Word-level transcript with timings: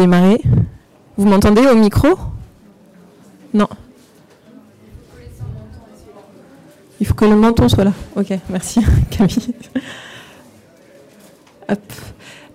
démarrer. 0.00 0.40
Vous 1.16 1.28
m'entendez 1.28 1.66
au 1.66 1.74
micro? 1.74 2.08
Non. 3.52 3.68
Il 7.00 7.06
faut 7.06 7.14
que 7.14 7.24
le 7.24 7.36
menton 7.36 7.68
soit 7.68 7.84
là. 7.84 7.92
Ok, 8.16 8.32
merci 8.48 8.80
Camille. 9.10 9.54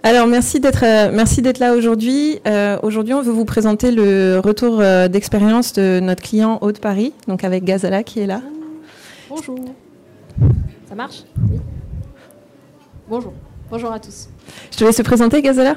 Alors 0.03 0.27
merci 0.27 0.59
d'être 0.59 0.83
euh, 0.83 1.09
merci 1.11 1.41
d'être 1.41 1.57
là 1.59 1.73
aujourd'hui. 1.73 2.39
Euh, 2.45 2.77
aujourd'hui, 2.83 3.13
on 3.13 3.21
veut 3.21 3.31
vous 3.31 3.45
présenter 3.45 3.91
le 3.91 4.39
retour 4.39 4.79
euh, 4.79 5.07
d'expérience 5.07 5.73
de 5.73 5.99
notre 5.99 6.21
client 6.21 6.59
Haute 6.61 6.79
Paris, 6.79 7.13
donc 7.27 7.43
avec 7.43 7.63
Gazala 7.63 8.03
qui 8.03 8.19
est 8.19 8.27
là. 8.27 8.41
Bonjour. 9.29 9.59
Ça 10.87 10.93
marche? 10.95 11.23
Oui. 11.49 11.59
Bonjour. 13.09 13.33
Bonjour 13.71 13.91
à 13.91 13.99
tous. 13.99 14.29
Je 14.71 14.77
te 14.77 14.83
laisse 14.83 14.97
te 14.97 15.01
présenter 15.01 15.41
Gazala? 15.41 15.75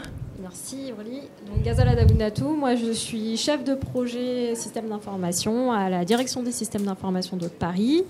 Moi 2.58 2.74
je 2.74 2.92
suis 2.92 3.36
chef 3.36 3.64
de 3.64 3.74
projet 3.74 4.54
système 4.54 4.88
d'information 4.88 5.72
à 5.72 5.88
la 5.88 6.04
direction 6.04 6.42
des 6.42 6.52
systèmes 6.52 6.82
d'information 6.82 7.36
de 7.36 7.48
Paris. 7.48 8.04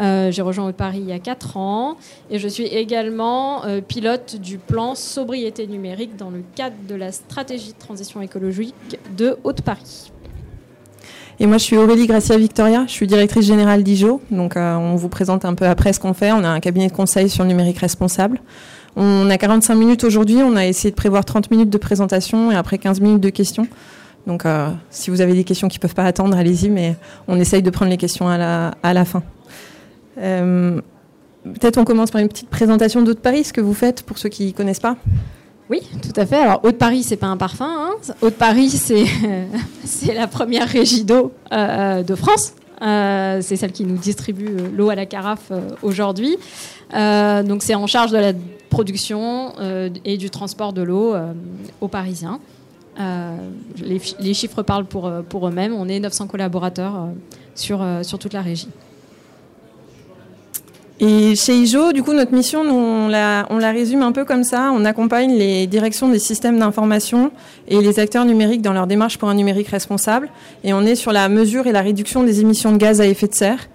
Euh, 0.00 0.30
j'ai 0.30 0.42
rejoint 0.42 0.68
Haute 0.68 0.76
Paris 0.76 0.98
il 1.00 1.08
y 1.08 1.12
a 1.12 1.18
4 1.18 1.56
ans 1.56 1.96
et 2.30 2.38
je 2.38 2.46
suis 2.46 2.66
également 2.66 3.64
euh, 3.64 3.80
pilote 3.80 4.36
du 4.36 4.58
plan 4.58 4.94
sobriété 4.94 5.66
numérique 5.66 6.16
dans 6.16 6.30
le 6.30 6.42
cadre 6.54 6.76
de 6.88 6.94
la 6.94 7.10
stratégie 7.10 7.72
de 7.72 7.78
transition 7.78 8.22
écologique 8.22 8.74
de 9.16 9.36
Haute 9.44 9.62
Paris. 9.62 10.12
Et 11.38 11.46
moi, 11.46 11.58
je 11.58 11.64
suis 11.64 11.76
Aurélie 11.76 12.06
Gracia 12.06 12.38
Victoria, 12.38 12.84
je 12.86 12.92
suis 12.92 13.06
directrice 13.06 13.44
générale 13.44 13.82
d'IJO. 13.82 14.22
Donc, 14.30 14.56
euh, 14.56 14.74
on 14.76 14.96
vous 14.96 15.10
présente 15.10 15.44
un 15.44 15.54
peu 15.54 15.66
après 15.66 15.92
ce 15.92 16.00
qu'on 16.00 16.14
fait. 16.14 16.32
On 16.32 16.42
a 16.44 16.48
un 16.48 16.60
cabinet 16.60 16.86
de 16.86 16.92
conseil 16.92 17.28
sur 17.28 17.42
le 17.42 17.48
numérique 17.48 17.78
responsable. 17.78 18.40
On 18.96 19.28
a 19.30 19.38
45 19.38 19.74
minutes 19.74 20.04
aujourd'hui. 20.04 20.36
On 20.42 20.56
a 20.56 20.66
essayé 20.66 20.90
de 20.90 20.96
prévoir 20.96 21.24
30 21.24 21.50
minutes 21.50 21.70
de 21.70 21.78
présentation 21.78 22.50
et 22.50 22.56
après 22.56 22.78
15 22.78 23.00
minutes 23.00 23.20
de 23.20 23.30
questions. 23.30 23.68
Donc, 24.26 24.44
euh, 24.44 24.70
si 24.90 25.10
vous 25.10 25.20
avez 25.20 25.34
des 25.34 25.44
questions 25.44 25.68
qui 25.68 25.78
ne 25.78 25.82
peuvent 25.82 25.94
pas 25.94 26.04
attendre, 26.04 26.36
allez-y, 26.36 26.68
mais 26.70 26.96
on 27.28 27.38
essaye 27.38 27.62
de 27.62 27.70
prendre 27.70 27.90
les 27.90 27.96
questions 27.96 28.28
à 28.28 28.38
la, 28.38 28.74
à 28.82 28.92
la 28.92 29.04
fin. 29.04 29.22
Euh, 30.18 30.80
Peut-être 31.54 31.78
on 31.78 31.84
commence 31.84 32.10
par 32.10 32.20
une 32.20 32.28
petite 32.28 32.48
présentation 32.48 33.02
d'Haute 33.02 33.20
Paris, 33.20 33.44
ce 33.44 33.52
que 33.52 33.60
vous 33.60 33.74
faites 33.74 34.02
pour 34.02 34.18
ceux 34.18 34.28
qui 34.28 34.46
ne 34.46 34.50
connaissent 34.50 34.80
pas. 34.80 34.96
Oui, 35.70 35.80
tout 36.02 36.20
à 36.20 36.26
fait. 36.26 36.36
Alors, 36.36 36.60
Haute-Paris, 36.64 37.02
c'est 37.02 37.16
pas 37.16 37.26
un 37.26 37.36
parfum. 37.36 37.68
Hein. 37.68 38.14
Haute-Paris, 38.20 38.70
c'est 38.70 39.04
c'est 39.84 40.14
la 40.14 40.26
première 40.26 40.68
régie 40.68 41.04
d'eau 41.04 41.32
euh, 41.52 42.02
de 42.02 42.14
France. 42.14 42.54
Euh, 42.82 43.40
c'est 43.42 43.56
celle 43.56 43.72
qui 43.72 43.84
nous 43.84 43.96
distribue 43.96 44.48
euh, 44.48 44.68
l'eau 44.76 44.90
à 44.90 44.94
la 44.94 45.06
carafe 45.06 45.48
euh, 45.50 45.60
aujourd'hui. 45.82 46.36
Euh, 46.94 47.42
donc, 47.42 47.62
c'est 47.62 47.74
en 47.74 47.86
charge 47.86 48.10
de 48.12 48.18
la 48.18 48.32
production 48.76 49.54
euh, 49.58 49.88
et 50.04 50.18
du 50.18 50.28
transport 50.28 50.74
de 50.74 50.82
l'eau 50.82 51.14
euh, 51.14 51.32
aux 51.80 51.88
Parisiens. 51.88 52.40
Euh, 53.00 53.34
les, 53.78 54.34
chiffres 54.34 54.62
parlent 54.62 54.84
pour, 54.84 55.08
eux-mêmes. 55.08 55.74
On 55.74 55.88
est 55.88 55.98
900 55.98 56.26
collaborateurs 56.26 57.08
sur, 57.54 57.82
toute 58.20 58.34
la 58.34 58.42
régie. 58.42 58.68
Et 61.00 61.34
chez 61.36 61.54
IJO, 61.56 61.92
du 61.92 62.02
coup, 62.02 62.12
notre 62.12 62.34
mission, 62.34 62.60
on 62.60 63.08
la 63.08 63.72
résume 63.72 64.02
un 64.02 64.12
peu 64.12 64.26
comme 64.26 64.44
ça. 64.44 64.70
On 64.74 64.84
accompagne 64.84 65.32
les 65.32 65.66
directions 65.66 66.08
des 66.10 66.18
systèmes 66.18 66.58
d'information 66.58 67.32
et 67.68 67.80
les 67.80 67.98
acteurs 67.98 68.26
numériques 68.26 68.62
dans 68.62 68.74
leur 68.74 68.86
démarche 68.86 69.16
pour 69.16 69.30
un 69.30 69.34
numérique 69.34 69.68
responsable. 69.68 70.28
Et 70.64 70.74
on 70.74 70.82
est 70.82 70.96
sur 70.96 71.12
la 71.12 71.30
mesure 71.30 71.66
et 71.66 71.72
la 71.72 71.82
réduction 71.82 72.24
des 72.24 72.40
émissions 72.40 72.72
de 72.72 72.78
gaz 72.78 73.00
à 73.00 73.06
effet 73.06 73.28
de 73.28 73.34
serre. 73.34 73.68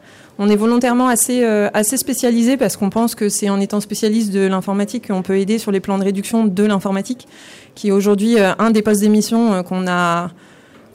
On 0.44 0.50
est 0.50 0.56
volontairement 0.56 1.08
assez, 1.08 1.44
euh, 1.44 1.70
assez 1.75 1.97
spécialisé 1.97 2.58
parce 2.58 2.75
qu'on 2.75 2.89
pense 2.89 3.14
que 3.14 3.30
c'est 3.30 3.52
en 3.52 3.59
étant 3.59 3.80
spécialiste 3.80 4.34
de 4.34 4.48
l'informatique 4.48 5.09
qu'on 5.09 5.22
peut 5.22 5.38
aider 5.38 5.59
sur 5.59 5.72
les 5.72 5.80
plans 5.80 6.00
de 6.00 6.03
réduction 6.03 6.45
de 6.45 6.64
l'informatique, 6.64 7.28
qui 7.75 7.89
est 7.89 7.92
aujourd'hui 7.92 8.39
euh, 8.39 8.53
un 8.58 8.72
des 8.72 8.81
postes 8.81 9.02
d'émission 9.02 9.53
euh, 9.53 9.61
qu'on 9.61 9.86
a 9.88 10.31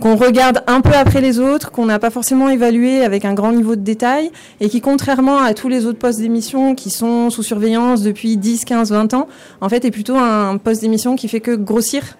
qu'on 0.01 0.17
regarde 0.17 0.65
un 0.67 0.81
peu 0.81 0.93
après 0.93 1.21
les 1.21 1.39
autres, 1.39 1.71
qu'on 1.71 1.87
n'a 1.87 2.01
pas 2.01 2.11
forcément 2.11 2.49
évalué 2.49 3.05
avec 3.05 3.25
un 3.25 3.35
grand 3.35 3.53
niveau 3.53 3.77
de 3.77 3.83
détail, 3.83 4.33
et 4.61 4.69
qui, 4.69 4.81
contrairement 4.81 5.39
à 5.39 5.55
tous 5.55 5.69
les 5.69 5.87
autres 5.87 6.01
postes 6.01 6.19
d'émission 6.19 6.75
qui 6.75 6.91
sont 6.91 7.31
sous 7.31 7.45
surveillance 7.45 8.03
depuis 8.03 8.37
10, 8.37 8.65
15, 8.65 8.91
20 8.91 9.15
ans, 9.15 9.29
en 9.61 9.69
fait, 9.69 9.85
est 9.85 9.93
plutôt 9.93 10.17
un 10.17 10.59
poste 10.59 10.81
d'émission 10.81 11.15
qui 11.15 11.29
fait 11.29 11.41
que 11.41 11.53
grossir. 11.53 12.17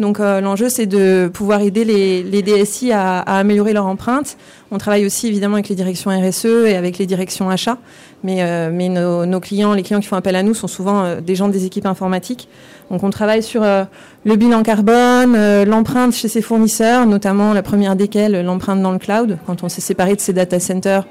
Donc 0.00 0.20
euh, 0.20 0.40
l'enjeu, 0.40 0.68
c'est 0.68 0.86
de 0.86 1.28
pouvoir 1.32 1.60
aider 1.60 1.84
les, 1.84 2.42
DSI 2.42 2.92
à, 2.92 3.18
améliorer 3.20 3.72
leur 3.72 3.86
empreinte. 3.86 4.36
On 4.70 4.78
travaille 4.78 5.04
aussi 5.04 5.26
évidemment 5.26 5.54
avec 5.54 5.68
les 5.68 5.74
directions 5.74 6.10
RSE 6.10 6.44
et 6.44 6.76
avec 6.76 6.98
les 6.98 7.06
directions 7.06 7.50
achats, 7.50 7.78
mais, 8.22 8.42
euh, 8.42 9.26
nos, 9.26 9.40
clients, 9.40 9.74
les 9.74 9.82
clients 9.82 10.00
qui 10.00 10.06
font 10.06 10.16
appel 10.16 10.36
à 10.36 10.42
nous, 10.42 10.54
sont 10.54 10.68
souvent 10.68 11.02
euh, 11.02 11.20
des 11.20 11.34
gens 11.34 11.48
des 11.48 11.64
équipes 11.64 11.86
informatiques. 11.86 12.48
Donc 12.90 13.02
on 13.02 13.10
travaille 13.10 13.42
sur 13.42 13.62
le 13.62 14.36
bilan 14.36 14.62
carbone, 14.62 15.64
l'empreinte 15.64 16.14
chez 16.14 16.28
ses 16.28 16.40
fournisseurs, 16.40 17.04
notamment 17.04 17.52
la 17.52 17.62
première 17.62 17.96
desquelles, 17.96 18.40
l'empreinte 18.42 18.80
dans 18.80 18.92
le 18.92 18.98
cloud. 18.98 19.36
Quand 19.46 19.62
on 19.62 19.68
s'est 19.68 19.82
séparé 19.82 20.16
de 20.16 20.20
ces 20.22 20.32
data 20.32 20.58
centers, 20.58 21.04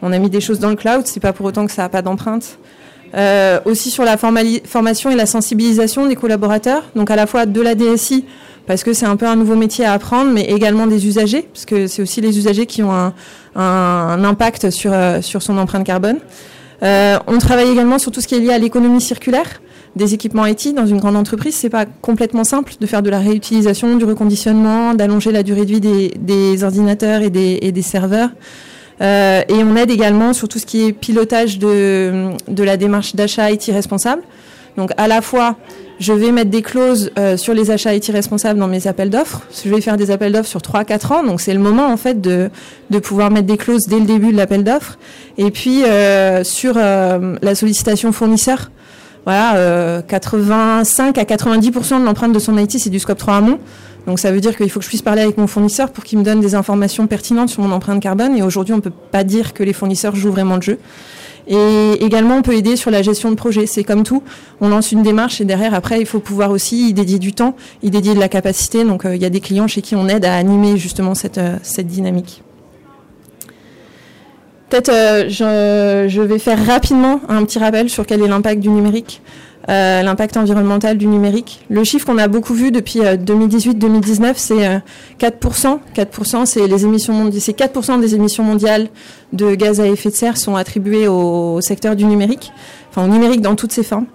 on 0.00 0.12
a 0.12 0.18
mis 0.20 0.30
des 0.30 0.40
choses 0.40 0.60
dans 0.60 0.70
le 0.70 0.76
cloud, 0.76 1.06
c'est 1.06 1.18
pas 1.18 1.32
pour 1.32 1.46
autant 1.46 1.66
que 1.66 1.72
ça 1.72 1.82
n'a 1.82 1.88
pas 1.88 2.02
d'empreinte. 2.02 2.56
Euh, 3.16 3.60
aussi 3.64 3.90
sur 3.90 4.02
la 4.04 4.16
formation 4.16 5.08
et 5.10 5.14
la 5.14 5.26
sensibilisation 5.26 6.06
des 6.08 6.16
collaborateurs, 6.16 6.82
donc 6.96 7.10
à 7.12 7.16
la 7.16 7.26
fois 7.28 7.46
de 7.46 7.60
la 7.60 7.76
DSI, 7.76 8.24
parce 8.66 8.82
que 8.82 8.92
c'est 8.92 9.06
un 9.06 9.14
peu 9.14 9.26
un 9.28 9.36
nouveau 9.36 9.54
métier 9.54 9.84
à 9.84 9.92
apprendre, 9.92 10.32
mais 10.32 10.42
également 10.42 10.88
des 10.88 11.06
usagers, 11.06 11.42
parce 11.52 11.64
que 11.64 11.86
c'est 11.86 12.02
aussi 12.02 12.20
les 12.20 12.36
usagers 12.38 12.66
qui 12.66 12.82
ont 12.82 12.92
un, 12.92 13.14
un- 13.54 13.60
un 13.62 14.24
impact 14.24 14.70
sur, 14.70 14.90
euh, 14.92 15.20
sur 15.22 15.42
son 15.42 15.58
empreinte 15.58 15.84
carbone. 15.86 16.18
Euh, 16.82 17.16
on 17.28 17.38
travaille 17.38 17.70
également 17.70 17.98
sur 18.00 18.10
tout 18.10 18.20
ce 18.20 18.26
qui 18.26 18.34
est 18.34 18.40
lié 18.40 18.50
à 18.52 18.58
l'économie 18.58 19.00
circulaire 19.00 19.60
des 19.94 20.12
équipements 20.12 20.44
IT 20.44 20.74
dans 20.74 20.86
une 20.86 20.98
grande 20.98 21.14
entreprise. 21.14 21.54
C'est 21.54 21.70
pas 21.70 21.84
complètement 22.02 22.42
simple 22.42 22.72
de 22.80 22.86
faire 22.86 23.00
de 23.02 23.10
la 23.10 23.20
réutilisation, 23.20 23.96
du 23.96 24.04
reconditionnement, 24.04 24.92
d'allonger 24.94 25.30
la 25.30 25.44
durée 25.44 25.66
de 25.66 25.70
vie 25.70 25.80
des, 25.80 26.12
des 26.18 26.64
ordinateurs 26.64 27.22
et 27.22 27.30
des, 27.30 27.60
et 27.62 27.70
des 27.70 27.82
serveurs. 27.82 28.30
Euh, 29.00 29.42
et 29.48 29.64
on 29.64 29.76
aide 29.76 29.90
également 29.90 30.32
sur 30.32 30.48
tout 30.48 30.58
ce 30.58 30.66
qui 30.66 30.86
est 30.86 30.92
pilotage 30.92 31.58
de, 31.58 32.30
de 32.48 32.62
la 32.62 32.76
démarche 32.76 33.14
d'achat 33.14 33.50
IT 33.50 33.64
responsable. 33.72 34.22
Donc 34.76 34.90
à 34.96 35.08
la 35.08 35.20
fois, 35.20 35.56
je 36.00 36.12
vais 36.12 36.32
mettre 36.32 36.50
des 36.50 36.62
clauses 36.62 37.12
euh, 37.18 37.36
sur 37.36 37.54
les 37.54 37.70
achats 37.70 37.94
IT 37.94 38.06
responsables 38.06 38.58
dans 38.58 38.66
mes 38.66 38.86
appels 38.86 39.10
d'offres. 39.10 39.42
Je 39.64 39.70
vais 39.70 39.80
faire 39.80 39.96
des 39.96 40.10
appels 40.10 40.32
d'offres 40.32 40.48
sur 40.48 40.60
3-4 40.60 41.12
ans. 41.12 41.22
Donc 41.22 41.40
c'est 41.40 41.54
le 41.54 41.60
moment 41.60 41.86
en 41.86 41.96
fait 41.96 42.20
de, 42.20 42.50
de 42.90 42.98
pouvoir 42.98 43.30
mettre 43.30 43.46
des 43.46 43.56
clauses 43.56 43.86
dès 43.86 43.98
le 43.98 44.06
début 44.06 44.32
de 44.32 44.36
l'appel 44.36 44.64
d'offres. 44.64 44.98
Et 45.38 45.50
puis 45.50 45.84
euh, 45.84 46.42
sur 46.42 46.74
euh, 46.76 47.36
la 47.42 47.54
sollicitation 47.54 48.12
fournisseur, 48.12 48.70
voilà, 49.24 49.56
euh, 49.56 50.02
85 50.02 51.16
à 51.16 51.22
90% 51.22 52.00
de 52.00 52.04
l'empreinte 52.04 52.32
de 52.32 52.38
son 52.38 52.58
IT, 52.58 52.78
c'est 52.78 52.90
du 52.90 52.98
scope 52.98 53.18
3 53.18 53.36
amont. 53.36 53.58
Donc 54.06 54.18
ça 54.18 54.30
veut 54.30 54.40
dire 54.40 54.56
qu'il 54.56 54.70
faut 54.70 54.80
que 54.80 54.84
je 54.84 54.90
puisse 54.90 55.02
parler 55.02 55.22
avec 55.22 55.38
mon 55.38 55.46
fournisseur 55.46 55.90
pour 55.90 56.04
qu'il 56.04 56.18
me 56.18 56.24
donne 56.24 56.40
des 56.40 56.54
informations 56.54 57.06
pertinentes 57.06 57.48
sur 57.48 57.62
mon 57.62 57.72
empreinte 57.72 58.02
carbone. 58.02 58.36
Et 58.36 58.42
aujourd'hui, 58.42 58.74
on 58.74 58.78
ne 58.78 58.82
peut 58.82 58.92
pas 59.10 59.24
dire 59.24 59.54
que 59.54 59.62
les 59.62 59.72
fournisseurs 59.72 60.14
jouent 60.14 60.32
vraiment 60.32 60.56
le 60.56 60.62
jeu. 60.62 60.78
Et 61.46 62.04
également, 62.04 62.36
on 62.36 62.42
peut 62.42 62.54
aider 62.54 62.76
sur 62.76 62.90
la 62.90 63.02
gestion 63.02 63.30
de 63.30 63.36
projet. 63.36 63.66
C'est 63.66 63.84
comme 63.84 64.02
tout. 64.02 64.22
On 64.60 64.68
lance 64.68 64.92
une 64.92 65.02
démarche 65.02 65.40
et 65.40 65.44
derrière, 65.44 65.74
après, 65.74 66.00
il 66.00 66.06
faut 66.06 66.20
pouvoir 66.20 66.50
aussi 66.50 66.88
y 66.88 66.92
dédier 66.94 67.18
du 67.18 67.32
temps, 67.32 67.54
y 67.82 67.90
dédier 67.90 68.14
de 68.14 68.20
la 68.20 68.28
capacité. 68.28 68.84
Donc, 68.84 69.04
euh, 69.04 69.14
il 69.14 69.22
y 69.22 69.26
a 69.26 69.30
des 69.30 69.40
clients 69.40 69.66
chez 69.66 69.82
qui 69.82 69.94
on 69.94 70.08
aide 70.08 70.24
à 70.24 70.36
animer 70.36 70.76
justement 70.76 71.14
cette, 71.14 71.38
euh, 71.38 71.58
dynamique. 71.78 72.42
Peut-être, 74.70 74.90
euh, 74.90 76.08
je 76.08 76.20
vais 76.22 76.38
faire 76.38 76.64
rapidement 76.66 77.20
un 77.28 77.44
petit 77.44 77.58
rappel 77.58 77.90
sur 77.90 78.06
quel 78.06 78.22
est 78.22 78.28
l'impact 78.28 78.60
du 78.60 78.70
numérique. 78.70 79.20
Euh, 79.70 80.02
l'impact 80.02 80.36
environnemental 80.36 80.98
du 80.98 81.06
numérique. 81.06 81.64
Le 81.70 81.84
chiffre 81.84 82.04
qu'on 82.04 82.18
a 82.18 82.28
beaucoup 82.28 82.52
vu 82.52 82.70
depuis 82.70 83.00
euh, 83.00 83.16
2018-2019, 83.16 84.34
c'est 84.36 84.66
euh, 84.66 84.78
4%. 85.18 85.78
4%, 85.96 86.44
c'est 86.44 86.66
les 86.66 86.84
émissions 86.84 87.30
c'est 87.38 87.58
4% 87.58 87.98
des 87.98 88.14
émissions 88.14 88.44
mondiales 88.44 88.88
de 89.32 89.54
gaz 89.54 89.80
à 89.80 89.86
effet 89.86 90.10
de 90.10 90.14
serre 90.14 90.36
sont 90.36 90.56
attribuées 90.56 91.08
au, 91.08 91.62
secteur 91.62 91.96
du 91.96 92.04
numérique, 92.04 92.52
enfin 92.90 93.04
au 93.04 93.08
numérique 93.08 93.40
dans 93.40 93.56
toutes 93.56 93.72
ses 93.72 93.84
formes. 93.84 94.06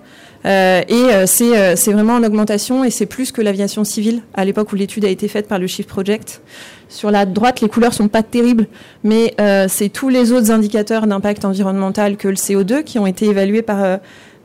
Euh, 0.45 0.81
et 0.87 0.93
euh, 0.93 1.25
c'est 1.25 1.57
euh, 1.57 1.75
vraiment 1.91 2.13
en 2.13 2.23
augmentation 2.23 2.85
et 2.85 2.91
c'est 2.91 3.05
plus 3.05 3.33
que 3.33 3.41
l'aviation 3.41 3.83
civile 3.83 4.21
à 4.33 4.45
l'époque 4.45 4.71
où 4.71 4.75
l'étude 4.75 5.03
a 5.03 5.09
été 5.09 5.27
faite 5.27 5.47
par 5.47 5.59
le 5.59 5.67
Shift 5.67 5.89
Project. 5.89 6.41
Sur 6.87 7.11
la 7.11 7.25
droite, 7.25 7.61
les 7.61 7.69
couleurs 7.69 7.93
sont 7.93 8.07
pas 8.07 8.23
terribles, 8.23 8.67
mais 9.03 9.35
euh, 9.39 9.67
c'est 9.69 9.89
tous 9.89 10.09
les 10.09 10.31
autres 10.31 10.49
indicateurs 10.49 11.05
d'impact 11.05 11.45
environnemental 11.45 12.17
que 12.17 12.27
le 12.27 12.33
CO2 12.33 12.83
qui 12.83 12.97
ont 12.97 13.05
été 13.05 13.27
évalués 13.27 13.61
par 13.61 13.83
euh, 13.83 13.97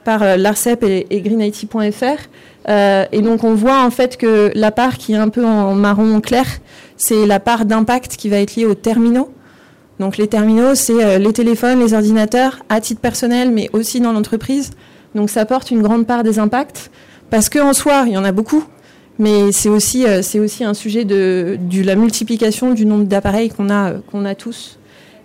par 0.05 0.23
euh, 0.23 0.37
l'ARCEP 0.37 0.85
et, 0.85 1.21
greenIT.fr. 1.21 2.05
Euh, 2.69 3.05
et 3.13 3.21
donc 3.21 3.45
on 3.45 3.55
voit 3.55 3.85
en 3.85 3.91
fait 3.91 4.17
que 4.17 4.51
la 4.55 4.71
part 4.71 4.97
qui 4.97 5.13
est 5.13 5.17
un 5.17 5.29
peu 5.29 5.45
en 5.45 5.75
marron 5.75 6.21
clair, 6.21 6.47
c'est 6.97 7.27
la 7.27 7.41
part 7.41 7.65
d'impact 7.65 8.17
qui 8.17 8.29
va 8.29 8.39
être 8.39 8.57
liée 8.57 8.67
aux 8.67 8.75
terminaux. 8.75 9.31
Donc 10.01 10.17
les 10.17 10.27
terminaux, 10.27 10.75
c'est 10.75 11.05
euh, 11.05 11.19
les 11.19 11.33
téléphones, 11.33 11.81
les 11.81 11.95
ordinateurs, 11.95 12.61
à 12.69 12.81
titre 12.81 13.01
personnel, 13.01 13.51
mais 13.51 13.69
aussi 13.73 14.01
dans 14.01 14.13
l'entreprise. 14.13 14.71
Donc 15.15 15.31
ça 15.31 15.45
porte 15.45 15.71
une 15.71 15.83
grande 15.83 16.07
part 16.07 16.23
des 16.23 16.39
impacts, 16.39 16.91
parce 17.31 17.49
qu'en 17.49 17.73
soi, 17.73 18.05
il 18.07 18.13
y 18.13 18.17
en 18.17 18.25
a 18.25 18.33
beaucoup, 18.33 18.65
mais 19.19 19.53
c'est 19.53 19.69
aussi, 19.69 20.05
aussi 20.39 20.65
un 20.65 20.75
sujet 20.75 21.05
de, 21.05 21.57
de 21.61 21.83
la 21.83 21.95
multiplication 21.95 22.75
du 22.75 22.85
nombre 22.85 23.05
d'appareils 23.05 23.51
qu'on 23.51 23.71
a, 23.71 23.93
qu'on 24.11 24.25
a 24.25 24.35
tous. 24.35 24.79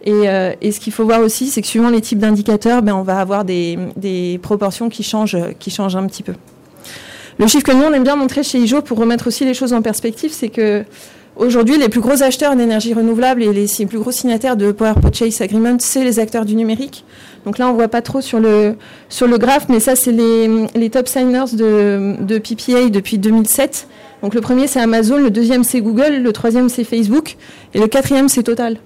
Et, 0.06 0.30
euh, 0.30 0.54
et 0.62 0.72
ce 0.72 0.80
qu'il 0.80 0.94
faut 0.94 1.04
voir 1.04 1.22
aussi, 1.22 1.48
c'est 1.48 1.62
que 1.62 1.68
suivant 1.68 1.90
les 1.90 2.02
types 2.02 2.20
d'indicateurs, 2.20 2.82
ben, 2.82 2.96
on 2.96 3.04
va 3.04 3.20
avoir 3.20 3.44
des, 3.46 4.40
proportions 4.42 4.90
qui 4.90 5.04
changent, 5.04 5.38
qui 5.60 5.72
changent 5.72 5.96
un 5.96 6.08
petit 6.08 6.24
peu. 6.24 6.34
Le 7.38 7.48
chiffre 7.48 7.66
que 7.66 7.72
nous, 7.72 7.84
on 7.84 7.94
aime 7.94 8.04
bien 8.04 8.16
montrer 8.16 8.44
chez 8.44 8.60
IJO 8.60 8.82
pour 8.82 8.98
remettre 8.98 9.28
aussi 9.28 9.46
les 9.46 9.54
choses 9.54 9.74
en 9.74 9.82
perspective, 9.82 10.32
c'est 10.34 10.50
que 10.50 10.84
aujourd'hui, 11.36 11.78
les 11.78 11.88
plus 11.88 12.02
gros 12.02 12.22
acheteurs 12.22 12.56
d'énergie 12.56 12.94
renouvelable 12.94 13.44
et 13.44 13.54
les 13.54 13.86
plus 13.86 14.00
gros 14.00 14.12
signataires 14.12 14.58
de 14.58 14.72
Power 14.72 14.96
Purchase 15.02 15.42
Agreement, 15.42 15.78
c'est 15.80 16.04
les 16.04 16.20
acteurs 16.20 16.44
du 16.44 16.56
numérique. 16.56 17.06
Donc 17.46 17.58
là, 17.58 17.70
on 17.70 17.74
voit 17.74 17.88
pas 17.88 18.02
trop 18.02 18.20
sur 18.20 18.40
le, 18.40 18.76
sur 19.08 19.28
graphe, 19.38 19.68
mais 19.70 19.80
ça, 19.80 19.96
c'est 19.96 20.12
les, 20.12 20.90
top 20.90 21.08
signers 21.08 21.46
de 21.54 22.38
PPA 22.40 22.90
depuis 22.90 23.18
2007. 23.18 23.88
Donc 24.22 24.34
le 24.34 24.42
premier, 24.42 24.68
c'est 24.68 24.82
Amazon, 24.82 25.18
le 25.18 25.30
deuxième, 25.30 25.64
c'est 25.64 25.82
Google, 25.82 26.18
le 26.22 26.34
troisième, 26.34 26.68
c'est 26.70 26.84
Facebook, 26.84 27.38
et 27.74 27.80
le 27.80 27.88
quatrième, 27.88 28.28
c'est 28.28 28.44
Total. 28.44 28.78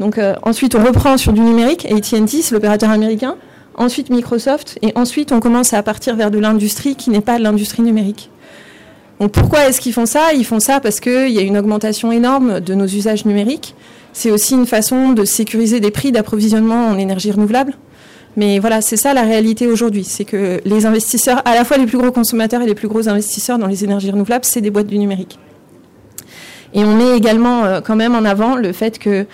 Donc 0.00 0.16
euh, 0.16 0.34
ensuite, 0.42 0.74
on 0.74 0.82
reprend 0.82 1.18
sur 1.18 1.32
du 1.32 1.42
numérique, 1.42 1.86
AT&T, 1.86 2.42
c'est 2.42 2.52
l'opérateur 2.52 2.90
américain, 2.90 3.36
ensuite 3.74 4.08
Microsoft, 4.08 4.78
et 4.80 4.92
ensuite, 4.96 5.30
on 5.30 5.40
commence 5.40 5.74
à 5.74 5.82
partir 5.82 6.16
vers 6.16 6.30
de 6.30 6.38
l'industrie 6.38 6.96
qui 6.96 7.10
n'est 7.10 7.20
pas 7.20 7.38
l'industrie 7.38 7.82
numérique. 7.82 8.30
Donc 9.20 9.32
pourquoi 9.32 9.68
est-ce 9.68 9.82
qu'ils 9.82 9.92
font 9.92 10.06
ça? 10.06 10.32
Ils 10.34 10.46
font 10.46 10.58
ça 10.58 10.80
parce 10.80 10.98
qu'il 10.98 11.28
y 11.28 11.38
a 11.38 11.42
une 11.42 11.58
augmentation 11.58 12.10
énorme 12.10 12.60
de 12.60 12.72
nos 12.72 12.86
usages 12.86 13.26
numériques. 13.26 13.74
C'est 14.14 14.30
aussi 14.30 14.54
une 14.54 14.66
façon 14.66 15.10
de 15.10 15.26
sécuriser 15.26 15.78
des 15.78 15.90
prix 15.90 16.10
d'approvisionnement 16.10 16.88
en 16.88 16.98
énergie 16.98 17.30
renouvelable. 17.30 17.74
Mais 18.38 18.58
voilà, 18.58 18.80
c'est 18.80 18.96
ça 18.96 19.12
la 19.12 19.22
réalité 19.22 19.66
aujourd'hui. 19.66 20.04
C'est 20.04 20.24
que 20.24 20.62
les 20.64 20.86
investisseurs, 20.86 21.42
à 21.44 21.54
la 21.54 21.66
fois 21.66 21.76
les 21.76 21.84
plus 21.84 21.98
gros 21.98 22.10
consommateurs 22.10 22.62
et 22.62 22.66
les 22.66 22.74
plus 22.74 22.88
gros 22.88 23.10
investisseurs 23.10 23.58
dans 23.58 23.66
les 23.66 23.84
énergies 23.84 24.10
renouvelables, 24.10 24.46
c'est 24.46 24.62
des 24.62 24.70
boîtes 24.70 24.86
du 24.86 24.98
numérique. 24.98 25.38
Et 26.72 26.82
on 26.84 26.94
met 26.94 27.14
également 27.14 27.64
euh, 27.64 27.80
quand 27.82 27.96
même 27.96 28.14
en 28.14 28.24
avant 28.24 28.56
le 28.56 28.72
fait 28.72 28.98
que 28.98 29.26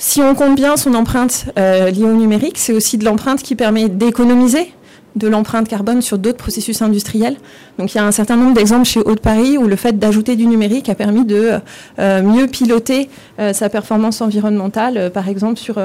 si 0.00 0.22
on 0.22 0.34
compte 0.34 0.54
bien 0.54 0.78
son 0.78 0.94
empreinte 0.94 1.44
euh, 1.58 1.90
liée 1.90 2.04
au 2.04 2.14
numérique, 2.14 2.56
c'est 2.56 2.72
aussi 2.72 2.96
de 2.96 3.04
l'empreinte 3.04 3.42
qui 3.42 3.54
permet 3.54 3.90
d'économiser 3.90 4.72
de 5.14 5.28
l'empreinte 5.28 5.68
carbone 5.68 6.00
sur 6.00 6.16
d'autres 6.16 6.38
processus 6.38 6.80
industriels. 6.80 7.36
Donc 7.78 7.92
il 7.92 7.98
y 7.98 8.00
a 8.00 8.06
un 8.06 8.12
certain 8.12 8.36
nombre 8.36 8.54
d'exemples 8.54 8.86
chez 8.86 9.00
Haute-Paris 9.00 9.58
où 9.58 9.66
le 9.66 9.76
fait 9.76 9.98
d'ajouter 9.98 10.36
du 10.36 10.46
numérique 10.46 10.88
a 10.88 10.94
permis 10.94 11.26
de 11.26 11.58
euh, 11.98 12.22
mieux 12.22 12.46
piloter 12.46 13.10
euh, 13.40 13.52
sa 13.52 13.68
performance 13.68 14.22
environnementale, 14.22 15.10
par 15.12 15.28
exemple 15.28 15.58
sur, 15.58 15.78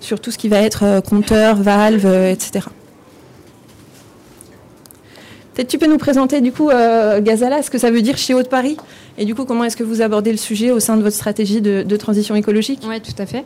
sur 0.00 0.20
tout 0.20 0.30
ce 0.30 0.36
qui 0.36 0.48
va 0.48 0.58
être 0.58 1.00
compteur, 1.08 1.56
valve, 1.56 2.04
etc. 2.04 2.66
Peut-être 5.54 5.68
tu 5.68 5.78
peux 5.78 5.86
nous 5.86 5.98
présenter 5.98 6.40
du 6.40 6.50
coup 6.52 6.68
Gazala, 6.68 7.62
ce 7.62 7.70
que 7.70 7.78
ça 7.78 7.90
veut 7.90 8.02
dire 8.02 8.16
chez 8.16 8.32
Haute-Paris 8.32 8.76
et 9.18 9.24
du 9.24 9.34
coup 9.34 9.44
comment 9.44 9.64
est-ce 9.64 9.76
que 9.76 9.84
vous 9.84 10.00
abordez 10.00 10.30
le 10.30 10.38
sujet 10.38 10.70
au 10.70 10.80
sein 10.80 10.96
de 10.96 11.02
votre 11.02 11.16
stratégie 11.16 11.60
de, 11.60 11.82
de 11.82 11.96
transition 11.96 12.34
écologique 12.34 12.80
Oui, 12.88 13.00
tout 13.00 13.20
à 13.20 13.26
fait. 13.26 13.44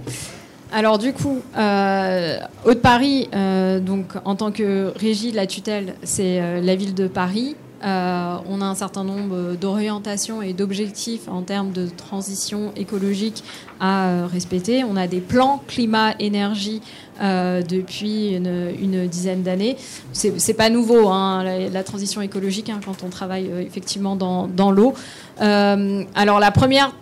Alors 0.73 0.99
du 0.99 1.13
coup, 1.13 1.41
euh, 1.57 2.39
Haute-Paris, 2.65 3.29
euh, 3.35 3.79
donc 3.81 4.13
en 4.25 4.35
tant 4.35 4.51
que 4.51 4.93
régie 4.97 5.31
de 5.31 5.37
la 5.37 5.47
tutelle, 5.47 5.95
c'est 6.03 6.41
euh, 6.41 6.61
la 6.61 6.75
ville 6.75 6.95
de 6.95 7.07
Paris. 7.07 7.57
Euh, 7.87 8.37
on 8.49 8.61
a 8.61 8.65
un 8.65 8.75
certain 8.75 9.05
nombre 9.05 9.55
d'orientations 9.55 10.43
et 10.43 10.53
d'objectifs 10.53 11.29
en 11.29 11.43
termes 11.43 11.73
de 11.73 11.87
transition 11.87 12.73
écologique 12.77 13.45
à 13.81 14.27
respecter. 14.27 14.85
On 14.85 14.97
a 14.97 15.07
des 15.07 15.21
plans 15.21 15.63
climat-énergie 15.69 16.81
depuis 17.21 18.35
une, 18.35 19.07
dizaine 19.07 19.43
d'années. 19.43 19.77
C'est 20.13 20.55
pas 20.55 20.69
nouveau, 20.69 21.09
hein, 21.09 21.45
la, 21.73 21.85
transition 21.85 22.21
écologique, 22.21 22.69
hein, 22.71 22.81
quand 22.85 23.05
on 23.05 23.09
travaille 23.09 23.51
effectivement 23.61 24.17
dans, 24.17 24.71
l'eau. 24.71 24.95
alors 25.39 26.41
la 26.41 26.51
première 26.51 26.93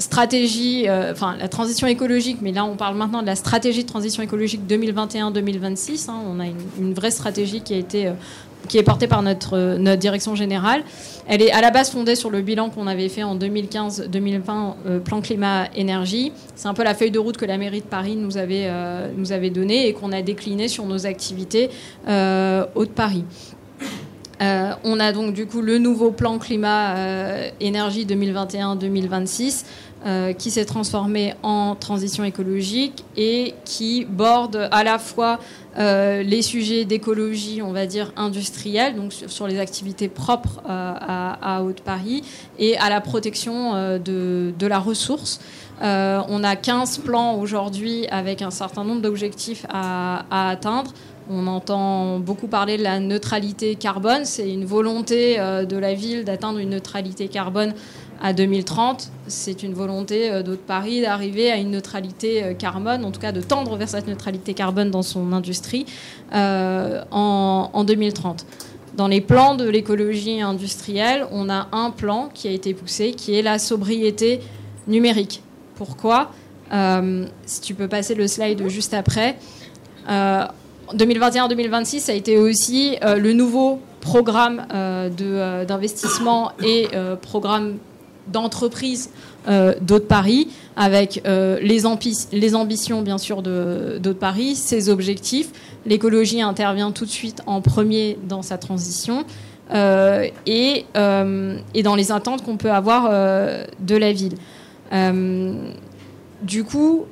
stratégie, 0.00 0.88
euh, 0.88 1.12
enfin 1.12 1.36
la 1.38 1.48
transition 1.48 1.86
écologique, 1.86 2.38
mais 2.40 2.52
là 2.52 2.64
on 2.64 2.76
parle 2.76 2.96
maintenant 2.96 3.22
de 3.22 3.26
la 3.26 3.36
stratégie 3.36 3.84
de 3.84 3.88
transition 3.88 4.22
écologique 4.22 4.62
2021-2026. 4.68 6.10
Hein. 6.10 6.14
on 6.26 6.40
a 6.40 6.46
une, 6.78 6.94
vraie 6.94 7.10
stratégie 7.10 7.60
qui 7.60 7.74
a 7.74 7.76
été 7.76 8.08
euh, 8.08 8.12
qui 8.68 8.78
est 8.78 8.82
portée 8.82 9.06
par 9.06 9.22
notre, 9.22 9.56
euh, 9.56 9.78
notre 9.78 10.00
direction 10.00 10.34
générale. 10.34 10.82
Elle 11.26 11.42
est 11.42 11.52
à 11.52 11.60
la 11.60 11.70
base 11.70 11.90
fondée 11.90 12.14
sur 12.14 12.30
le 12.30 12.40
bilan 12.40 12.70
qu'on 12.70 12.86
avait 12.86 13.08
fait 13.08 13.22
en 13.22 13.36
2015-2020, 13.36 15.00
plan 15.04 15.20
climat-énergie. 15.20 16.32
C'est 16.56 16.68
un 16.68 16.74
peu 16.74 16.82
la 16.82 16.94
feuille 16.94 17.10
de 17.10 17.18
route 17.18 17.36
que 17.36 17.44
la 17.44 17.56
mairie 17.56 17.80
de 17.80 17.86
Paris 17.86 18.16
nous 18.16 18.36
avait, 18.36 18.68
nous 19.16 19.30
avait 19.30 19.50
donnée 19.50 19.86
et 19.86 19.92
qu'on 19.92 20.10
a 20.10 20.22
déclinée 20.22 20.66
sur 20.66 20.86
nos 20.86 21.06
activités 21.06 21.70
haut 22.08 22.84
de 22.84 22.92
Paris. 22.92 23.24
On 24.40 25.00
a 25.00 25.12
donc 25.12 25.34
du 25.34 25.46
coup 25.46 25.60
le 25.60 25.78
nouveau 25.78 26.10
plan 26.12 26.38
climat-énergie 26.38 28.06
2021-2026 28.06 29.64
euh, 30.06 30.32
qui 30.32 30.50
s'est 30.50 30.64
transformé 30.64 31.34
en 31.42 31.74
transition 31.74 32.24
écologique 32.24 33.04
et 33.18 33.52
qui 33.66 34.06
borde 34.06 34.70
à 34.72 34.82
la 34.82 34.98
fois 34.98 35.38
euh, 35.76 36.22
les 36.22 36.40
sujets 36.40 36.86
d'écologie, 36.86 37.60
on 37.60 37.72
va 37.72 37.84
dire, 37.84 38.10
industrielle, 38.16 38.96
donc 38.96 39.12
sur, 39.12 39.46
les 39.46 39.60
activités 39.60 40.08
propres 40.08 40.62
euh, 40.66 40.94
à, 41.42 41.62
Haute-Paris, 41.62 42.22
et 42.58 42.78
à 42.78 42.88
la 42.88 43.02
protection 43.02 43.98
de, 43.98 44.66
la 44.66 44.78
ressource. 44.78 45.38
on 45.82 46.44
a 46.44 46.56
15 46.56 47.00
plans 47.00 47.34
aujourd'hui 47.34 48.06
avec 48.08 48.40
un 48.40 48.50
certain 48.50 48.84
nombre 48.84 49.02
d'objectifs 49.02 49.66
à, 49.68 50.48
atteindre. 50.48 50.94
On 51.30 51.46
entend 51.46 52.18
beaucoup 52.18 52.48
parler 52.48 52.76
de 52.76 52.82
la 52.82 52.98
neutralité 52.98 53.76
carbone. 53.76 54.24
C'est 54.24 54.52
une 54.52 54.64
volonté 54.64 55.36
de 55.36 55.76
la 55.76 55.94
ville 55.94 56.24
d'atteindre 56.24 56.58
une 56.58 56.70
neutralité 56.70 57.28
carbone 57.28 57.72
à 58.20 58.32
2030. 58.32 59.10
C'est 59.26 59.62
une 59.62 59.72
volonté 59.72 60.30
euh, 60.30 60.42
d'Haute 60.42 60.60
Paris 60.60 61.00
d'arriver 61.00 61.50
à 61.50 61.56
une 61.56 61.70
neutralité 61.70 62.44
euh, 62.44 62.54
carbone, 62.54 63.04
en 63.04 63.10
tout 63.10 63.20
cas 63.20 63.32
de 63.32 63.40
tendre 63.40 63.76
vers 63.76 63.88
cette 63.88 64.06
neutralité 64.06 64.54
carbone 64.54 64.90
dans 64.90 65.02
son 65.02 65.32
industrie 65.32 65.86
euh, 66.34 67.02
en, 67.10 67.84
2030. 67.84 68.44
Dans 68.96 69.08
les 69.08 69.20
plans 69.20 69.54
de 69.54 69.68
l'écologie 69.68 70.42
industrielle, 70.42 71.26
on 71.30 71.48
a 71.48 71.68
un 71.72 71.90
plan 71.90 72.28
qui 72.32 72.48
a 72.48 72.50
été 72.50 72.74
poussé, 72.74 73.12
qui 73.12 73.34
est 73.34 73.42
la 73.42 73.58
sobriété 73.58 74.40
numérique. 74.86 75.42
Pourquoi? 75.76 76.30
Si 77.46 77.60
tu 77.60 77.74
peux 77.74 77.88
passer 77.88 78.14
le 78.14 78.28
slide 78.28 78.68
juste 78.68 78.92
après. 78.94 79.36
2021-2026, 80.94 82.00
ça 82.00 82.12
a 82.12 82.14
été 82.14 82.38
aussi 82.38 82.96
le 83.02 83.32
nouveau 83.32 83.80
programme 84.00 84.66
d'investissement 85.66 86.52
et 86.62 86.88
programme 87.22 87.78
d'entreprises 88.30 89.10
euh, 89.48 89.74
d'Haute 89.80 90.06
Paris, 90.06 90.48
avec 90.76 91.22
euh, 91.26 91.58
les, 91.62 91.86
ambitions 91.86 93.02
bien 93.02 93.18
sûr 93.18 93.42
d'Haute 93.42 94.18
Paris, 94.18 94.54
ses 94.54 94.88
objectifs. 94.88 95.50
L'écologie 95.86 96.42
intervient 96.42 96.92
tout 96.92 97.04
de 97.04 97.10
suite 97.10 97.42
en 97.46 97.60
premier 97.60 98.18
dans 98.28 98.42
sa 98.42 98.58
transition 98.58 99.24
euh, 99.72 100.26
et, 100.46 100.84
et, 101.74 101.82
dans 101.82 101.94
les 101.94 102.12
attentes 102.12 102.44
qu'on 102.44 102.56
peut 102.56 102.70
avoir 102.70 103.10
de 103.10 103.96
la 103.96 104.12
ville. 104.12 104.34
du 106.42 106.64
coup, 106.64 107.06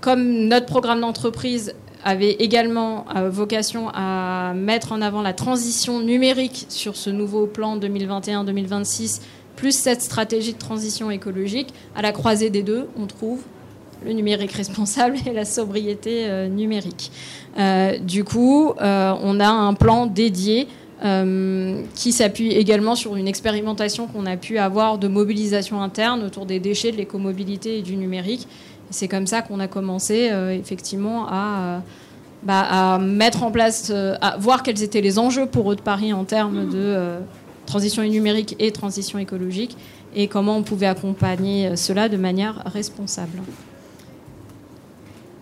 comme 0.00 0.48
notre 0.48 0.66
programme 0.66 1.00
d'entreprise 1.00 1.74
avait 2.04 2.32
également 2.32 3.04
vocation 3.28 3.88
à 3.92 4.52
mettre 4.54 4.92
en 4.92 5.02
avant 5.02 5.22
la 5.22 5.32
transition 5.32 6.00
numérique 6.00 6.66
sur 6.68 6.96
ce 6.96 7.10
nouveau 7.10 7.46
plan 7.46 7.76
2021-2026 7.78 9.20
plus 9.60 9.76
cette 9.76 10.00
stratégie 10.00 10.54
de 10.54 10.58
transition 10.58 11.10
écologique. 11.10 11.68
À 11.94 12.00
la 12.00 12.12
croisée 12.12 12.48
des 12.48 12.62
deux, 12.62 12.88
on 12.96 13.06
trouve 13.06 13.42
le 14.04 14.12
numérique 14.12 14.52
responsable 14.52 15.16
et 15.26 15.32
la 15.32 15.44
sobriété 15.44 16.24
euh, 16.24 16.48
numérique. 16.48 17.12
Euh, 17.58 17.98
du 17.98 18.24
coup, 18.24 18.72
euh, 18.80 19.14
on 19.22 19.38
a 19.38 19.48
un 19.48 19.74
plan 19.74 20.06
dédié 20.06 20.66
qui 21.94 22.12
s'appuie 22.12 22.50
également 22.52 22.94
sur 22.94 23.16
une 23.16 23.26
expérimentation 23.26 24.06
qu'on 24.06 24.26
a 24.26 24.36
pu 24.36 24.58
avoir 24.58 24.98
de 24.98 25.08
mobilisation 25.08 25.80
interne 25.80 26.22
autour 26.22 26.44
des 26.44 26.60
déchets, 26.60 26.92
de 26.92 26.98
l'écomobilité 26.98 27.78
et 27.78 27.80
du 27.80 27.96
numérique. 27.96 28.46
C'est 28.90 29.08
comme 29.08 29.26
ça 29.26 29.42
qu'on 29.42 29.60
a 29.60 29.68
commencé 29.68 30.30
effectivement 30.52 31.26
à, 31.28 31.82
bah, 32.42 32.94
à, 32.94 32.98
mettre 32.98 33.44
en 33.44 33.50
place, 33.50 33.92
à 34.20 34.36
voir 34.38 34.62
quels 34.62 34.82
étaient 34.82 35.00
les 35.00 35.18
enjeux 35.18 35.46
pour 35.46 35.70
eux 35.70 35.76
de 35.76 35.80
Paris 35.80 36.12
en 36.12 36.24
termes 36.24 36.68
de 36.68 37.20
transition 37.66 38.02
numérique 38.02 38.56
et 38.58 38.72
transition 38.72 39.18
écologique, 39.18 39.76
et 40.14 40.26
comment 40.28 40.56
on 40.56 40.62
pouvait 40.62 40.86
accompagner 40.86 41.68
euh, 41.68 41.76
cela 41.76 42.08
de 42.08 42.16
manière 42.16 42.62
responsable. 42.66 43.38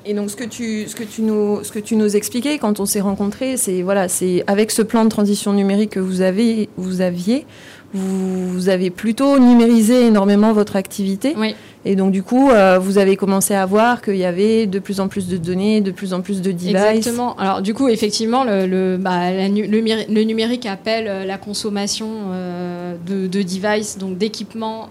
Et 0.04 0.14
donc 0.14 0.30
ce 0.30 0.36
que 0.36 0.44
tu, 0.44 0.86
ce 0.86 0.94
que 0.94 1.04
tu, 1.04 1.22
nous, 1.22 1.62
ce 1.64 1.72
que 1.72 1.78
tu 1.78 1.96
nous 1.96 2.16
expliquais 2.16 2.58
quand 2.58 2.80
on 2.80 2.86
s'est 2.86 3.00
rencontrés, 3.00 3.56
c'est 3.56 3.82
voilà, 3.82 4.08
c'est 4.08 4.44
avec 4.46 4.70
ce 4.70 4.82
plan 4.82 5.04
de 5.04 5.10
transition 5.10 5.52
numérique 5.52 5.90
que 5.90 6.00
vous, 6.00 6.20
avez, 6.20 6.68
vous 6.76 7.00
aviez, 7.00 7.46
vous 7.94 8.68
avez 8.68 8.90
plutôt 8.90 9.38
numérisé 9.38 10.06
énormément 10.06 10.52
votre 10.52 10.76
activité. 10.76 11.34
Oui. 11.36 11.54
Et 11.84 11.96
donc, 11.96 12.12
du 12.12 12.22
coup, 12.22 12.50
euh, 12.50 12.78
vous 12.78 12.98
avez 12.98 13.16
commencé 13.16 13.54
à 13.54 13.64
voir 13.64 14.02
qu'il 14.02 14.16
y 14.16 14.24
avait 14.26 14.66
de 14.66 14.78
plus 14.78 15.00
en 15.00 15.08
plus 15.08 15.26
de 15.26 15.38
données, 15.38 15.80
de 15.80 15.90
plus 15.90 16.12
en 16.12 16.20
plus 16.20 16.42
de 16.42 16.52
devices. 16.52 16.74
Exactement. 16.74 17.34
Alors, 17.36 17.62
du 17.62 17.72
coup, 17.72 17.88
effectivement, 17.88 18.44
le, 18.44 18.66
le, 18.66 18.96
bah, 18.98 19.30
le, 19.30 20.22
numérique 20.24 20.66
appelle 20.66 21.06
euh, 21.08 21.24
la 21.24 21.38
consommation 21.38 22.08
euh, 22.32 22.94
de, 23.06 23.26
de, 23.26 23.42
devices, 23.42 23.96
donc 23.96 24.18
d'équipements, 24.18 24.90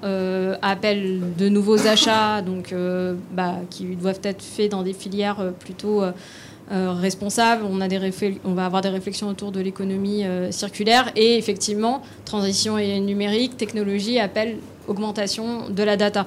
appelle 0.62 1.22
de 1.38 1.50
nouveaux 1.50 1.88
achats, 1.88 2.42
donc, 2.42 2.74
bah, 3.34 3.56
qui 3.70 3.84
doivent 3.96 4.22
être 4.24 4.42
faits 4.42 4.72
dans 4.72 4.82
des 4.82 4.94
filières 4.94 5.54
plutôt 5.60 6.02
responsable, 6.70 7.64
on, 7.64 8.54
va 8.54 8.66
avoir 8.66 8.82
des 8.82 8.90
réflexions 8.90 9.30
autour 9.30 9.52
de 9.52 9.62
l'économie 9.62 10.24
circulaire 10.52 11.12
et 11.16 11.38
effectivement, 11.38 12.02
transition 12.26 12.78
numérique, 12.78 13.56
technologie 13.56 14.20
appelle 14.20 14.58
augmentation 14.88 15.70
de 15.70 15.84
la 15.84 15.96
data. 15.96 16.26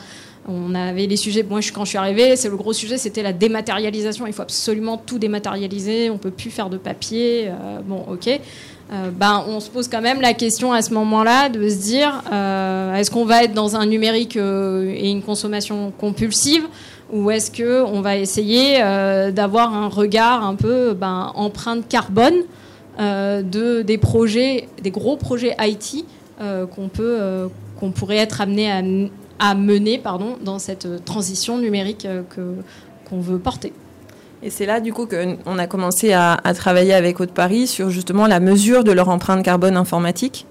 On 0.49 0.75
avait 0.75 1.07
les 1.07 1.17
sujets, 1.17 1.43
moi 1.43 1.61
quand 1.75 1.85
je 1.85 1.91
suis 1.91 1.99
arrivée, 1.99 2.37
c'est 2.37 2.49
le 2.49 2.57
gros 2.57 2.73
sujet, 2.73 2.97
c'était 2.97 3.23
la 3.23 3.35
dématérialisation. 3.35 4.27
Il 4.27 4.33
faut 4.33 4.43
absolument 4.43 4.97
tout 4.97 5.19
dématérialiser, 5.19 6.09
on 6.09 6.17
peut 6.17 6.31
plus 6.31 6.51
faire 6.51 6.71
de 6.71 6.79
papier. 6.79 7.51
bon, 7.87 8.05
ok. 8.11 8.41
Euh, 8.93 9.11
ben, 9.13 9.45
on 9.47 9.61
se 9.61 9.71
pose 9.71 9.87
quand 9.87 10.01
même 10.01 10.21
la 10.21 10.35
question 10.35 10.73
à 10.73 10.83
ce 10.83 10.93
moment-là 10.95 11.49
de 11.49 11.69
se 11.69 11.77
dire 11.77 12.25
euh, 12.33 12.95
est-ce 12.95 13.11
qu'on 13.11 13.25
va 13.25 13.45
être 13.45 13.55
dans 13.55 13.77
un 13.77 13.87
numérique 13.87 14.37
euh, 14.37 14.93
et 14.93 15.11
une 15.11 15.23
consommation 15.23 15.93
compulsive 15.97 16.65
ou 17.12 17.31
est-ce 17.31 17.50
qu'on 17.50 18.00
va 18.00 18.17
essayer 18.17 18.79
d'avoir 19.33 19.75
un 19.75 19.88
regard 19.88 20.45
un 20.45 20.55
peu 20.55 20.95
ben, 20.95 21.33
empreinte 21.35 21.88
carbone 21.88 22.35
de, 22.99 23.83
des 23.83 23.99
projets, 23.99 24.69
des 24.83 24.90
gros 24.90 25.17
projets 25.17 25.55
IT 25.61 26.05
qu'on 26.38 26.88
peut 26.88 27.49
qu'on 27.79 27.90
pourrait 27.90 28.19
être 28.19 28.40
amené 28.40 28.71
à, 28.71 28.83
à, 29.38 29.55
mener 29.55 29.99
pardon, 29.99 30.37
dans 30.45 30.59
cette 30.59 31.05
transition 31.05 31.59
numérique 31.59 32.07
que, 32.29 32.55
qu'on 33.09 33.21
veut 33.21 33.38
porter. 33.38 33.73
Et 34.43 34.49
c'est 34.49 34.64
là, 34.64 34.81
du 34.81 34.93
coup, 34.93 35.07
qu'on 35.07 35.59
a 35.59 35.67
commencé 35.67 36.12
à, 36.12 36.38
travailler 36.55 36.95
avec 36.95 37.21
Haute-Paris 37.21 37.67
sur 37.67 37.90
justement 37.90 38.26
la 38.26 38.40
mesure 38.40 38.85
de 38.85 38.93
leur 38.93 39.09
empreinte 39.09 39.45
carbone 39.45 39.76
informatique, 39.76 40.47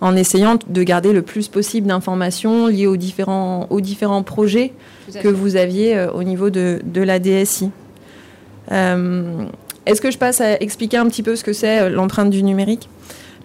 en 0.00 0.16
essayant 0.16 0.58
de 0.68 0.82
garder 0.82 1.12
le 1.12 1.22
plus 1.22 1.48
possible 1.48 1.88
d'informations 1.88 2.66
liées 2.66 2.86
aux 2.86 2.96
différents, 2.96 3.66
aux 3.70 3.80
différents 3.80 4.22
projets 4.22 4.72
que 5.22 5.28
vous 5.28 5.56
aviez 5.56 5.96
euh, 5.96 6.10
au 6.12 6.22
niveau 6.22 6.50
de, 6.50 6.80
de 6.84 7.00
la 7.00 7.18
DSI. 7.18 7.70
Euh, 8.70 9.46
est-ce 9.88 10.02
que 10.02 10.10
je 10.10 10.18
passe 10.18 10.42
à 10.42 10.60
expliquer 10.60 10.98
un 10.98 11.06
petit 11.06 11.22
peu 11.22 11.34
ce 11.34 11.42
que 11.42 11.54
c'est 11.54 11.80
euh, 11.80 11.88
l'empreinte 11.88 12.28
du 12.28 12.42
numérique? 12.42 12.90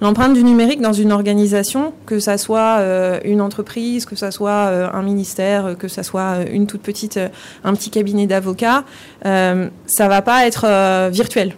L'empreinte 0.02 0.34
du 0.34 0.44
numérique 0.44 0.82
dans 0.82 0.92
une 0.92 1.14
organisation, 1.14 1.94
que 2.06 2.20
ça 2.20 2.38
soit 2.38 2.80
euh, 2.80 3.20
une 3.24 3.40
entreprise, 3.40 4.06
que 4.06 4.18
ça 4.18 4.30
soit 4.30 4.68
euh, 4.68 4.90
un 4.92 5.04
ministère, 5.04 5.78
que 5.80 5.88
ça 5.88 6.04
soit 6.04 6.40
une 6.52 6.68
toute 6.68 6.82
petite, 6.82 7.18
un 7.64 7.74
petit 7.74 7.90
cabinet 7.90 8.28
d'avocats, 8.28 8.84
ça 9.24 10.08
va 10.10 10.22
pas 10.22 10.46
être 10.46 11.10
virtuel. 11.12 11.56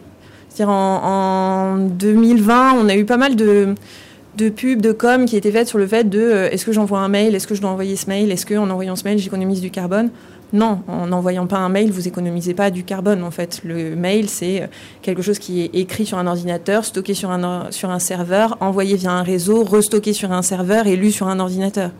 C'est-à-dire 0.50 0.72
en, 0.72 1.78
2020, 1.78 2.74
on 2.74 2.88
a 2.88 2.96
eu 2.96 3.06
pas 3.06 3.18
mal 3.18 3.36
de, 3.36 3.74
de 4.38 4.50
pubs, 4.50 4.82
de 4.82 4.92
com 4.92 5.26
qui 5.26 5.38
étaient 5.38 5.52
faites 5.52 5.68
sur 5.68 5.78
le 5.78 5.88
fait 5.88 6.10
de 6.10 6.50
est-ce 6.52 6.66
que 6.66 6.72
j'envoie 6.72 7.00
un 7.00 7.08
mail, 7.08 7.36
est-ce 7.36 7.48
que 7.48 7.56
je 7.56 7.62
dois 7.62 7.72
envoyer 7.72 7.96
ce 7.96 8.08
mail, 8.08 8.32
est-ce 8.32 8.46
qu'en 8.46 8.70
envoyant 8.70 8.96
ce 8.96 9.04
mail, 9.04 9.18
j'économise 9.18 9.62
du 9.62 9.72
carbone? 9.72 10.10
Non, 10.54 10.82
en 10.88 11.08
n'envoyant 11.08 11.48
pas 11.48 11.58
un 11.58 11.70
mail, 11.70 11.92
vous 11.92 12.08
économisez 12.08 12.54
pas 12.54 12.70
du 12.70 12.84
carbone. 12.84 13.24
En 13.24 13.32
fait, 13.32 13.62
le 13.64 13.96
mail, 13.96 14.30
c'est 14.30 14.62
euh, 14.62 14.68
quelque 15.02 15.22
chose 15.22 15.40
qui 15.40 15.62
est 15.62 15.76
écrit 15.76 16.06
sur 16.06 16.18
un 16.18 16.28
ordinateur, 16.28 16.86
stocké 16.86 17.14
sur 17.14 17.32
un, 17.32 17.72
sur 17.72 17.90
un 17.90 18.00
serveur, 18.00 18.56
envoyé 18.60 18.96
via 18.96 19.12
un 19.12 19.24
réseau, 19.24 19.64
restocké 19.64 20.14
sur 20.14 20.32
un 20.32 20.44
serveur 20.44 20.88
et 20.88 20.96
lu 20.96 21.12
sur 21.12 21.28
un 21.28 21.40
ordinateur. 21.40 21.92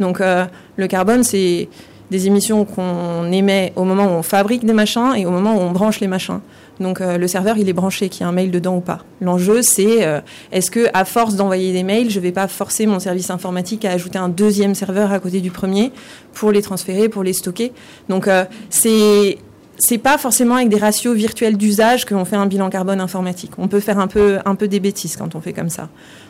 Donc, 0.00 0.20
euh, 0.20 0.44
le 0.76 0.86
carbone, 0.86 1.22
c'est 1.22 1.68
des 2.10 2.26
émissions 2.26 2.64
qu'on 2.64 3.30
émet 3.32 3.72
au 3.76 3.84
moment 3.84 4.04
où 4.04 4.10
on 4.10 4.22
fabrique 4.22 4.64
des 4.64 4.72
machins 4.72 5.14
et 5.16 5.26
au 5.26 5.30
moment 5.30 5.56
où 5.56 5.60
on 5.60 5.70
branche 5.70 6.00
les 6.00 6.08
machins. 6.08 6.40
Donc 6.80 7.00
euh, 7.00 7.18
le 7.18 7.28
serveur, 7.28 7.56
il 7.56 7.68
est 7.68 7.72
branché, 7.72 8.08
qu'il 8.08 8.22
y 8.22 8.24
a 8.24 8.28
un 8.28 8.32
mail 8.32 8.50
dedans 8.50 8.76
ou 8.76 8.80
pas. 8.80 9.00
L'enjeu, 9.20 9.62
c'est 9.62 10.04
euh, 10.04 10.20
est-ce 10.52 10.70
que 10.70 10.88
à 10.92 11.04
force 11.04 11.36
d'envoyer 11.36 11.72
des 11.72 11.82
mails, 11.82 12.10
je 12.10 12.18
ne 12.18 12.22
vais 12.22 12.32
pas 12.32 12.48
forcer 12.48 12.86
mon 12.86 12.98
service 12.98 13.30
informatique 13.30 13.84
à 13.84 13.92
ajouter 13.92 14.18
un 14.18 14.28
deuxième 14.28 14.74
serveur 14.74 15.12
à 15.12 15.20
côté 15.20 15.40
du 15.40 15.50
premier 15.50 15.92
pour 16.32 16.52
les 16.52 16.62
transférer, 16.62 17.08
pour 17.08 17.22
les 17.22 17.32
stocker? 17.32 17.72
Donc 18.08 18.28
euh, 18.28 18.44
c'est 18.70 19.38
c'est 19.76 19.98
pas 19.98 20.18
forcément 20.18 20.56
avec 20.56 20.68
des 20.68 20.78
ratios 20.78 21.16
virtuels 21.16 21.56
d'usage 21.56 22.04
qu'on 22.04 22.24
fait 22.24 22.36
un 22.36 22.46
bilan 22.46 22.70
carbone 22.70 23.00
informatique. 23.00 23.52
On 23.58 23.66
peut 23.66 23.80
faire 23.80 23.98
un 23.98 24.06
peu, 24.06 24.38
un 24.44 24.54
peu 24.54 24.68
des 24.68 24.78
bêtises 24.78 25.16
quand 25.16 25.34
on 25.34 25.40
fait 25.40 25.52
comme 25.52 25.68
ça. 25.68 25.88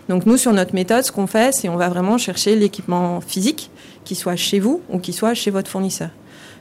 Donc 0.09 0.27
nous, 0.27 0.37
sur 0.37 0.53
notre 0.53 0.75
méthode, 0.75 1.05
ce 1.05 1.13
qu'on 1.13 1.27
fait, 1.27 1.55
c'est 1.55 1.69
on 1.69 1.77
va 1.77 1.89
vraiment 1.89 2.19
chercher 2.19 2.57
l'équipement 2.57 3.21
physique, 3.21 3.71
qui 4.05 4.15
soit 4.15 4.37
chez 4.37 4.61
vous 4.61 4.83
ou 4.91 4.99
qui 4.99 5.13
soit 5.13 5.35
chez 5.35 5.51
votre 5.51 5.71
fournisseur. 5.71 6.11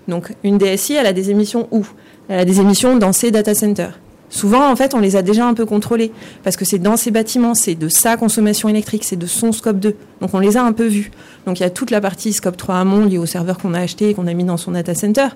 Donc 0.08 0.34
une 0.44 0.58
DSI, 0.58 0.94
elle 0.94 1.08
a 1.08 1.14
des 1.14 1.30
émissions 1.30 1.68
où? 1.72 1.86
Elle 2.30 2.40
a 2.40 2.46
des 2.46 2.60
émissions 2.60 2.98
dans 2.98 3.12
ses 3.14 3.32
data 3.32 3.54
centers. 3.54 4.00
Souvent, 4.34 4.68
en 4.68 4.76
fait, 4.76 4.96
on 4.96 5.00
les 5.00 5.16
a 5.16 5.22
déjà 5.22 5.46
un 5.46 5.54
peu 5.54 5.64
contrôlées 5.64 6.12
parce 6.44 6.56
que 6.56 6.66
c'est 6.66 6.80
dans 6.80 6.98
ces 6.98 7.12
bâtiments, 7.12 7.54
c'est 7.54 7.76
de 7.76 7.88
sa 7.88 8.18
consommation 8.18 8.68
électrique, 8.68 9.04
c'est 9.04 9.16
de 9.16 9.28
son 9.28 9.52
scope 9.52 9.80
2. 9.80 9.96
Donc, 10.22 10.34
on 10.34 10.40
les 10.40 10.58
a 10.58 10.64
un 10.64 10.72
peu 10.72 10.88
vus. 10.88 11.12
Donc, 11.46 11.60
il 11.60 11.64
y 11.64 11.66
a 11.68 11.70
toute 11.70 11.92
la 11.92 12.02
partie 12.02 12.34
scope 12.34 12.58
3 12.58 12.78
amont 12.78 13.06
liée 13.06 13.20
au 13.20 13.28
serveur 13.28 13.60
qu'on 13.60 13.76
a 13.76 13.80
acheté 13.80 14.10
et 14.10 14.14
qu'on 14.16 14.26
a 14.26 14.34
mis 14.34 14.44
dans 14.44 14.58
son 14.58 14.72
data 14.72 14.96
center 14.96 15.28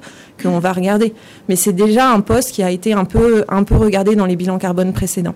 qu'on 0.42 0.58
va 0.58 0.74
regarder. 0.74 1.14
Mais 1.48 1.56
c'est 1.56 1.74
déjà 1.74 2.10
un 2.10 2.22
poste 2.22 2.52
qui 2.52 2.64
a 2.64 2.72
été 2.72 2.94
un 2.94 3.06
peu, 3.06 3.46
un 3.50 3.64
peu 3.64 3.76
regardé 3.76 4.16
dans 4.16 4.26
les 4.26 4.36
bilans 4.36 4.58
carbone 4.58 4.94
précédents. 4.94 5.36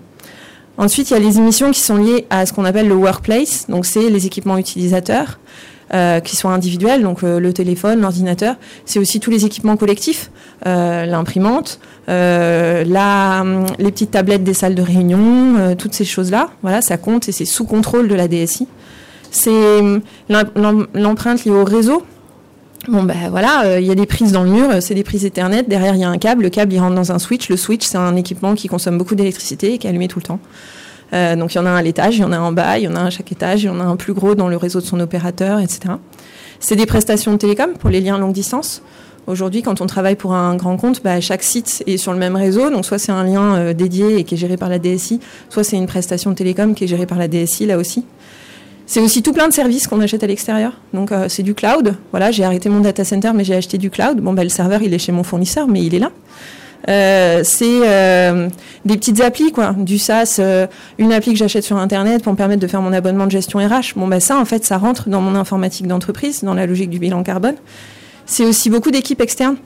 Ensuite, 0.78 1.10
il 1.10 1.14
y 1.14 1.16
a 1.16 1.20
les 1.20 1.38
émissions 1.38 1.70
qui 1.70 1.80
sont 1.80 1.96
liées 1.96 2.26
à 2.30 2.46
ce 2.46 2.52
qu'on 2.52 2.64
appelle 2.64 2.88
le 2.88 2.94
workplace. 2.94 3.66
Donc, 3.68 3.86
c'est 3.86 4.08
les 4.10 4.26
équipements 4.26 4.58
utilisateurs. 4.58 5.38
Euh, 5.94 6.20
qui 6.20 6.36
sont 6.36 6.48
individuels, 6.48 7.02
donc 7.02 7.22
euh, 7.22 7.38
le 7.38 7.52
téléphone, 7.52 8.00
l'ordinateur. 8.00 8.54
C'est 8.86 8.98
aussi 8.98 9.20
tous 9.20 9.30
les 9.30 9.44
équipements 9.44 9.76
collectifs, 9.76 10.30
euh, 10.64 11.04
l'imprimante, 11.04 11.80
la, 12.08 13.44
les 13.78 13.90
petites 13.90 14.12
tablettes 14.12 14.42
des 14.42 14.54
salles 14.54 14.74
de 14.74 14.80
réunion, 14.80 15.76
toutes 15.76 15.92
ces 15.92 16.06
choses-là. 16.06 16.48
Voilà, 16.62 16.80
ça 16.80 16.96
compte 16.96 17.28
et 17.28 17.32
c'est 17.32 17.44
sous 17.44 17.66
contrôle 17.66 18.08
de 18.08 18.14
la 18.14 18.26
DSI. 18.26 18.68
C'est 19.30 19.82
l'empreinte 20.30 21.44
liée 21.44 21.50
au 21.50 21.64
réseau. 21.64 22.04
Bon 22.88 23.04
ben 23.04 23.30
voilà, 23.30 23.78
il 23.78 23.86
y 23.86 23.92
a 23.92 23.94
des 23.94 24.06
prises 24.06 24.32
dans 24.32 24.42
le 24.42 24.50
mur, 24.50 24.68
c'est 24.80 24.94
des 24.94 25.04
prises 25.04 25.24
Ethernet. 25.24 25.62
Derrière 25.62 25.94
il 25.94 26.00
y 26.00 26.04
a 26.04 26.08
un 26.08 26.18
câble, 26.18 26.42
le 26.42 26.50
câble 26.50 26.72
il 26.72 26.80
rentre 26.80 26.96
dans 26.96 27.12
un 27.12 27.18
switch. 27.20 27.48
Le 27.48 27.56
switch 27.56 27.84
c'est 27.86 27.98
un 27.98 28.16
équipement 28.16 28.54
qui 28.54 28.66
consomme 28.66 28.98
beaucoup 28.98 29.14
d'électricité 29.14 29.74
et 29.74 29.78
qui 29.78 29.86
est 29.86 29.90
allumé 29.90 30.08
tout 30.08 30.18
le 30.18 30.24
temps. 30.24 30.40
Euh, 31.12 31.36
donc 31.36 31.54
il 31.54 31.58
y 31.58 31.60
en 31.60 31.66
a 31.66 31.70
un 31.70 31.76
à 31.76 31.82
l'étage, 31.82 32.16
il 32.16 32.22
y 32.22 32.24
en 32.24 32.32
a 32.32 32.38
un 32.38 32.42
en 32.42 32.52
bas, 32.52 32.78
il 32.78 32.84
y 32.84 32.88
en 32.88 32.96
a 32.96 33.00
un 33.00 33.06
à 33.06 33.10
chaque 33.10 33.30
étage, 33.30 33.62
il 33.62 33.66
y 33.66 33.68
en 33.68 33.80
a 33.80 33.84
un 33.84 33.96
plus 33.96 34.14
gros 34.14 34.34
dans 34.34 34.48
le 34.48 34.56
réseau 34.56 34.80
de 34.80 34.86
son 34.86 34.98
opérateur, 34.98 35.60
etc. 35.60 35.94
C'est 36.58 36.76
des 36.76 36.86
prestations 36.86 37.32
de 37.32 37.38
télécom 37.38 37.74
pour 37.78 37.90
les 37.90 38.00
liens 38.00 38.18
longue 38.18 38.32
distance. 38.32 38.82
Aujourd'hui, 39.28 39.62
quand 39.62 39.80
on 39.80 39.86
travaille 39.86 40.16
pour 40.16 40.34
un 40.34 40.56
grand 40.56 40.76
compte, 40.76 41.02
bah, 41.04 41.20
chaque 41.20 41.44
site 41.44 41.84
est 41.86 41.96
sur 41.96 42.12
le 42.12 42.18
même 42.18 42.34
réseau. 42.34 42.70
Donc, 42.70 42.84
soit 42.84 42.98
c'est 42.98 43.12
un 43.12 43.22
lien 43.22 43.54
euh, 43.54 43.72
dédié 43.72 44.18
et 44.18 44.24
qui 44.24 44.34
est 44.34 44.38
géré 44.38 44.56
par 44.56 44.68
la 44.68 44.80
DSI, 44.80 45.20
soit 45.48 45.62
c'est 45.62 45.76
une 45.76 45.86
prestation 45.86 46.30
de 46.30 46.34
télécom 46.34 46.74
qui 46.74 46.84
est 46.84 46.86
gérée 46.88 47.06
par 47.06 47.18
la 47.18 47.28
DSI, 47.28 47.66
là 47.66 47.78
aussi. 47.78 48.04
C'est 48.86 49.00
aussi 49.00 49.22
tout 49.22 49.32
plein 49.32 49.48
de 49.48 49.52
services 49.52 49.86
qu'on 49.86 50.00
achète 50.00 50.22
à 50.24 50.26
l'extérieur. 50.26 50.72
Donc, 50.92 51.12
euh, 51.12 51.26
c'est 51.28 51.42
du 51.42 51.54
cloud. 51.54 51.96
Voilà, 52.10 52.30
j'ai 52.30 52.44
arrêté 52.44 52.68
mon 52.68 52.80
data 52.80 53.04
center, 53.04 53.30
mais 53.34 53.44
j'ai 53.44 53.54
acheté 53.54 53.78
du 53.78 53.90
cloud. 53.90 54.20
Bon, 54.20 54.32
bah, 54.32 54.42
le 54.42 54.50
serveur, 54.50 54.82
il 54.82 54.92
est 54.92 54.98
chez 54.98 55.12
mon 55.12 55.22
fournisseur, 55.22 55.68
mais 55.68 55.82
il 55.82 55.94
est 55.94 55.98
là. 55.98 56.10
Euh, 56.88 57.42
c'est 57.44 57.64
euh, 57.64 58.48
des 58.84 58.96
petites 58.96 59.20
applis, 59.20 59.52
quoi, 59.52 59.72
du 59.72 59.98
SaaS, 59.98 60.40
une 60.98 61.12
appli 61.12 61.32
que 61.32 61.38
j'achète 61.38 61.62
sur 61.62 61.76
Internet 61.76 62.24
pour 62.24 62.32
me 62.32 62.36
permettre 62.36 62.60
de 62.60 62.66
faire 62.66 62.82
mon 62.82 62.92
abonnement 62.92 63.26
de 63.26 63.30
gestion 63.30 63.60
RH. 63.60 63.94
Bon, 63.96 64.08
bah 64.08 64.20
ça, 64.20 64.38
en 64.38 64.44
fait, 64.44 64.64
ça 64.64 64.78
rentre 64.78 65.08
dans 65.08 65.20
mon 65.20 65.36
informatique 65.36 65.86
d'entreprise, 65.86 66.42
dans 66.42 66.54
la 66.54 66.66
logique 66.66 66.90
du 66.90 66.98
bilan 66.98 67.22
carbone. 67.22 67.56
C'est 68.26 68.44
aussi 68.44 68.68
beaucoup 68.68 68.90
d'équipes 68.90 69.20
externes. 69.20 69.56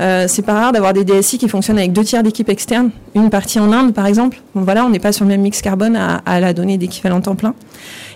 Euh, 0.00 0.26
c'est 0.28 0.42
pas 0.42 0.54
rare 0.54 0.72
d'avoir 0.72 0.94
des 0.94 1.04
DSI 1.04 1.36
qui 1.36 1.48
fonctionnent 1.48 1.78
avec 1.78 1.92
deux 1.92 2.04
tiers 2.04 2.22
d'équipes 2.22 2.48
externes, 2.48 2.90
une 3.14 3.28
partie 3.28 3.58
en 3.58 3.70
Inde 3.70 3.92
par 3.92 4.06
exemple. 4.06 4.40
Bon 4.54 4.62
voilà, 4.62 4.84
on 4.84 4.88
n'est 4.88 4.98
pas 4.98 5.12
sur 5.12 5.24
le 5.24 5.30
même 5.30 5.42
mix 5.42 5.60
carbone 5.60 5.94
à, 5.94 6.22
à 6.24 6.40
la 6.40 6.54
donnée 6.54 6.78
d'équivalent 6.78 7.20
temps 7.20 7.34
plein. 7.34 7.54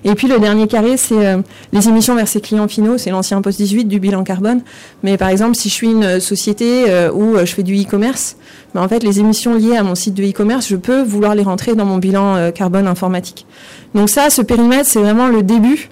Et 0.04 0.14
puis 0.14 0.26
le 0.26 0.38
dernier 0.38 0.66
carré, 0.66 0.96
c'est 0.96 1.26
euh, 1.26 1.42
les 1.72 1.88
émissions 1.88 2.14
vers 2.14 2.28
ses 2.28 2.40
clients 2.40 2.68
finaux, 2.68 2.96
c'est 2.96 3.10
l'ancien 3.10 3.42
poste 3.42 3.58
18 3.58 3.84
du 3.84 4.00
bilan 4.00 4.24
carbone. 4.24 4.62
Mais 5.02 5.18
par 5.18 5.28
exemple, 5.28 5.56
si 5.56 5.68
je 5.68 5.74
suis 5.74 5.90
une 5.90 6.20
société 6.20 6.84
euh, 6.88 7.12
où 7.12 7.36
je 7.38 7.52
fais 7.52 7.62
du 7.62 7.74
e-commerce, 7.74 8.36
ben, 8.74 8.82
en 8.82 8.88
fait 8.88 9.02
les 9.02 9.20
émissions 9.20 9.54
liées 9.54 9.76
à 9.76 9.82
mon 9.82 9.94
site 9.94 10.14
de 10.14 10.24
e-commerce, 10.24 10.66
je 10.68 10.76
peux 10.76 11.02
vouloir 11.02 11.34
les 11.34 11.42
rentrer 11.42 11.74
dans 11.74 11.84
mon 11.84 11.98
bilan 11.98 12.50
carbone 12.52 12.86
informatique. 12.86 13.46
Donc 13.94 14.08
ça, 14.08 14.30
ce 14.30 14.40
périmètre, 14.40 14.86
c'est 14.88 15.00
vraiment 15.00 15.28
le 15.28 15.42
début 15.42 15.90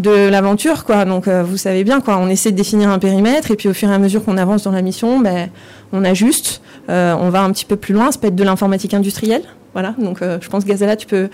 de 0.00 0.28
l'aventure, 0.28 0.84
quoi. 0.84 1.04
Donc, 1.04 1.28
euh, 1.28 1.42
vous 1.42 1.56
savez 1.56 1.84
bien, 1.84 2.00
quoi. 2.00 2.18
On 2.18 2.28
essaie 2.28 2.50
de 2.50 2.56
définir 2.56 2.90
un 2.90 2.98
périmètre 2.98 3.50
et 3.50 3.56
puis 3.56 3.68
au 3.68 3.74
fur 3.74 3.90
et 3.90 3.94
à 3.94 3.98
mesure 3.98 4.24
qu'on 4.24 4.38
avance 4.38 4.64
dans 4.64 4.72
la 4.72 4.82
mission, 4.82 5.20
ben, 5.20 5.50
on 5.92 6.04
ajuste, 6.04 6.62
euh, 6.88 7.14
on 7.18 7.28
va 7.30 7.42
un 7.42 7.52
petit 7.52 7.66
peu 7.66 7.76
plus 7.76 7.94
loin. 7.94 8.10
Ça 8.10 8.18
peut 8.18 8.28
être 8.28 8.36
de 8.36 8.44
l'informatique 8.44 8.94
industrielle, 8.94 9.42
voilà. 9.74 9.94
Donc, 9.98 10.22
euh, 10.22 10.38
je 10.40 10.48
pense 10.48 10.64
Gazala, 10.64 10.96
tu 10.96 11.06
peux, 11.06 11.28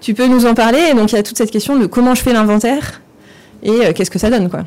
tu 0.00 0.14
peux 0.14 0.26
nous 0.26 0.46
en 0.46 0.54
parler. 0.54 0.94
Donc, 0.94 1.12
il 1.12 1.16
y 1.16 1.18
a 1.18 1.22
toute 1.22 1.36
cette 1.36 1.50
question 1.50 1.78
de 1.78 1.86
comment 1.86 2.14
je 2.14 2.22
fais 2.22 2.32
l'inventaire 2.32 3.02
et 3.64 3.92
qu'est-ce 3.94 4.10
que 4.10 4.18
ça 4.18 4.30
donne, 4.30 4.48
quoi. 4.48 4.60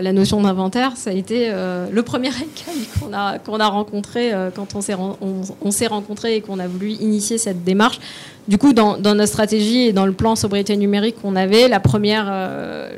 Euh, 0.00 0.02
la 0.02 0.12
notion 0.12 0.40
d'inventaire, 0.40 0.96
ça 0.96 1.10
a 1.10 1.12
été 1.12 1.48
euh, 1.48 1.86
le 1.90 2.02
premier 2.02 2.28
écueil 2.28 2.86
qu'on 3.00 3.12
a, 3.60 3.68
rencontré 3.68 4.32
euh, 4.32 4.50
quand 4.54 4.74
on 4.74 4.80
s'est, 4.80 4.94
on, 4.94 5.88
rencontré 5.88 6.36
et 6.36 6.40
qu'on 6.40 6.58
a 6.58 6.66
voulu 6.66 6.90
initier 6.92 7.38
cette 7.38 7.64
démarche. 7.64 8.00
Du 8.48 8.58
coup, 8.58 8.72
dans, 8.72 8.96
notre 8.98 9.26
stratégie 9.26 9.82
et 9.82 9.92
dans 9.92 10.06
le 10.06 10.12
plan 10.12 10.34
sobriété 10.34 10.76
numérique 10.76 11.16
qu'on 11.20 11.36
avait, 11.36 11.68
la 11.68 11.78
première, 11.78 12.26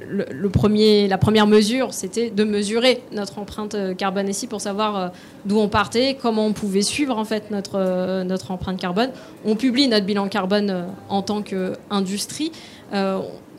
le, 0.09 0.49
premier, 0.49 1.09
la 1.09 1.19
première 1.19 1.47
mesure, 1.47 1.93
c'était 1.93 2.31
de 2.31 2.45
mesurer 2.45 3.03
notre 3.13 3.39
empreinte 3.39 3.77
carbone 3.99 4.29
ici 4.29 4.47
pour 4.47 4.63
savoir 4.63 5.13
d'où 5.45 5.59
on 5.59 5.69
partait, 5.69 6.17
comment 6.21 6.47
on 6.47 6.55
pouvait 6.55 6.81
suivre 6.81 7.19
en 7.19 7.27
fait 7.27 7.51
notre, 7.51 8.23
notre 8.23 8.51
empreinte 8.51 8.81
carbone. 8.81 9.11
On 9.45 9.55
publie 9.55 9.89
notre 9.89 10.07
bilan 10.07 10.29
carbone 10.29 10.87
en 11.11 11.21
tant 11.21 11.43
qu'industrie 11.43 12.53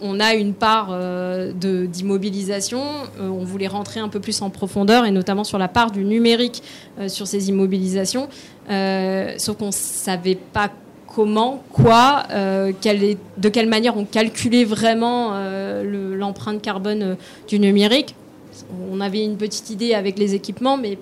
on 0.03 0.19
a 0.19 0.33
une 0.33 0.53
part 0.53 0.95
d'immobilisation. 1.55 2.81
on 3.19 3.43
voulait 3.43 3.67
rentrer 3.67 3.99
un 3.99 4.09
peu 4.09 4.19
plus 4.19 4.41
en 4.41 4.49
profondeur 4.49 5.05
et 5.05 5.11
notamment 5.11 5.43
sur 5.43 5.57
la 5.57 5.67
part 5.67 5.91
du 5.91 6.03
numérique 6.03 6.61
sur 7.07 7.25
ces 7.25 7.49
immobilisations. 7.49 8.27
sauf 8.67 9.57
qu'on 9.57 9.67
ne 9.67 9.71
savait 9.71 10.35
pas 10.35 10.69
comment, 11.07 11.63
quoi, 11.71 12.23
de 12.29 13.49
quelle 13.49 13.69
manière 13.69 13.97
on 13.97 14.05
calculait 14.05 14.65
vraiment 14.65 15.33
l'empreinte 15.83 16.61
carbone 16.61 17.17
du 17.47 17.59
numérique. 17.59 18.15
On 18.91 19.01
avait 19.01 19.23
une 19.23 19.37
petite 19.37 19.69
idée 19.69 19.93
avec 19.93 20.19
les 20.19 20.35
équipements, 20.35 20.77
mais 20.77 20.97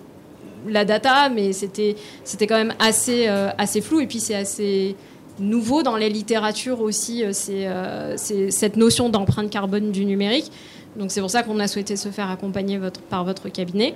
la 0.67 0.85
data, 0.85 1.29
mais 1.29 1.53
c'était 1.53 1.95
quand 2.41 2.57
même 2.57 2.73
assez 2.79 3.27
euh, 3.27 3.49
assez 3.57 3.81
flou 3.81 3.99
et 3.99 4.07
puis 4.07 4.19
c'est 4.19 4.35
assez 4.35 4.95
nouveau 5.41 5.83
dans 5.83 5.97
les 5.97 6.09
littératures 6.09 6.81
aussi. 6.81 7.23
Euh, 7.23 7.31
euh, 7.49 8.13
c'est 8.17 8.51
cette 8.51 8.77
notion 8.77 9.09
d'empreinte 9.09 9.49
carbone 9.49 9.91
du 9.91 10.05
numérique. 10.05 10.51
Donc 10.95 11.11
c'est 11.11 11.21
pour 11.21 11.29
ça 11.29 11.43
qu'on 11.43 11.59
a 11.59 11.67
souhaité 11.67 11.95
se 11.95 12.09
faire 12.09 12.29
accompagner 12.29 12.79
par 13.09 13.23
votre 13.23 13.49
cabinet. 13.49 13.93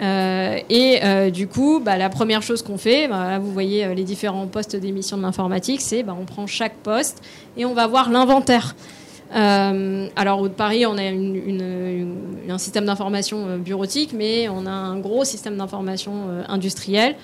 et 0.00 1.30
du 1.32 1.48
coup, 1.48 1.80
bah, 1.80 1.96
la 1.96 2.08
première 2.08 2.42
chose 2.42 2.62
qu'on 2.62 2.78
fait, 2.78 3.08
bah, 3.08 3.30
là, 3.30 3.38
vous 3.38 3.52
voyez 3.52 3.94
les 3.94 4.04
différents 4.04 4.46
postes 4.46 4.76
d'émission 4.76 5.16
de 5.16 5.22
l'informatique, 5.22 5.80
c'est 5.80 6.04
bah, 6.04 6.16
on 6.18 6.24
prend 6.24 6.46
chaque 6.46 6.76
poste 6.76 7.22
et 7.56 7.64
on 7.64 7.74
va 7.74 7.88
voir 7.88 8.10
l'inventaire. 8.10 8.74
Euh, 9.34 10.08
alors, 10.16 10.40
au 10.40 10.48
Paris, 10.48 10.86
on 10.86 10.96
a 10.96 12.52
un 12.52 12.58
système 12.58 12.86
d'information 12.86 13.46
euh, 13.46 13.58
bureautique, 13.58 14.12
mais 14.14 14.48
on 14.48 14.66
a 14.66 14.70
un 14.70 14.98
gros 14.98 15.24
système 15.24 15.56
d'information 15.56 16.12
euh, 16.28 16.42
industriel. 16.48 17.14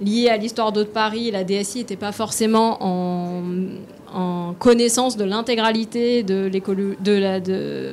Lié 0.00 0.28
à 0.28 0.36
l'histoire 0.36 0.72
de 0.72 0.82
Paris, 0.82 1.30
la 1.30 1.44
DSI 1.44 1.78
n'était 1.78 1.96
pas 1.96 2.12
forcément 2.12 2.78
en, 2.80 4.54
connaissance 4.60 5.16
de 5.16 5.24
l'intégralité 5.24 6.22
de 6.22 6.48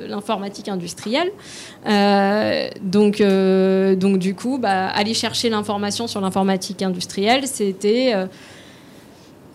l'informatique 0.08 0.70
industrielle. 0.70 1.32
donc, 2.84 3.22
donc, 3.22 4.20
du 4.20 4.36
coup, 4.36 4.60
bah, 4.60 4.88
aller 4.88 5.16
chercher 5.16 5.50
l'information 5.50 6.06
sur 6.08 6.22
l'informatique 6.22 6.84
industrielle, 6.84 7.48
c'était 7.48 8.14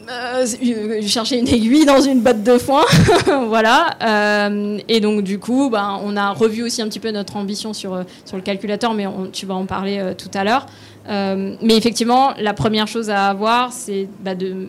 euh, 0.09 1.03
chercher 1.03 1.39
une 1.39 1.49
aiguille 1.49 1.85
dans 1.85 2.01
une 2.01 2.21
botte 2.21 2.43
de 2.43 2.59
foin, 2.59 2.85
voilà. 3.49 3.97
Euh, 4.03 4.79
et 4.89 5.01
donc 5.01 5.23
du 5.23 5.39
coup, 5.39 5.69
bah, 5.71 5.99
on 6.03 6.17
a 6.17 6.31
revu 6.31 6.63
aussi 6.63 6.81
un 6.81 6.89
petit 6.89 7.01
peu 7.01 7.11
notre 7.11 7.37
ambition 7.37 7.73
sur 7.73 7.95
euh, 7.95 8.03
sur 8.25 8.37
le 8.37 8.43
calculateur, 8.43 8.95
mais 8.95 9.07
tu 9.33 9.47
vas 9.47 9.55
en 9.55 9.67
parler 9.67 9.99
euh, 9.99 10.15
tout 10.15 10.31
à 10.35 10.45
l'heure. 10.45 10.67
Mais 11.09 11.77
effectivement, 11.77 12.35
la 12.39 12.55
première 12.55 12.89
chose 12.89 13.11
à 13.11 13.27
avoir, 13.27 13.73
c'est 13.73 14.09
bah, 14.21 14.35
de 14.35 14.69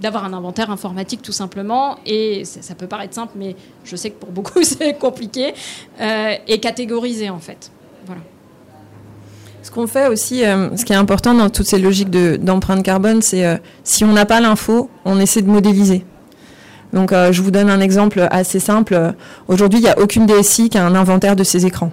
d'avoir 0.00 0.24
un 0.24 0.32
inventaire 0.32 0.70
informatique 0.70 1.22
tout 1.22 1.32
simplement 1.32 1.98
et 2.04 2.44
ça, 2.44 2.60
ça, 2.62 2.74
peut 2.74 2.88
paraître 2.88 3.14
simple 3.14 3.34
mais 3.36 3.54
je 3.84 3.94
sais 3.94 4.10
que 4.10 4.16
pour 4.16 4.32
beaucoup 4.32 4.62
c'est 4.62 4.98
compliqué 4.98 5.54
et 6.00 6.60
catégoriser 6.60 7.30
en 7.30 7.38
fait 7.38 7.70
voilà 8.04 8.20
ce 9.64 9.70
qu'on 9.70 9.86
fait 9.86 10.08
aussi, 10.08 10.44
euh, 10.44 10.76
ce 10.76 10.84
qui 10.84 10.92
est 10.92 10.96
important 10.96 11.32
dans 11.32 11.48
toutes 11.48 11.66
ces 11.66 11.78
logiques 11.78 12.10
d'empreinte 12.10 12.82
carbone, 12.82 13.22
c'est 13.22 13.46
euh, 13.46 13.56
si 13.82 14.04
on 14.04 14.12
n'a 14.12 14.26
pas 14.26 14.38
l'info, 14.38 14.90
on 15.06 15.18
essaie 15.18 15.40
de 15.40 15.50
modéliser. 15.50 16.04
Donc 16.92 17.12
euh, 17.12 17.32
je 17.32 17.40
vous 17.40 17.50
donne 17.50 17.70
un 17.70 17.80
exemple 17.80 18.28
assez 18.30 18.60
simple. 18.60 19.14
Aujourd'hui, 19.48 19.80
il 19.80 19.82
n'y 19.82 19.88
a 19.88 19.98
aucune 19.98 20.26
DSI 20.26 20.68
qui 20.68 20.76
a 20.76 20.84
un 20.84 20.94
inventaire 20.94 21.34
de 21.34 21.44
ses 21.44 21.64
écrans. 21.64 21.90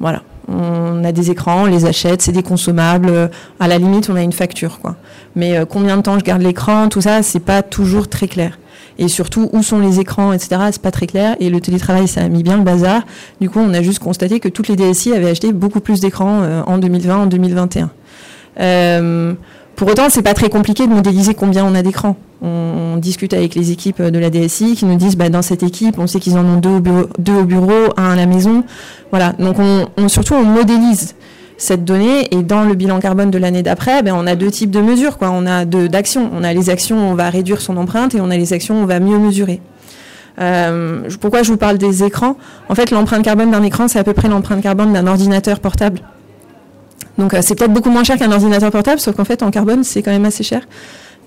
Voilà. 0.00 0.22
On 0.50 1.04
a 1.04 1.12
des 1.12 1.30
écrans, 1.30 1.62
on 1.62 1.66
les 1.66 1.86
achète, 1.86 2.22
c'est 2.22 2.32
des 2.32 2.42
consommables. 2.42 3.30
À 3.60 3.68
la 3.68 3.78
limite, 3.78 4.10
on 4.10 4.16
a 4.16 4.22
une 4.22 4.32
facture, 4.32 4.80
quoi. 4.80 4.96
Mais 5.36 5.60
combien 5.68 5.96
de 5.96 6.02
temps 6.02 6.18
je 6.18 6.24
garde 6.24 6.42
l'écran, 6.42 6.88
tout 6.88 7.00
ça, 7.00 7.22
c'est 7.22 7.40
pas 7.40 7.62
toujours 7.62 8.08
très 8.08 8.26
clair 8.26 8.58
et 9.00 9.08
surtout 9.08 9.48
où 9.52 9.62
sont 9.62 9.80
les 9.80 9.98
écrans, 9.98 10.32
etc. 10.32 10.60
C'est 10.70 10.82
pas 10.82 10.90
très 10.90 11.06
clair. 11.06 11.34
Et 11.40 11.48
le 11.48 11.60
télétravail, 11.60 12.06
ça 12.06 12.20
a 12.20 12.28
mis 12.28 12.42
bien 12.42 12.58
le 12.58 12.62
bazar. 12.62 13.02
Du 13.40 13.48
coup, 13.48 13.58
on 13.58 13.72
a 13.72 13.82
juste 13.82 13.98
constaté 13.98 14.40
que 14.40 14.48
toutes 14.48 14.68
les 14.68 14.76
DSI 14.76 15.14
avaient 15.14 15.30
acheté 15.30 15.52
beaucoup 15.52 15.80
plus 15.80 16.00
d'écrans 16.00 16.42
euh, 16.42 16.62
en 16.66 16.78
2020, 16.78 17.16
en 17.16 17.26
2021. 17.26 17.90
Euh, 18.60 19.32
pour 19.80 19.88
autant, 19.88 20.10
c'est 20.10 20.20
pas 20.20 20.34
très 20.34 20.50
compliqué 20.50 20.86
de 20.86 20.92
modéliser 20.92 21.32
combien 21.32 21.64
on 21.64 21.74
a 21.74 21.80
d'écrans. 21.80 22.14
On, 22.42 22.98
discute 22.98 23.32
avec 23.32 23.54
les 23.54 23.70
équipes 23.70 24.02
de 24.02 24.18
la 24.18 24.28
DSI 24.28 24.74
qui 24.74 24.84
nous 24.84 24.96
disent, 24.96 25.16
bah, 25.16 25.30
dans 25.30 25.40
cette 25.40 25.62
équipe, 25.62 25.98
on 25.98 26.06
sait 26.06 26.20
qu'ils 26.20 26.36
en 26.36 26.44
ont 26.44 26.58
deux 26.58 27.32
au 27.32 27.44
bureau, 27.44 27.94
un 27.96 28.10
à 28.10 28.14
la 28.14 28.26
maison. 28.26 28.62
Voilà. 29.10 29.32
Donc, 29.38 29.56
on, 29.58 30.08
surtout, 30.08 30.34
on 30.34 30.44
modélise 30.44 31.14
cette 31.56 31.86
donnée. 31.86 32.28
Et 32.30 32.42
dans 32.42 32.64
le 32.64 32.74
bilan 32.74 33.00
carbone 33.00 33.30
de 33.30 33.38
l'année 33.38 33.62
d'après, 33.62 34.02
ben, 34.02 34.14
on 34.14 34.26
a 34.26 34.34
deux 34.34 34.50
types 34.50 34.70
de 34.70 34.82
mesures. 34.82 35.16
On 35.22 35.46
a 35.46 35.64
deux 35.64 35.88
d'actions. 35.88 36.30
On 36.38 36.44
a 36.44 36.52
les 36.52 36.68
actions 36.68 36.98
où 36.98 37.12
on 37.12 37.14
va 37.14 37.30
réduire 37.30 37.62
son 37.62 37.78
empreinte 37.78 38.14
et 38.14 38.20
on 38.20 38.30
a 38.30 38.36
les 38.36 38.52
actions 38.52 38.80
où 38.80 38.82
on 38.82 38.86
va 38.86 39.00
mieux 39.00 39.18
mesurer. 39.18 39.62
Euh, 40.42 41.08
pourquoi 41.22 41.42
je 41.42 41.52
vous 41.52 41.56
parle 41.56 41.78
des 41.78 42.04
écrans? 42.04 42.36
En 42.68 42.74
fait, 42.74 42.90
l'empreinte 42.90 43.24
carbone 43.24 43.50
d'un 43.50 43.62
écran, 43.62 43.88
c'est 43.88 43.98
à 43.98 44.04
peu 44.04 44.12
près 44.12 44.28
l'empreinte 44.28 44.62
carbone 44.62 44.92
d'un 44.92 45.06
ordinateur 45.06 45.58
portable. 45.58 46.00
Donc 47.18 47.34
euh, 47.34 47.40
c'est 47.42 47.54
peut-être 47.54 47.72
beaucoup 47.72 47.90
moins 47.90 48.04
cher 48.04 48.16
qu'un 48.18 48.32
ordinateur 48.32 48.70
portable, 48.70 49.00
sauf 49.00 49.14
qu'en 49.16 49.24
fait 49.24 49.42
en 49.42 49.50
carbone 49.50 49.84
c'est 49.84 50.02
quand 50.02 50.12
même 50.12 50.24
assez 50.24 50.42
cher. 50.42 50.62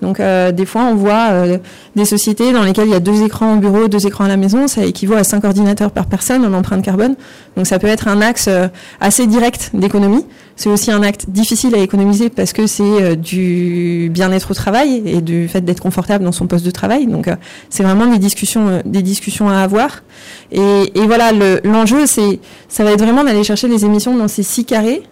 Donc 0.02 0.20
euh, 0.20 0.52
des 0.52 0.66
fois, 0.66 0.82
on 0.82 0.94
voit 0.94 1.28
euh, 1.30 1.58
des 1.96 2.04
sociétés 2.04 2.52
dans 2.52 2.62
lesquelles 2.62 2.88
il 2.88 2.92
y 2.92 2.96
a 2.96 3.00
deux 3.00 3.22
écrans 3.22 3.54
au 3.54 3.56
bureau, 3.56 3.88
deux 3.88 4.06
écrans 4.06 4.24
à 4.24 4.28
la 4.28 4.36
maison. 4.36 4.68
Ça 4.68 4.84
équivaut 4.84 5.14
à 5.14 5.24
cinq 5.24 5.44
ordinateurs 5.44 5.90
par 5.90 6.06
personne 6.06 6.44
en 6.44 6.52
empreinte 6.52 6.84
carbone. 6.84 7.14
Donc 7.56 7.66
ça 7.66 7.78
peut 7.78 7.86
être 7.86 8.08
un 8.08 8.20
axe 8.20 8.46
euh, 8.48 8.68
assez 9.00 9.26
direct 9.26 9.70
d'économie. 9.72 10.26
C'est 10.56 10.68
aussi 10.68 10.92
un 10.92 11.02
acte 11.02 11.30
difficile 11.30 11.74
à 11.74 11.78
économiser 11.78 12.28
parce 12.28 12.52
que 12.52 12.68
c'est 12.68 13.16
du 13.16 14.08
bien-être 14.12 14.52
au 14.52 14.54
travail 14.54 15.02
et 15.04 15.20
du 15.20 15.48
fait 15.48 15.62
d'être 15.62 15.80
confortable 15.80 16.22
dans 16.22 16.30
son 16.30 16.46
poste 16.46 16.64
de 16.64 16.70
travail. 16.70 17.08
Donc 17.08 17.28
c'est 17.70 17.82
vraiment 17.82 18.06
des 18.06 18.18
discussions, 18.18 18.80
des 18.84 19.02
discussions 19.02 19.48
à 19.48 19.58
avoir. 19.58 20.04
Et, 20.52 20.92
et 20.94 21.06
voilà, 21.06 21.32
l'enjeu, 21.64 22.06
c'est 22.06 22.38
ça 22.68 22.84
va 22.84 22.92
être 22.92 23.02
vraiment 23.02 23.24
d'aller 23.24 23.42
chercher 23.42 23.66
les 23.66 23.84
émissions 23.84 24.16
dans 24.16 24.28
ces 24.28 24.44
six 24.44 24.64
carrés, 24.64 25.02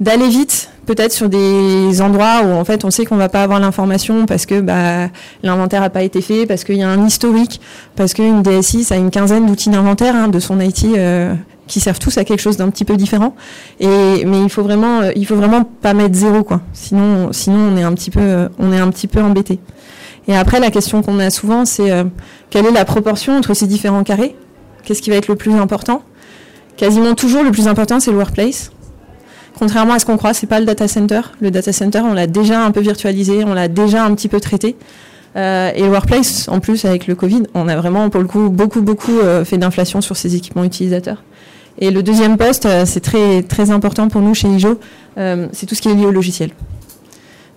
d'aller 0.00 0.28
vite 0.28 0.70
peut-être 0.86 1.12
sur 1.12 1.28
des 1.28 2.00
endroits 2.00 2.42
où 2.44 2.52
en 2.52 2.64
fait 2.64 2.84
on 2.84 2.90
sait 2.90 3.04
qu'on 3.04 3.16
va 3.16 3.28
pas 3.28 3.42
avoir 3.42 3.60
l'information 3.60 4.26
parce 4.26 4.46
que 4.46 4.60
bah, 4.60 5.08
l'inventaire 5.42 5.82
a 5.82 5.90
pas 5.90 6.02
été 6.02 6.20
fait, 6.20 6.46
parce 6.46 6.64
qu'il 6.64 6.76
y 6.76 6.82
a 6.82 6.88
un 6.88 7.06
historique, 7.06 7.60
parce 7.96 8.14
qu'une 8.14 8.42
DSI 8.42 8.84
ça 8.84 8.96
a 8.96 8.98
une 8.98 9.10
quinzaine 9.10 9.46
d'outils 9.46 9.70
d'inventaire 9.70 10.16
hein, 10.16 10.28
de 10.28 10.40
son 10.40 10.58
IT 10.58 10.84
euh, 10.84 11.34
qui 11.66 11.80
servent 11.80 12.00
tous 12.00 12.18
à 12.18 12.24
quelque 12.24 12.40
chose 12.40 12.56
d'un 12.56 12.70
petit 12.70 12.84
peu 12.84 12.96
différent. 12.96 13.36
Et 13.78 14.24
mais 14.24 14.42
il 14.42 14.48
faut 14.48 14.62
vraiment, 14.62 15.02
euh, 15.02 15.12
il 15.14 15.26
faut 15.26 15.36
vraiment 15.36 15.62
pas 15.64 15.94
mettre 15.94 16.16
zéro 16.16 16.42
quoi. 16.42 16.60
Sinon, 16.72 17.32
sinon 17.32 17.72
on 17.72 17.76
est 17.76 17.84
un 17.84 17.92
petit 17.92 18.10
peu, 18.10 18.48
on 18.58 18.72
est 18.72 18.80
un 18.80 18.90
petit 18.90 19.06
peu 19.06 19.20
embêté. 19.20 19.60
Et 20.26 20.36
après 20.36 20.60
la 20.60 20.70
question 20.70 21.02
qu'on 21.02 21.18
a 21.18 21.30
souvent 21.30 21.64
c'est 21.64 21.92
euh, 21.92 22.04
quelle 22.48 22.66
est 22.66 22.72
la 22.72 22.84
proportion 22.84 23.36
entre 23.36 23.54
ces 23.54 23.66
différents 23.66 24.02
carrés? 24.02 24.34
Qu'est-ce 24.82 25.02
qui 25.02 25.10
va 25.10 25.16
être 25.16 25.28
le 25.28 25.36
plus 25.36 25.54
important? 25.54 26.02
Quasiment 26.76 27.14
toujours 27.14 27.42
le 27.42 27.50
plus 27.50 27.68
important 27.68 28.00
c'est 28.00 28.10
le 28.10 28.16
workplace 28.16 28.72
Contrairement 29.60 29.92
à 29.92 29.98
ce 29.98 30.06
qu'on 30.06 30.16
croit, 30.16 30.32
c'est 30.32 30.46
pas 30.46 30.58
le 30.58 30.64
data 30.64 30.88
center. 30.88 31.20
Le 31.42 31.50
data 31.50 31.70
center, 31.70 32.00
on 32.00 32.14
l'a 32.14 32.26
déjà 32.26 32.64
un 32.64 32.70
peu 32.70 32.80
virtualisé, 32.80 33.44
on 33.44 33.52
l'a 33.52 33.68
déjà 33.68 34.02
un 34.06 34.14
petit 34.14 34.28
peu 34.28 34.40
traité. 34.40 34.74
Euh, 35.36 35.70
et 35.74 35.82
le 35.82 35.90
workplace, 35.90 36.48
en 36.48 36.60
plus, 36.60 36.86
avec 36.86 37.06
le 37.06 37.14
Covid, 37.14 37.42
on 37.52 37.68
a 37.68 37.76
vraiment, 37.76 38.08
pour 38.08 38.22
le 38.22 38.26
coup, 38.26 38.48
beaucoup, 38.48 38.80
beaucoup 38.80 39.18
euh, 39.18 39.44
fait 39.44 39.58
d'inflation 39.58 40.00
sur 40.00 40.16
ces 40.16 40.34
équipements 40.34 40.64
utilisateurs. 40.64 41.22
Et 41.78 41.90
le 41.90 42.02
deuxième 42.02 42.38
poste, 42.38 42.64
euh, 42.64 42.86
c'est 42.86 43.00
très, 43.00 43.42
très 43.42 43.70
important 43.70 44.08
pour 44.08 44.22
nous 44.22 44.32
chez 44.32 44.48
IJO, 44.48 44.80
c'est 45.52 45.66
tout 45.66 45.74
ce 45.74 45.82
qui 45.82 45.90
est 45.90 45.94
lié 45.94 46.06
au 46.06 46.10
logiciel. 46.10 46.52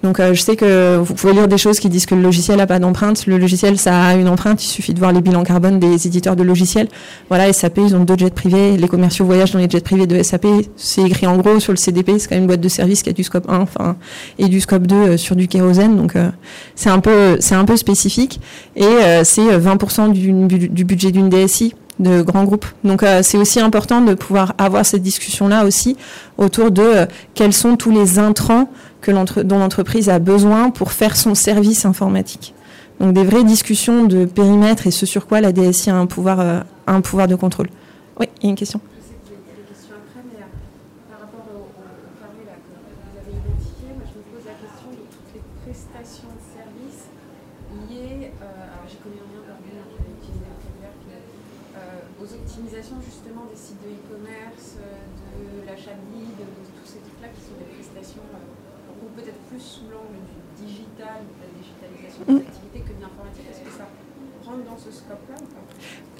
Donc 0.03 0.19
euh, 0.19 0.33
je 0.33 0.41
sais 0.41 0.57
que 0.57 0.97
vous 0.97 1.13
pouvez 1.13 1.31
lire 1.31 1.47
des 1.47 1.57
choses 1.57 1.79
qui 1.79 1.87
disent 1.87 2.05
que 2.05 2.13
le 2.13 2.21
logiciel 2.21 2.57
n'a 2.57 2.67
pas 2.67 2.79
d'empreinte. 2.79 3.25
Le 3.25 3.37
logiciel, 3.37 3.79
ça 3.79 4.03
a 4.03 4.15
une 4.15 4.27
empreinte. 4.27 4.63
Il 4.63 4.67
suffit 4.67 4.93
de 4.93 4.99
voir 4.99 5.13
les 5.13 5.21
bilans 5.21 5.43
carbone 5.43 5.79
des 5.79 6.07
éditeurs 6.07 6.35
de 6.35 6.43
logiciels. 6.43 6.89
Voilà, 7.29 7.51
SAP, 7.53 7.77
ils 7.77 7.95
ont 7.95 8.03
deux 8.03 8.17
jets 8.17 8.29
privés. 8.29 8.75
Les 8.75 8.89
commerciaux 8.89 9.25
voyagent 9.25 9.51
dans 9.51 9.59
les 9.59 9.69
jets 9.69 9.79
privés 9.79 10.05
de 10.05 10.21
SAP. 10.21 10.45
C'est 10.75 11.03
écrit 11.03 11.25
en 11.25 11.37
gros 11.37 11.61
sur 11.61 11.71
le 11.71 11.77
CDP. 11.77 12.19
C'est 12.19 12.27
quand 12.27 12.35
même 12.35 12.43
une 12.43 12.47
boîte 12.47 12.59
de 12.59 12.67
service 12.67 13.01
qui 13.01 13.09
a 13.09 13.13
du 13.13 13.23
scope 13.23 13.49
1 13.49 13.59
enfin, 13.59 13.95
et 14.37 14.49
du 14.49 14.59
scope 14.59 14.85
2 14.85 14.95
euh, 14.95 15.17
sur 15.17 15.37
du 15.37 15.47
kérosène. 15.47 15.95
Donc 15.95 16.17
euh, 16.17 16.29
c'est 16.75 16.89
un 16.89 16.99
peu, 16.99 17.37
spécifique. 17.77 18.41
Et 18.75 18.83
c'est 19.23 19.57
20% 19.57 20.11
du, 20.11 20.67
du 20.69 20.83
budget 20.83 21.11
d'une 21.11 21.29
DSI 21.29 21.75
de 21.99 22.21
grands 22.21 22.43
groupes. 22.43 22.65
Donc 22.83 23.03
c'est 23.21 23.37
aussi 23.37 23.59
important 23.59 24.01
de 24.01 24.13
pouvoir 24.13 24.53
avoir 24.57 24.85
cette 24.85 25.01
discussion-là 25.01 25.65
aussi 25.65 25.97
autour 26.37 26.71
de 26.71 27.07
quels 27.33 27.53
sont 27.53 27.75
tous 27.75 27.91
les 27.91 28.19
intrants 28.19 28.69
dont 29.11 29.59
l'entreprise 29.59 30.09
a 30.09 30.19
besoin 30.19 30.69
pour 30.69 30.91
faire 30.91 31.15
son 31.15 31.35
service 31.35 31.85
informatique. 31.85 32.53
Donc 32.99 33.13
des 33.13 33.23
vraies 33.23 33.43
discussions 33.43 34.05
de 34.05 34.25
périmètre 34.25 34.87
et 34.87 34.91
ce 34.91 35.05
sur 35.05 35.27
quoi 35.27 35.41
la 35.41 35.51
DSI 35.51 35.89
a 35.89 35.95
un 35.95 36.05
pouvoir, 36.05 36.39
euh, 36.39 36.59
un 36.87 37.01
pouvoir 37.01 37.27
de 37.27 37.35
contrôle. 37.35 37.69
Oui, 38.19 38.27
il 38.41 38.45
y 38.45 38.47
a 38.47 38.49
une 38.51 38.55
question. 38.55 38.79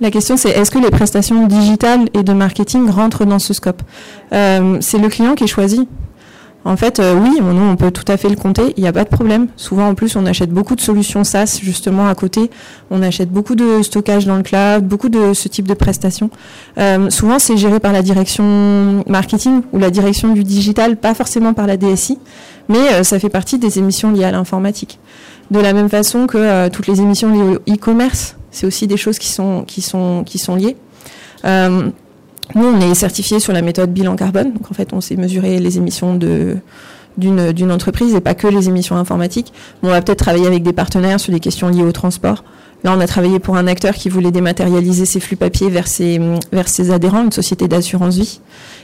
La 0.03 0.11
question 0.11 0.35
c'est 0.35 0.49
est-ce 0.49 0.69
que 0.69 0.79
les 0.79 0.91
prestations 0.91 1.47
digitales 1.47 2.09
et 2.13 2.23
de 2.23 2.33
marketing 2.33 2.89
rentrent 2.89 3.23
dans 3.23 3.39
ce 3.39 3.53
scope? 3.53 3.81
C'est 4.31 4.97
le 4.97 5.07
client 5.07 5.33
qui 5.33 5.47
choisit. 5.47 5.87
En 6.65 6.77
fait, 6.77 6.99
euh, 6.99 7.13
oui, 7.15 7.39
on, 7.41 7.75
peut 7.75 7.91
tout 7.91 8.09
à 8.09 8.15
fait 8.15 8.29
le 8.29 8.35
compter, 8.35 8.73
il 8.77 8.83
n'y 8.83 8.87
a 8.87 8.93
pas 8.93 9.03
de 9.03 9.09
problème. 9.09 9.47
Souvent, 9.57 9.89
en 9.89 9.95
plus, 9.95 10.15
on 10.15 10.25
achète 10.25 10.49
beaucoup 10.49 10.75
de 10.75 10.81
solutions 10.81 11.25
SaaS 11.25 11.59
justement 11.61 12.07
à 12.07 12.15
côté. 12.15 12.49
On 12.89 13.01
achète 13.01 13.29
beaucoup 13.29 13.55
de 13.55 13.81
stockage 13.81 14.25
dans 14.25 14.37
le 14.37 14.43
cloud, 14.43 14.85
beaucoup 14.85 15.09
de 15.09 15.33
ce 15.33 15.49
type 15.49 15.67
de 15.67 15.73
prestations. 15.73 16.29
Euh, 16.77 17.09
souvent, 17.09 17.37
c'est 17.37 17.57
géré 17.57 17.79
par 17.79 17.91
la 17.91 18.01
direction 18.01 19.03
marketing 19.07 19.61
ou 19.73 19.79
la 19.79 19.89
direction 19.89 20.33
du 20.33 20.43
digital, 20.43 20.95
pas 20.95 21.13
forcément 21.13 21.53
par 21.53 21.67
la 21.67 21.75
DSI, 21.75 22.17
mais 22.69 22.93
euh, 22.93 23.03
ça 23.03 23.19
fait 23.19 23.29
partie 23.29 23.57
des 23.57 23.79
émissions 23.79 24.11
liées 24.11 24.23
à 24.23 24.31
l'informatique. 24.31 24.99
De 25.53 25.59
la 25.59 25.73
même 25.73 25.89
façon 25.89 26.25
que 26.25 26.67
toutes 26.69 26.87
les 26.87 26.99
émissions 26.99 27.31
liées 27.31 27.57
au 27.57 27.71
e-commerce, 27.71 28.35
c'est 28.49 28.65
aussi 28.65 28.87
des 28.87 28.97
choses 28.97 29.19
qui 29.19 29.29
sont 29.29 29.65
liées. 30.57 30.75
Nous, 32.55 32.65
on 32.65 32.79
est 32.81 32.93
certifié 32.93 33.39
sur 33.39 33.53
la 33.53 33.61
méthode 33.61 33.91
bilan 33.91 34.15
carbone. 34.15 34.53
Donc, 34.53 34.69
en 34.69 34.73
fait, 34.73 34.93
on 34.93 35.01
sait 35.01 35.15
mesurer 35.15 35.59
les 35.59 35.77
émissions 35.77 36.15
d'une, 36.15 37.71
entreprise 37.71 38.13
et 38.13 38.21
pas 38.21 38.35
que 38.35 38.47
les 38.47 38.67
émissions 38.67 38.95
informatiques. 38.95 39.53
on 39.81 39.89
va 39.89 40.01
peut-être 40.01 40.19
travailler 40.19 40.47
avec 40.47 40.63
des 40.63 40.73
partenaires 40.73 41.19
sur 41.19 41.33
des 41.33 41.39
questions 41.39 41.69
liées 41.69 41.83
au 41.83 41.91
transport. 41.91 42.43
Là, 42.83 42.93
on 42.95 42.99
a 42.99 43.07
travaillé 43.07 43.39
pour 43.39 43.55
un 43.55 43.65
acteur 43.65 43.95
qui 43.95 44.09
voulait 44.09 44.31
dématérialiser 44.31 45.05
ses 45.05 45.21
flux 45.21 45.37
papier 45.37 45.69
vers 45.69 45.87
ses, 45.87 46.19
vers 46.51 46.67
ses 46.67 46.91
adhérents, 46.91 47.23
une 47.23 47.31
société 47.31 47.69
d'assurance 47.69 48.17
vie, 48.17 48.41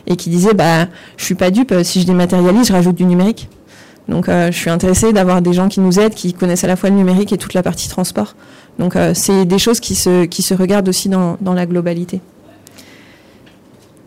et 0.07 0.15
qui 0.15 0.29
disait, 0.29 0.53
bah, 0.53 0.87
je 1.17 1.25
suis 1.25 1.35
pas 1.35 1.51
dupe, 1.51 1.73
si 1.83 2.01
je 2.01 2.07
dématérialise, 2.07 2.67
je 2.67 2.73
rajoute 2.73 2.95
du 2.95 3.03
numérique. 3.03 3.49
Donc, 4.09 4.27
euh, 4.27 4.51
je 4.51 4.57
suis 4.57 4.71
intéressée 4.71 5.13
d'avoir 5.13 5.41
des 5.41 5.53
gens 5.53 5.69
qui 5.69 5.79
nous 5.79 5.99
aident, 5.99 6.15
qui 6.15 6.33
connaissent 6.33 6.63
à 6.63 6.67
la 6.67 6.75
fois 6.75 6.89
le 6.89 6.95
numérique 6.95 7.31
et 7.31 7.37
toute 7.37 7.53
la 7.53 7.61
partie 7.61 7.87
transport. 7.87 8.35
Donc, 8.79 8.95
euh, 8.95 9.13
c'est 9.13 9.45
des 9.45 9.59
choses 9.59 9.79
qui 9.79 9.93
se, 9.93 10.25
qui 10.25 10.41
se 10.41 10.55
regardent 10.55 10.89
aussi 10.89 11.09
dans, 11.09 11.37
dans 11.41 11.53
la 11.53 11.67
globalité. 11.67 12.19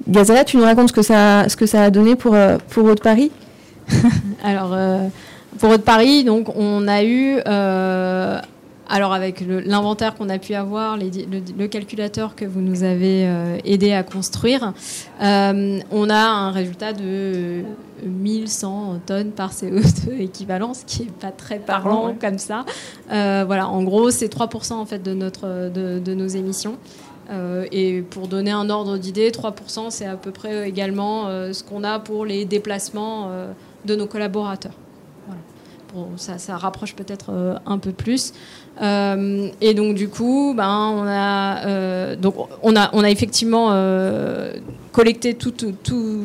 Gazala, 0.09 0.43
tu 0.45 0.57
nous 0.57 0.65
racontes 0.65 0.89
ce 0.89 0.93
que 0.93 1.03
ça, 1.03 1.49
ce 1.49 1.57
que 1.57 1.67
ça 1.67 1.85
a 1.85 1.91
donné 1.91 2.17
pour, 2.17 2.35
Haute-Paris 2.77 3.31
Alors, 4.45 4.73
euh, 4.73 5.07
pour 5.59 5.71
Haute-Paris, 5.71 6.25
donc, 6.25 6.49
on 6.57 6.89
a 6.89 7.05
eu, 7.05 7.37
alors 8.95 9.13
avec 9.13 9.41
l'inventaire 9.41 10.15
qu'on 10.15 10.29
a 10.29 10.39
pu 10.39 10.55
avoir, 10.55 10.97
le, 10.97 11.67
calculateur 11.67 12.37
que 12.37 12.45
vous 12.45 12.61
nous 12.61 12.85
avez 12.85 13.27
aidé 13.65 13.93
à 13.93 14.03
construire, 14.03 14.75
on 15.21 16.11
a 16.11 16.25
un 16.25 16.51
résultat 16.51 16.93
de 16.93 17.63
1100 18.05 19.01
tonnes 19.07 19.31
par 19.31 19.53
CO2 19.53 20.13
équivalent, 20.21 20.75
ce 20.75 20.85
qui 20.85 21.05
n'est 21.05 21.11
pas 21.11 21.31
très 21.31 21.59
parlant 21.59 22.15
comme 22.21 22.39
ça. 22.39 22.67
voilà, 23.09 23.67
en 23.69 23.83
gros, 23.83 24.11
c'est 24.11 24.33
3% 24.33 24.75
en 24.75 24.85
fait 24.85 25.03
de, 25.03 25.15
notre, 25.15 25.71
de, 25.71 25.99
de 25.99 26.15
nos 26.15 26.29
émissions. 26.29 26.77
Euh, 27.31 27.67
et 27.73 28.03
pour 28.03 28.29
donner 28.29 28.51
un 28.51 28.69
ordre 28.69 28.99
d'idée, 28.99 29.31
3%, 29.31 29.91
c'est 29.91 30.07
à 30.07 30.17
peu 30.17 30.31
près 30.31 30.69
également 30.69 31.29
euh, 31.29 31.53
ce 31.53 31.63
qu'on 31.63 31.85
a 31.85 31.99
pour 31.99 32.27
les 32.27 32.45
déplacements 32.45 33.29
euh, 33.31 33.53
de 33.85 33.97
nos 33.97 34.07
collaborateurs. 34.07 34.75
Ça, 36.17 36.57
rapproche 36.57 36.95
peut-être 36.95 37.31
un 37.67 37.79
peu 37.79 37.93
plus. 37.93 38.33
et 38.81 39.75
donc 39.75 39.95
du 39.95 40.09
coup, 40.09 40.55
ben, 40.57 40.93
on, 40.95 41.07
a, 41.07 42.17
donc, 42.17 42.35
on, 42.63 42.77
a, 42.77 42.91
on 42.93 43.05
a 43.05 43.11
effectivement 43.11 43.71
collecté 44.93 45.35
toute, 45.35 45.65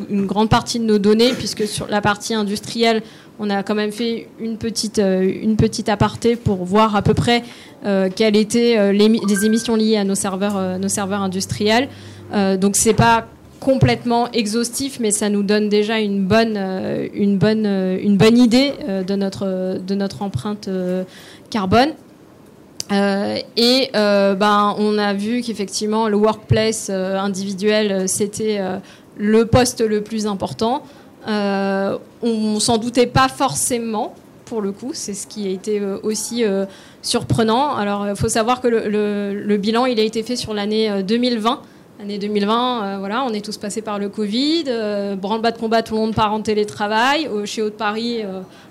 une 0.10 0.26
grande 0.26 0.50
partie 0.50 0.80
de 0.80 0.86
nos 0.86 1.00
données, 1.00 1.34
puisque 1.34 1.68
sur 1.68 1.88
la 1.88 2.02
partie 2.02 2.34
industrielle, 2.34 3.02
on 3.40 3.50
a 3.50 3.64
quand 3.64 3.76
même 3.76 3.92
fait 3.92 4.28
une 4.40 4.58
petite, 4.58 5.00
une 5.00 5.56
petite 5.56 5.90
aparté 5.90 6.36
pour 6.36 6.66
voir 6.66 6.96
à 6.96 7.02
peu 7.02 7.14
près 7.14 7.44
euh, 7.86 8.10
quelles 8.14 8.36
étaient 8.36 8.78
euh, 8.78 8.92
les, 8.92 9.46
émissions 9.46 9.76
liées 9.76 9.98
à 9.98 10.04
nos 10.04 10.16
serveurs, 10.16 10.58
euh, 10.58 10.78
nos 10.78 10.88
serveurs 10.88 11.22
industriels. 11.22 11.88
donc 12.60 12.76
c'est 12.76 12.94
pas 12.94 13.28
complètement 13.60 14.32
exhaustif, 14.32 15.00
mais 15.00 15.12
ça 15.12 15.30
nous 15.30 15.44
donne 15.44 15.70
déjà 15.70 16.00
une 16.00 16.24
bonne, 16.26 16.58
une 17.14 17.38
bonne, 17.38 17.66
une 17.66 18.18
bonne 18.18 18.38
idée 18.38 18.74
de, 19.08 19.16
notre, 19.16 19.80
de 19.80 19.96
notre 19.96 20.22
empreinte 20.22 20.70
carbone. 21.50 21.90
et 22.92 23.90
ben, 23.94 24.76
on 24.78 24.98
a 24.98 25.14
vu 25.14 25.42
qu'effectivement 25.42 26.08
le 26.08 26.18
workplace 26.18 26.90
individuel, 26.90 28.08
c'était 28.08 28.60
le 29.18 29.46
poste 29.46 29.82
le 29.82 30.02
plus 30.02 30.28
important. 30.28 30.84
on 31.28 32.60
s'en 32.60 32.78
doutait 32.78 33.08
pas 33.08 33.28
forcément, 33.28 34.14
pour 34.46 34.62
le 34.62 34.72
coup, 34.72 34.92
c'est 34.94 35.14
ce 35.14 35.28
qui 35.28 35.48
a 35.48 35.50
été 35.50 35.82
aussi 36.04 36.44
surprenant. 37.02 37.76
Alors, 37.76 38.08
il 38.08 38.16
faut 38.16 38.30
savoir 38.30 38.62
que 38.62 38.68
le, 38.68 39.58
bilan, 39.58 39.86
il 39.86 40.00
a 40.00 40.04
été 40.04 40.24
fait 40.24 40.36
sur 40.36 40.54
l'année 40.54 41.04
2020. 41.04 41.62
Euh, 42.00 42.04
L'année 42.04 42.18
2020, 42.18 43.04
euh, 43.04 43.20
on 43.28 43.34
est 43.34 43.44
tous 43.44 43.58
passés 43.58 43.82
par 43.82 44.00
le 44.00 44.10
Covid, 44.10 44.66
euh, 44.68 45.16
branle-bas 45.16 45.52
de 45.52 45.58
combat, 45.58 45.82
tout 45.84 45.96
le 45.96 46.02
monde 46.02 46.16
part 46.16 46.34
en 46.34 46.42
télétravail. 46.42 47.30
chez 47.46 47.62
Haute-Paris, 47.62 48.24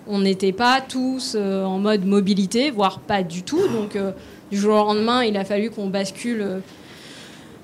on 0.06 0.20
n'était 0.20 0.52
pas 0.52 0.80
tous 0.80 1.36
en 1.36 1.78
mode 1.78 2.04
mobilité, 2.04 2.70
voire 2.70 3.00
pas 3.00 3.22
du 3.22 3.42
tout. 3.42 3.66
Donc, 3.68 3.98
du 4.50 4.58
jour 4.58 4.74
au 4.74 4.84
lendemain, 4.84 5.24
il 5.24 5.36
a 5.36 5.44
fallu 5.44 5.70
qu'on 5.70 5.88
bascule 5.88 6.62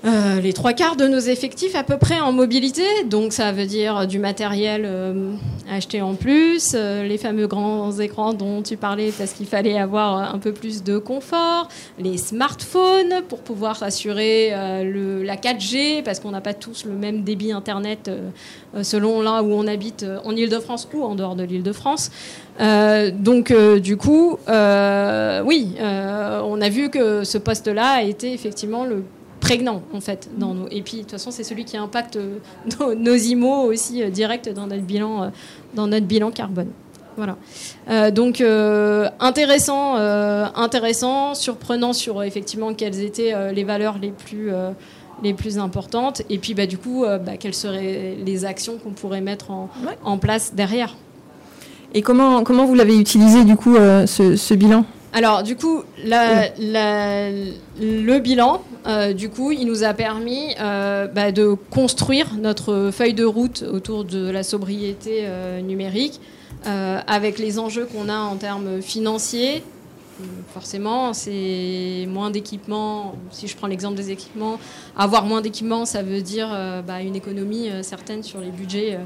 euh, 0.05 0.41
les 0.41 0.53
trois 0.53 0.73
quarts 0.73 0.97
de 0.97 1.07
nos 1.07 1.21
effectifs 1.21 1.77
à 1.77 1.85
peu 1.85 1.97
près 1.97 2.19
en 2.19 2.33
mobilité, 2.33 2.83
donc 3.07 3.33
ça 3.33 3.53
veut 3.53 3.67
dire 3.67 4.09
du 4.09 4.19
matériel 4.19 4.83
euh, 4.85 5.31
acheté 5.71 6.03
en 6.03 6.15
plus, 6.15 6.73
euh, 6.75 7.05
les 7.05 7.19
fameux 7.19 7.47
grands 7.47 7.93
écrans 7.93 8.33
dont 8.33 8.63
tu 8.63 8.77
parlais 8.77 9.13
parce 9.17 9.33
qu'il 9.33 9.47
fallait 9.47 9.79
avoir 9.79 10.35
un 10.35 10.39
peu 10.41 10.53
plus 10.53 10.83
de 10.83 10.99
confort, 10.99 11.69
les 12.01 12.17
smartphones 12.17 13.23
pour 13.29 13.43
pouvoir 13.43 13.81
assurer 13.85 14.51
la 14.51 15.37
4G 15.37 16.03
parce 16.03 16.19
qu'on 16.19 16.33
n'a 16.33 16.41
pas 16.41 16.55
tous 16.55 16.85
le 16.85 16.95
même 16.95 17.23
débit 17.23 17.53
internet 17.53 18.11
selon 18.83 19.23
là 19.23 19.43
où 19.43 19.53
on 19.53 19.67
habite 19.69 20.05
en 20.25 20.35
Ile-de-France 20.35 20.89
ou 20.95 21.05
en 21.05 21.15
dehors 21.15 21.37
de 21.37 21.45
l'Île-de-France. 21.45 22.11
donc 22.59 23.53
du 23.81 23.97
coup, 23.97 24.37
oui, 24.49 25.75
on 25.79 26.61
a 26.61 26.69
vu 26.69 26.91
que 26.91 27.25
ce 27.25 27.39
poste-là 27.39 27.91
a 27.91 28.03
été 28.03 28.33
effectivement 28.33 28.85
le 28.85 29.05
prégnant 29.43 29.83
en 29.93 30.01
fait 30.01 30.31
dans 30.39 30.55
nos 30.55 30.69
et 30.71 30.83
puis 30.83 30.99
de 30.99 31.03
toute 31.03 31.11
façon 31.11 31.31
c'est 31.31 31.43
celui 31.43 31.65
qui 31.65 31.77
impacte 31.77 32.17
euh, 32.17 32.39
nos, 32.81 32.95
nos 32.95 33.17
IMO 33.17 33.65
aussi 33.65 34.03
euh, 34.03 34.09
direct 34.09 34.49
dans 34.49 34.69
notre 34.69 34.85
bilan 34.85 35.25
euh, 35.25 35.29
dans 35.75 35.87
notre 35.89 36.07
bilan 36.07 36.31
carbone. 36.31 36.69
Voilà. 37.19 37.37
Donc 38.11 38.43
intéressant 39.21 39.97
intéressant 39.97 41.35
surprenant 41.35 41.93
sur 41.93 42.23
effectivement 42.23 42.73
quelles 42.73 43.03
étaient 43.03 43.53
les 43.53 43.65
valeurs 43.65 43.99
les 43.99 44.13
plus 44.13 44.51
les 45.23 45.35
plus 45.35 45.59
importantes. 45.59 46.23
Et 46.31 46.39
puis 46.39 46.55
bah, 46.55 46.65
du 46.65 46.79
coup 46.79 47.05
bah, 47.05 47.37
quelles 47.39 47.53
seraient 47.53 48.17
les 48.25 48.47
actions 48.47 48.79
qu'on 48.79 48.93
pourrait 48.93 49.21
mettre 49.21 49.51
en, 49.51 49.69
en, 50.05 50.17
place 50.17 50.55
derrière. 50.55 50.97
Et 51.93 52.01
comment 52.01 52.45
comment 52.45 52.65
vous 52.65 52.75
l'avez 52.75 52.97
utilisé 52.97 53.45
du 53.45 53.57
coup 53.57 53.77
ce, 53.77 54.37
ce 54.37 54.55
bilan? 54.55 54.87
Alors, 55.15 55.43
du 55.43 55.57
coup, 55.57 55.83
le 56.05 56.19
bilan, 58.19 58.63
euh, 58.87 59.13
du 59.13 59.29
coup, 59.29 59.53
il 59.53 59.67
nous 59.67 59.85
a 59.85 59.93
permis 59.93 60.55
euh, 60.59 61.07
bah, 61.07 61.33
de 61.33 61.55
construire 61.71 62.35
notre 62.41 62.91
feuille 62.93 63.13
de 63.13 63.25
route 63.25 63.63
autour 63.71 64.05
de 64.05 64.31
la 64.31 64.43
sobriété 64.43 65.21
euh, 65.23 65.61
numérique, 65.61 66.21
avec 66.65 67.41
les 67.41 67.59
enjeux 67.59 67.87
qu'on 67.87 68.09
a 68.09 68.17
en 68.17 68.37
termes 68.37 68.81
financiers. 68.81 69.65
Forcément, 70.55 71.13
c'est 71.13 72.07
moins 72.09 72.31
d'équipements. 72.31 73.17
Si 73.33 73.49
je 73.49 73.57
prends 73.57 73.67
l'exemple 73.67 73.97
des 73.97 74.13
équipements, 74.13 74.61
avoir 74.97 75.25
moins 75.25 75.41
d'équipements, 75.41 75.85
ça 75.85 76.05
veut 76.05 76.23
dire 76.23 76.57
bah, 76.87 77.03
une 77.03 77.17
économie 77.17 77.69
certaine 77.83 78.23
sur 78.23 78.39
les 78.39 78.51
budgets 78.51 78.97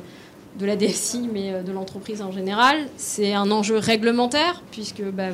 de 0.58 0.66
la 0.66 0.76
DSI, 0.76 1.28
mais 1.32 1.52
euh, 1.52 1.62
de 1.62 1.72
l'entreprise 1.72 2.22
en 2.22 2.32
général. 2.32 2.86
C'est 2.96 3.34
un 3.34 3.50
enjeu 3.50 3.78
réglementaire, 3.78 4.62
puisque 4.70 5.02
bah, 5.02 5.28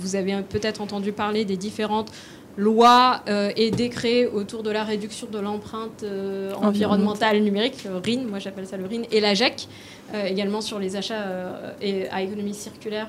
vous, 0.00 0.16
avez 0.16 0.42
peut-être 0.42 0.80
entendu 0.80 1.12
parler 1.12 1.44
des 1.44 1.56
différentes 1.56 2.10
lois 2.58 3.22
euh, 3.28 3.50
et 3.56 3.70
décrets 3.70 4.26
autour 4.26 4.62
de 4.62 4.70
la 4.70 4.84
réduction 4.84 5.28
de 5.30 5.38
l'empreinte 5.38 6.02
euh, 6.02 6.52
environnementale 6.54 7.40
numérique, 7.40 7.86
RIN, 8.04 8.24
moi 8.28 8.38
j'appelle 8.40 8.66
ça 8.66 8.76
le 8.76 8.84
RIN, 8.84 9.02
et 9.10 9.20
la 9.20 9.32
GEC, 9.34 9.68
également 10.26 10.62
sur 10.62 10.78
les 10.78 10.96
achats 10.96 11.26
et 11.82 12.08
à 12.08 12.22
économie 12.22 12.54
circulaire. 12.54 13.08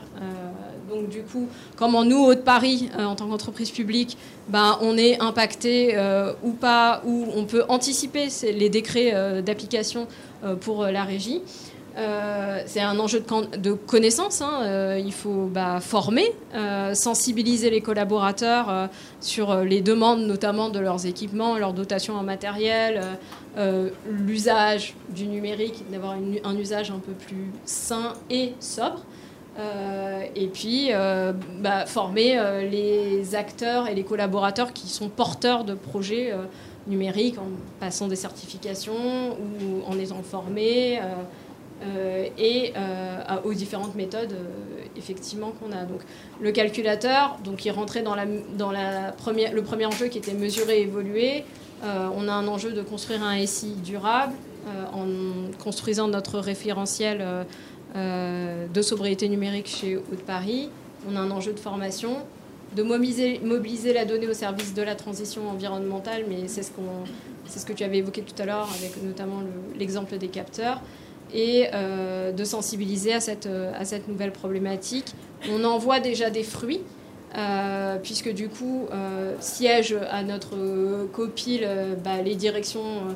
donc 0.89 1.07
du 1.07 1.21
coup, 1.21 1.47
comment 1.77 2.03
nous, 2.03 2.25
Haute-Paris, 2.25 2.89
en 2.97 3.15
tant 3.15 3.29
qu'entreprise 3.29 3.71
publique, 3.71 4.17
ben, 4.49 4.77
on 4.81 4.97
est 4.97 5.17
impacté 5.21 5.97
ou 6.43 6.51
pas, 6.51 7.01
ou 7.05 7.25
on 7.33 7.45
peut 7.45 7.63
anticiper 7.69 8.27
les 8.43 8.67
décrets 8.67 9.41
d'application 9.41 10.07
euh, 10.45 10.55
pour 10.55 10.83
euh, 10.83 10.91
la 10.91 11.03
régie. 11.03 11.41
Euh, 11.97 12.61
c'est 12.65 12.81
un 12.81 12.99
enjeu 12.99 13.23
de, 13.57 13.73
connaissance. 13.73 14.41
Hein. 14.41 14.97
il 14.97 15.13
faut 15.13 15.49
bah, 15.51 15.79
former, 15.79 16.33
sensibiliser 16.93 17.69
les 17.69 17.81
collaborateurs 17.81 18.89
sur 19.21 19.63
les 19.63 19.81
demandes, 19.81 20.21
notamment 20.21 20.69
de 20.69 20.79
leurs 20.79 21.05
équipements, 21.05 21.57
leur 21.57 21.73
dotation 21.73 22.15
en 22.15 22.23
matériel, 22.23 23.01
l'usage 24.09 24.95
du 25.09 25.27
numérique, 25.27 25.83
d'avoir 25.91 26.15
un 26.43 26.57
usage 26.57 26.91
un 26.91 26.99
peu 26.99 27.13
plus 27.13 27.51
sain 27.65 28.13
et 28.29 28.53
sobre. 28.59 29.03
et 30.35 30.47
puis 30.47 30.91
bah, 31.59 31.85
former 31.85 32.39
les 32.69 33.35
acteurs 33.35 33.87
et 33.87 33.95
les 33.95 34.03
collaborateurs 34.03 34.73
qui 34.73 34.87
sont 34.87 35.09
porteurs 35.09 35.63
de 35.63 35.73
projets 35.73 36.33
numériques 36.87 37.37
en 37.37 37.47
passant 37.79 38.07
des 38.07 38.15
certifications 38.15 39.31
ou 39.31 39.83
en 39.87 39.97
étant 39.97 40.21
formés. 40.23 40.99
Euh, 41.81 42.27
et 42.37 42.73
euh, 42.75 43.37
aux 43.45 43.53
différentes 43.53 43.95
méthodes 43.95 44.33
euh, 44.33 44.83
effectivement 44.97 45.51
qu'on 45.51 45.71
a. 45.71 45.85
Donc 45.85 46.01
le 46.41 46.51
calculateur, 46.51 47.37
donc 47.43 47.63
il 47.63 47.71
rentrait 47.71 48.01
dans, 48.01 48.15
la, 48.15 48.25
dans 48.57 48.71
la 48.71 49.13
première, 49.13 49.53
le 49.53 49.63
premier 49.63 49.85
enjeu 49.85 50.07
qui 50.07 50.17
était 50.17 50.33
mesurer 50.33 50.79
et 50.79 50.81
évoluer. 50.81 51.45
on 51.83 52.27
a 52.27 52.33
un 52.33 52.47
enjeu 52.47 52.73
de 52.73 52.81
construire 52.81 53.23
un 53.23 53.45
SI 53.45 53.75
durable 53.83 54.33
en 54.93 55.05
construisant 55.63 56.09
notre 56.09 56.39
référentiel 56.39 57.25
de 57.95 58.81
sobriété 58.81 59.29
numérique 59.29 59.67
chez 59.67 59.95
Haute-Paris. 59.95 60.69
On 61.09 61.15
a 61.15 61.19
un 61.21 61.31
enjeu 61.31 61.53
de 61.53 61.59
formation, 61.59 62.17
de 62.75 62.83
mobiliser, 62.83 63.39
mobiliser 63.41 63.93
la 63.93 64.03
donnée 64.03 64.27
au 64.27 64.33
service 64.33 64.73
de 64.73 64.81
la 64.81 64.95
transition 64.95 65.49
environnementale, 65.49 66.25
mais 66.27 66.47
c'est 66.47 66.63
ce, 66.63 66.71
qu'on, 66.71 67.05
c'est 67.45 67.59
ce 67.59 67.65
que 67.65 67.73
tu 67.73 67.85
avais 67.85 67.99
évoqué 67.99 68.21
tout 68.21 68.39
à 68.41 68.45
l'heure 68.45 68.67
avec 68.77 69.01
notamment 69.01 69.41
l'exemple 69.77 70.17
des 70.17 70.27
capteurs 70.27 70.81
et 71.33 71.67
euh, 71.73 72.31
de 72.31 72.43
sensibiliser 72.43 73.13
à 73.13 73.19
cette, 73.19 73.45
euh, 73.45 73.71
à 73.77 73.85
cette 73.85 74.07
nouvelle 74.07 74.31
problématique. 74.31 75.13
On 75.51 75.63
en 75.63 75.77
voit 75.77 75.99
déjà 75.99 76.29
des 76.29 76.43
fruits. 76.43 76.81
Euh, 77.37 77.99
puisque 78.01 78.33
du 78.33 78.49
coup 78.49 78.87
siègent 79.39 79.99
à 80.09 80.23
notre 80.23 81.05
copile 81.13 81.69
bah, 82.03 82.23
les 82.23 82.33
directions 82.33 83.15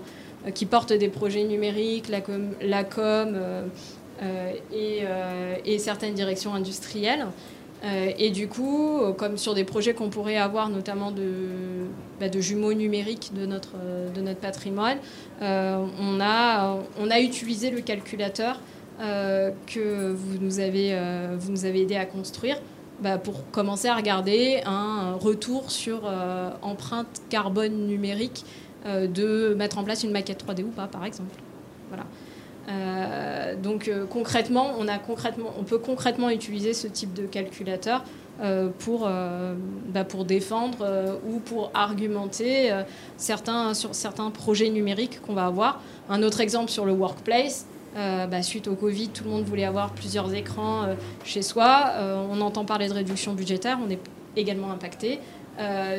qui 0.54 0.68
portent 0.68 0.94
des 0.94 1.10
projets 1.10 1.44
numériques, 1.46 2.10
la 2.10 2.84
com, 2.84 3.34
et, 4.72 5.80
certaines 5.80 6.14
directions 6.14 6.54
industrielles. 6.54 7.26
Et 8.20 8.30
du 8.30 8.48
coup, 8.48 9.02
comme 9.18 9.40
sur 9.40 9.56
des 9.56 9.64
projets 9.64 9.96
qu'on 9.96 10.12
pourrait 10.12 10.38
avoir, 10.38 10.70
notamment 10.70 11.10
de, 11.10 11.88
de 12.30 12.40
jumeaux 12.40 12.74
numériques 12.74 13.32
de 13.34 13.46
notre, 13.46 13.74
de 14.14 14.22
notre 14.22 14.40
patrimoine, 14.40 14.98
euh, 15.42 15.86
on, 16.00 16.20
a, 16.22 16.78
on 17.00 17.10
a 17.10 17.20
utilisé 17.20 17.70
le 17.70 17.82
calculateur 17.82 18.60
que 19.00 20.14
vous 20.14 20.38
nous, 20.40 20.60
avez, 20.60 20.98
vous 21.38 21.52
nous 21.52 21.66
avez 21.66 21.82
aidé 21.82 21.96
à 21.96 22.06
construire. 22.06 22.58
Bah, 23.02 23.18
pour 23.18 23.50
commencer 23.52 23.88
à 23.88 23.96
regarder 23.96 24.62
un 24.66 25.16
retour 25.16 25.72
sur 25.72 26.10
empreinte 26.62 27.22
carbone 27.30 27.88
numérique 27.88 28.46
de 28.86 29.56
mettre 29.56 29.78
en 29.80 29.84
place 29.84 30.04
une 30.04 30.12
maquette 30.12 30.46
3D 30.46 30.64
ou 30.64 30.70
pas, 30.70 30.88
par 30.88 31.04
exemple. 31.04 31.36
Voilà. 31.90 32.06
Euh, 32.70 33.56
donc 33.56 33.88
euh, 33.88 34.06
concrètement, 34.06 34.74
on, 34.80 34.88
a 34.88 34.98
concrètement, 34.98 35.54
on 35.60 35.64
peut 35.64 35.78
concrètement 35.80 36.30
utiliser 36.30 36.74
ce 36.74 36.88
type 36.88 37.14
de 37.14 37.26
calculateur 37.26 38.00
euh, 38.02 38.06
pour, 38.80 39.08
bah, 39.88 40.04
pour 40.04 40.26
défendre 40.26 41.20
ou 41.28 41.40
pour 41.40 41.72
argumenter 41.74 42.72
certains, 43.16 43.74
sur 43.74 43.94
certains 43.94 44.32
projets 44.32 44.70
numériques 44.70 45.22
qu'on 45.22 45.34
va 45.34 45.46
avoir. 45.46 45.82
Un 46.10 46.24
autre 46.24 46.42
exemple 46.42 46.72
sur 46.72 46.86
le 46.86 46.94
workplace. 46.94 47.66
Bah, 47.96 48.42
suite 48.42 48.68
au 48.68 48.76
Covid, 48.76 49.10
tout 49.10 49.24
le 49.24 49.30
monde 49.30 49.44
voulait 49.44 49.66
avoir 49.66 49.92
plusieurs 49.92 50.34
écrans 50.34 50.88
chez 51.24 51.44
soi. 51.44 51.94
on 52.30 52.42
entend 52.42 52.66
parler 52.66 52.88
de 52.88 52.94
réduction 52.94 53.34
budgétaire, 53.34 53.78
on 53.86 53.90
est 53.90 54.00
également 54.36 54.72
impacté. 54.72 55.20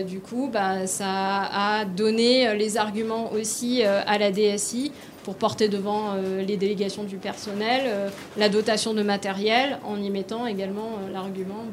du 0.07 0.19
coup, 0.19 0.51
bah, 0.53 0.89
ça 0.89 1.07
a 1.07 1.85
donné 1.85 2.57
les 2.57 2.77
arguments 2.77 3.33
aussi 3.33 3.85
à 3.85 4.19
la 4.19 4.33
DSI 4.33 4.91
pour 5.25 5.35
porter 5.35 5.69
devant 5.69 6.13
euh, 6.15 6.43
les 6.43 6.57
délégations 6.57 7.03
du 7.03 7.17
personnel, 7.17 7.83
euh, 7.87 8.09
la 8.37 8.49
dotation 8.49 8.95
de 8.95 9.03
matériel, 9.03 9.79
en 9.85 10.01
y 10.01 10.11
mettant 10.11 10.47
également 10.47 10.91
euh, 11.03 11.13
l'argument 11.13 11.65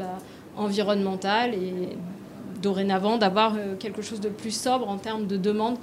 environnemental 0.62 1.54
et 1.54 1.97
dorénavant 2.62 3.17
d'avoir 3.17 3.56
quelque 3.80 4.02
chose 4.02 4.21
de 4.21 4.30
plus 4.30 4.52
sobre 4.52 4.88
en 4.88 4.97
termes 4.97 5.28
de 5.28 5.38
demande 5.38 5.76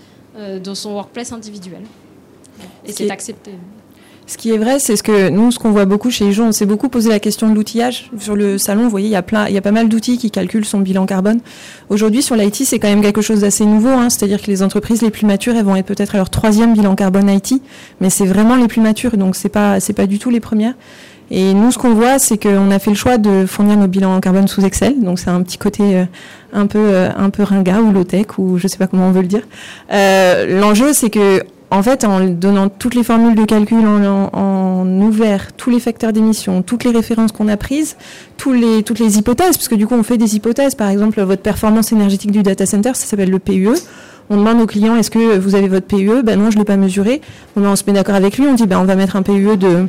dans 0.63 0.75
son 0.75 0.93
workplace 0.93 1.33
individuel. 1.33 1.83
Et 2.87 2.93
c'est 2.93 3.11
accepté. 3.11 3.53
Ce 4.29 4.37
qui 4.37 4.51
est 4.51 4.59
vrai, 4.59 4.79
c'est 4.79 4.95
ce 4.95 5.03
que 5.03 5.31
nous, 5.31 5.51
ce 5.51 5.59
qu'on 5.59 5.71
voit 5.71 5.87
beaucoup 5.87 6.11
chez 6.11 6.27
les 6.27 6.33
gens, 6.33 6.49
on 6.49 6.53
s'est 6.53 6.67
beaucoup 6.67 6.91
posé 6.91 7.09
la 7.09 7.19
question 7.19 7.49
de 7.49 7.55
l'outillage. 7.55 8.11
Sur 8.19 8.37
le 8.37 8.59
salon, 8.59 8.83
vous 8.83 8.91
voyez, 8.91 9.09
il 9.09 9.13
y 9.13 9.17
a 9.17 9.23
plein, 9.23 9.49
il 9.49 9.55
y 9.55 9.57
a 9.57 9.63
pas 9.63 9.73
mal 9.73 9.89
d'outils 9.89 10.19
qui 10.19 10.31
calculent 10.31 10.67
son 10.67 10.81
bilan 10.81 11.07
carbone. 11.07 11.41
Aujourd'hui, 11.89 12.23
sur 12.23 12.37
l'IT, 12.37 12.57
c'est 12.57 12.79
quand 12.79 12.89
même 12.89 13.01
quelque 13.01 13.23
chose 13.23 13.41
d'assez 13.41 13.65
nouveau. 13.65 13.89
Hein, 13.89 14.11
C'est-à-dire 14.11 14.43
que 14.43 14.49
les 14.49 14.63
entreprises 14.63 15.01
les 15.01 15.11
plus 15.11 15.25
matures, 15.25 15.57
elles 15.57 15.65
vont 15.65 15.77
être 15.77 15.87
peut-être 15.87 16.15
à 16.15 16.19
leur 16.19 16.29
troisième 16.29 16.75
bilan 16.75 16.95
carbone 16.95 17.31
IT, 17.31 17.63
mais 18.03 18.11
c'est 18.11 18.27
vraiment 18.27 18.57
les 18.57 18.69
plus 18.69 18.83
matures, 18.83 19.17
donc 19.17 19.35
c'est 19.35 19.49
pas, 19.49 19.81
c'est 19.81 19.95
pas 19.95 20.07
du 20.07 20.19
tout 20.19 20.29
les 20.29 20.41
premières. 20.41 20.75
Et 21.31 21.53
nous, 21.53 21.71
ce 21.71 21.79
qu'on 21.79 21.95
voit, 21.95 22.19
c'est 22.19 22.39
qu'on 22.39 22.71
a 22.71 22.79
fait 22.79 22.91
le 22.91 22.97
choix 22.97 23.19
de 23.19 23.45
fournir 23.47 23.77
nos 23.77 23.87
bilans 23.87 24.19
carbone 24.21 24.49
sous 24.49 24.65
Excel. 24.65 25.01
Donc 25.01 25.19
c'est 25.19 25.31
un 25.31 25.43
petit 25.43 25.59
côté 25.59 25.83
euh, 25.83 26.05
un 26.53 26.67
peu 26.67 26.79
euh, 26.79 27.11
un 27.17 27.31
peu 27.31 27.43
ringard 27.43 27.85
ou 27.85 27.93
low 27.93 28.05
tech 28.05 28.39
ou 28.39 28.59
je 28.59 28.67
sais 28.67 28.79
pas 28.79 28.87
comment 28.87 29.09
on 29.09 29.13
veut 29.13 29.23
le 29.23 29.29
dire. 29.29 29.43
Euh, 29.93 30.61
L'enjeu, 30.61 30.93
c'est 30.93 31.11
que 31.11 31.43
en 31.71 31.83
fait, 31.83 32.05
en 32.05 32.21
donnant 32.21 32.71
toutes 32.71 32.95
les 32.95 33.03
formules 33.05 33.35
de 33.35 33.45
calcul, 33.45 33.87
en, 33.87 34.31
en 34.33 35.01
ouvert 35.03 35.53
tous 35.53 35.69
les 35.69 35.81
facteurs 35.81 36.15
d'émission, 36.15 36.63
toutes 36.63 36.85
les 36.85 36.93
références 36.93 37.31
qu'on 37.31 37.47
a 37.49 37.59
prises, 37.59 37.97
toutes 38.39 38.59
les 38.99 39.19
hypothèses, 39.19 39.59
parce 39.59 39.69
que 39.69 39.75
du 39.75 39.87
coup, 39.87 39.95
on 39.95 40.03
fait 40.03 40.17
des 40.17 40.35
hypothèses. 40.35 40.75
Par 40.75 40.89
exemple, 40.89 41.21
votre 41.21 41.43
performance 41.43 41.93
énergétique 41.93 42.31
du 42.31 42.43
data 42.43 42.65
center, 42.65 42.95
ça 42.95 43.05
s'appelle 43.05 43.29
le 43.29 43.39
PUE. 43.39 43.69
On 44.31 44.39
demande 44.39 44.63
aux 44.63 44.67
clients, 44.67 44.97
est-ce 44.97 45.11
que 45.11 45.39
vous 45.39 45.55
avez 45.55 45.69
votre 45.69 45.87
PUE 45.87 46.23
Ben 46.23 46.39
non, 46.39 46.51
je 46.51 46.57
l'ai 46.57 46.65
pas 46.65 46.79
mesuré. 46.79 47.21
on 47.57 47.77
se 47.77 47.83
met 47.87 47.93
d'accord 47.93 48.15
avec 48.15 48.39
lui, 48.39 48.47
on 48.47 48.55
dit, 48.55 48.67
ben 48.67 48.79
on 48.79 48.85
va 48.85 48.95
mettre 48.95 49.17
un 49.17 49.23
PUE 49.23 49.59
de 49.59 49.87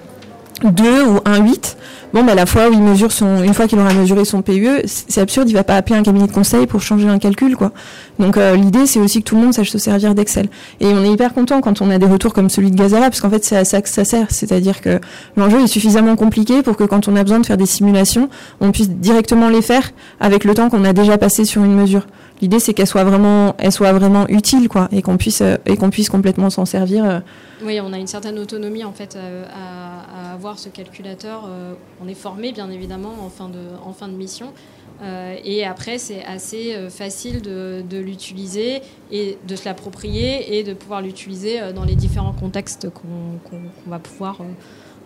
2 0.64 1.04
ou 1.04 1.18
1,8. 1.18 1.76
Bon, 2.12 2.24
bah, 2.24 2.34
la 2.34 2.48
fois 2.48 2.70
où 2.70 2.74
il 2.74 2.82
mesure 2.82 3.12
son, 3.12 3.44
une 3.44 3.54
fois 3.54 3.68
qu'il 3.68 3.78
aura 3.78 3.94
mesuré 3.94 4.26
son 4.26 4.42
PUE, 4.42 4.82
c'est 4.86 5.22
absurde, 5.22 5.48
il 5.48 5.54
va 5.54 5.64
pas 5.64 5.76
appeler 5.76 5.96
un 5.96 6.02
cabinet 6.02 6.26
de 6.26 6.32
conseil 6.32 6.66
pour 6.66 6.82
changer 6.82 7.08
un 7.08 7.20
calcul, 7.20 7.56
quoi. 7.56 7.72
Donc, 8.18 8.36
euh, 8.38 8.56
l'idée, 8.56 8.88
c'est 8.88 9.00
aussi 9.00 9.20
que 9.20 9.30
tout 9.30 9.36
le 9.36 9.42
monde 9.42 9.54
sache 9.54 9.70
se 9.70 9.78
servir 9.78 10.16
d'Excel. 10.16 10.48
Et 10.80 10.88
on 10.88 11.04
est 11.04 11.12
hyper 11.12 11.34
content 11.36 11.62
quand 11.62 11.82
on 11.82 11.92
a 11.92 12.00
des 12.00 12.08
retours 12.08 12.34
comme 12.34 12.50
celui 12.50 12.72
de 12.72 12.76
Gazala, 12.76 13.10
parce 13.10 13.22
qu'en 13.22 13.30
fait, 13.30 13.46
c'est 13.46 13.58
à 13.58 13.64
ça 13.64 13.82
que 13.82 13.90
ça 13.90 14.06
sert. 14.06 14.28
C'est-à-dire 14.30 14.82
que 14.82 15.00
l'enjeu 15.38 15.62
est 15.62 15.68
suffisamment 15.68 16.16
compliqué 16.16 16.64
pour 16.64 16.78
que 16.78 16.84
quand 16.84 17.08
on 17.08 17.16
a 17.16 17.22
besoin 17.22 17.40
de 17.40 17.46
faire 17.46 17.58
des 17.58 17.68
simulations, 17.68 18.28
on 18.60 18.72
puisse 18.72 18.90
directement 18.90 19.50
les 19.50 19.62
faire 19.62 19.92
avec 20.20 20.46
le 20.46 20.56
temps 20.56 20.70
qu'on 20.70 20.86
a 20.86 20.94
déjà 20.94 21.20
passé 21.20 21.46
sur 21.46 21.64
une 21.64 21.76
mesure. 21.76 22.08
L'idée, 22.42 22.60
c'est 22.60 22.74
qu'elle 22.74 22.88
soit 22.88 23.04
vraiment, 23.04 23.56
elle 23.58 23.72
soit 23.72 23.92
vraiment 23.92 24.28
utile, 24.28 24.70
quoi, 24.70 24.88
et 24.92 25.02
qu'on 25.02 25.18
puisse, 25.18 25.42
euh, 25.42 25.58
et 25.66 25.78
qu'on 25.78 25.90
puisse 25.90 26.10
complètement 26.10 26.50
s'en 26.50 26.66
servir. 26.66 27.06
Euh. 27.06 27.20
Oui, 27.64 27.80
on 27.82 27.92
a 27.92 27.98
une 27.98 28.08
certaine 28.08 28.40
autonomie, 28.40 28.84
en 28.84 28.94
fait, 28.94 29.18
à 29.18 30.30
avoir 30.40 30.58
ce 30.58 30.70
calculateur. 30.70 31.44
Euh, 31.50 31.74
on 32.02 32.08
est 32.08 32.14
formé, 32.14 32.54
bien 32.54 32.70
évidemment, 32.70 33.14
en 33.22 33.30
fin 33.30 33.50
de, 33.50 33.60
en 33.84 33.92
fin 33.92 34.08
de 34.08 34.14
mission. 34.14 34.54
Euh, 35.02 35.36
et 35.44 35.66
après, 35.66 35.98
c'est 35.98 36.24
assez 36.24 36.76
euh, 36.76 36.90
facile 36.90 37.42
de, 37.42 37.84
l'utiliser 37.98 38.82
et 39.12 39.38
de 39.46 39.56
se 39.58 39.66
l'approprier 39.66 40.58
et 40.58 40.64
de 40.64 40.74
pouvoir 40.74 41.02
l'utiliser 41.02 41.60
dans 41.76 41.84
les 41.84 41.96
différents 41.96 42.32
contextes 42.32 42.88
qu'on 42.90 43.90
va 43.90 44.00
pouvoir 44.00 44.38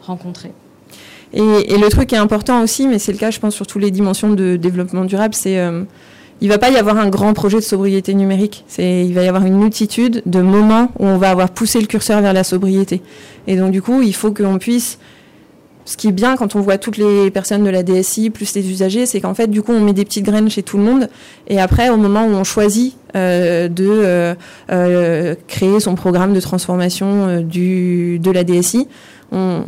rencontrer. 0.02 0.52
Et, 1.34 1.40
et, 1.40 1.78
le 1.80 1.90
truc 1.90 2.10
qui 2.10 2.16
est 2.16 2.20
important 2.20 2.62
aussi, 2.62 2.88
mais 2.88 3.00
c'est 3.00 3.12
le 3.12 3.18
cas, 3.18 3.32
je 3.32 3.40
pense, 3.40 3.56
sur 3.56 3.66
toutes 3.66 3.82
les 3.82 3.90
dimensions 3.90 4.34
de 4.34 4.56
développement 4.56 5.06
durable, 5.06 5.34
c'est 5.34 5.58
il 6.42 6.50
va 6.50 6.58
pas 6.58 6.70
y 6.70 6.78
avoir 6.78 6.98
un 6.98 7.10
grand 7.10 7.34
projet 7.34 7.58
de 7.58 7.64
sobriété 7.64 8.14
numérique. 8.14 8.66
Il 8.78 9.14
va 9.14 9.24
y 9.24 9.28
avoir 9.28 9.46
une 9.46 9.58
multitude 9.58 10.22
de 10.26 10.42
moments 10.42 10.92
où 11.00 11.06
on 11.06 11.18
va 11.18 11.30
avoir 11.30 11.50
poussé 11.50 11.80
le 11.80 11.88
curseur 11.88 12.22
vers 12.22 12.34
la 12.34 12.44
sobriété. 12.44 13.02
Et 13.48 13.56
donc, 13.56 13.72
du 13.72 13.82
coup, 13.82 14.02
il 14.02 14.14
faut 14.14 14.32
qu'on 14.32 14.58
puisse 14.58 14.98
ce 15.86 15.98
qui 15.98 16.08
est 16.08 16.14
bien 16.14 16.36
quand 16.36 16.56
on 16.56 16.62
voit 16.62 16.78
toutes 16.78 16.98
les 16.98 17.30
personnes 17.32 17.64
de 17.64 17.70
la 17.70 17.84
DSI 17.84 18.30
plus 18.30 18.56
les 18.56 18.70
usagers, 18.70 19.06
c'est 19.06 19.20
qu'en 19.20 19.34
fait, 19.34 19.48
du 19.48 19.62
coup, 19.62 19.74
on 19.74 19.82
met 19.82 19.94
des 19.94 20.06
petites 20.06 20.26
graines 20.26 20.50
chez 20.50 20.64
tout 20.64 20.78
le 20.78 20.84
monde. 20.84 21.10
Et 21.48 21.60
après, 21.60 21.90
au 21.90 21.98
moment 21.98 22.26
où 22.26 22.32
on 22.32 22.44
choisit 22.44 22.96
euh, 23.16 23.68
de 23.68 23.88
euh, 23.88 24.36
euh, 24.72 25.36
créer 25.48 25.80
son 25.80 25.96
programme 25.96 26.34
de 26.34 26.40
transformation 26.40 27.42
de 27.42 28.32
la 28.32 28.44
DSI, 28.44 28.88
on, 29.32 29.64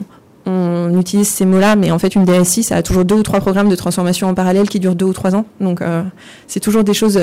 on 0.46 1.00
utilise 1.00 1.28
ces 1.28 1.46
mots-là, 1.46 1.76
mais 1.76 1.90
en 1.92 1.98
fait, 1.98 2.14
une 2.14 2.24
DSI, 2.24 2.64
ça 2.64 2.76
a 2.76 2.84
toujours 2.84 3.04
deux 3.04 3.16
ou 3.16 3.24
trois 3.24 3.40
programmes 3.40 3.70
de 3.70 3.76
transformation 3.76 4.28
en 4.28 4.36
parallèle 4.36 4.70
qui 4.70 4.80
durent 4.80 4.96
deux 4.96 5.06
ou 5.06 5.14
trois 5.14 5.36
ans. 5.36 5.46
Donc, 5.60 5.82
euh, 5.82 6.04
c'est 6.48 6.60
toujours 6.60 6.84
des 6.84 6.94
choses, 6.94 7.18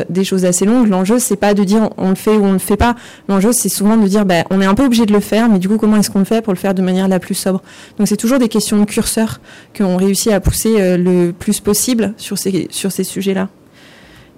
assez 0.45 0.65
longues. 0.65 0.89
L'enjeu, 0.89 1.19
c'est 1.21 1.37
pas 1.37 1.55
de 1.55 1.63
dire 1.63 1.91
on 1.99 2.11
le 2.11 2.15
fait 2.17 2.37
ou 2.37 2.45
on 2.45 2.53
le 2.53 2.59
fait 2.59 2.77
pas. 2.77 2.97
L'enjeu, 3.29 3.53
c'est 3.53 3.69
souvent 3.69 3.97
de 3.97 4.07
dire, 4.09 4.27
bah, 4.27 4.45
on 4.51 4.61
est 4.61 4.67
un 4.67 4.75
peu 4.75 4.85
obligé 4.85 5.07
de 5.07 5.13
le 5.13 5.21
faire, 5.21 5.49
mais 5.49 5.61
du 5.61 5.69
coup, 5.69 5.77
comment 5.77 5.97
est-ce 5.97 6.11
qu'on 6.11 6.19
le 6.19 6.25
fait 6.25 6.43
pour 6.43 6.53
le 6.53 6.59
faire 6.59 6.75
de 6.75 6.83
manière 6.83 7.07
la 7.07 7.21
plus 7.21 7.35
sobre? 7.35 7.63
Donc, 7.99 8.09
c'est 8.09 8.17
toujours 8.17 8.41
des 8.41 8.49
questions 8.49 8.79
de 8.79 8.85
curseur 8.85 9.41
qu'on 9.77 9.97
réussit 9.97 10.33
à 10.33 10.41
pousser 10.41 10.81
euh, 10.81 10.97
le 10.97 11.33
plus 11.33 11.61
possible 11.61 12.15
sur 12.17 12.39
ces, 12.39 13.05
sujets-là. 13.05 13.49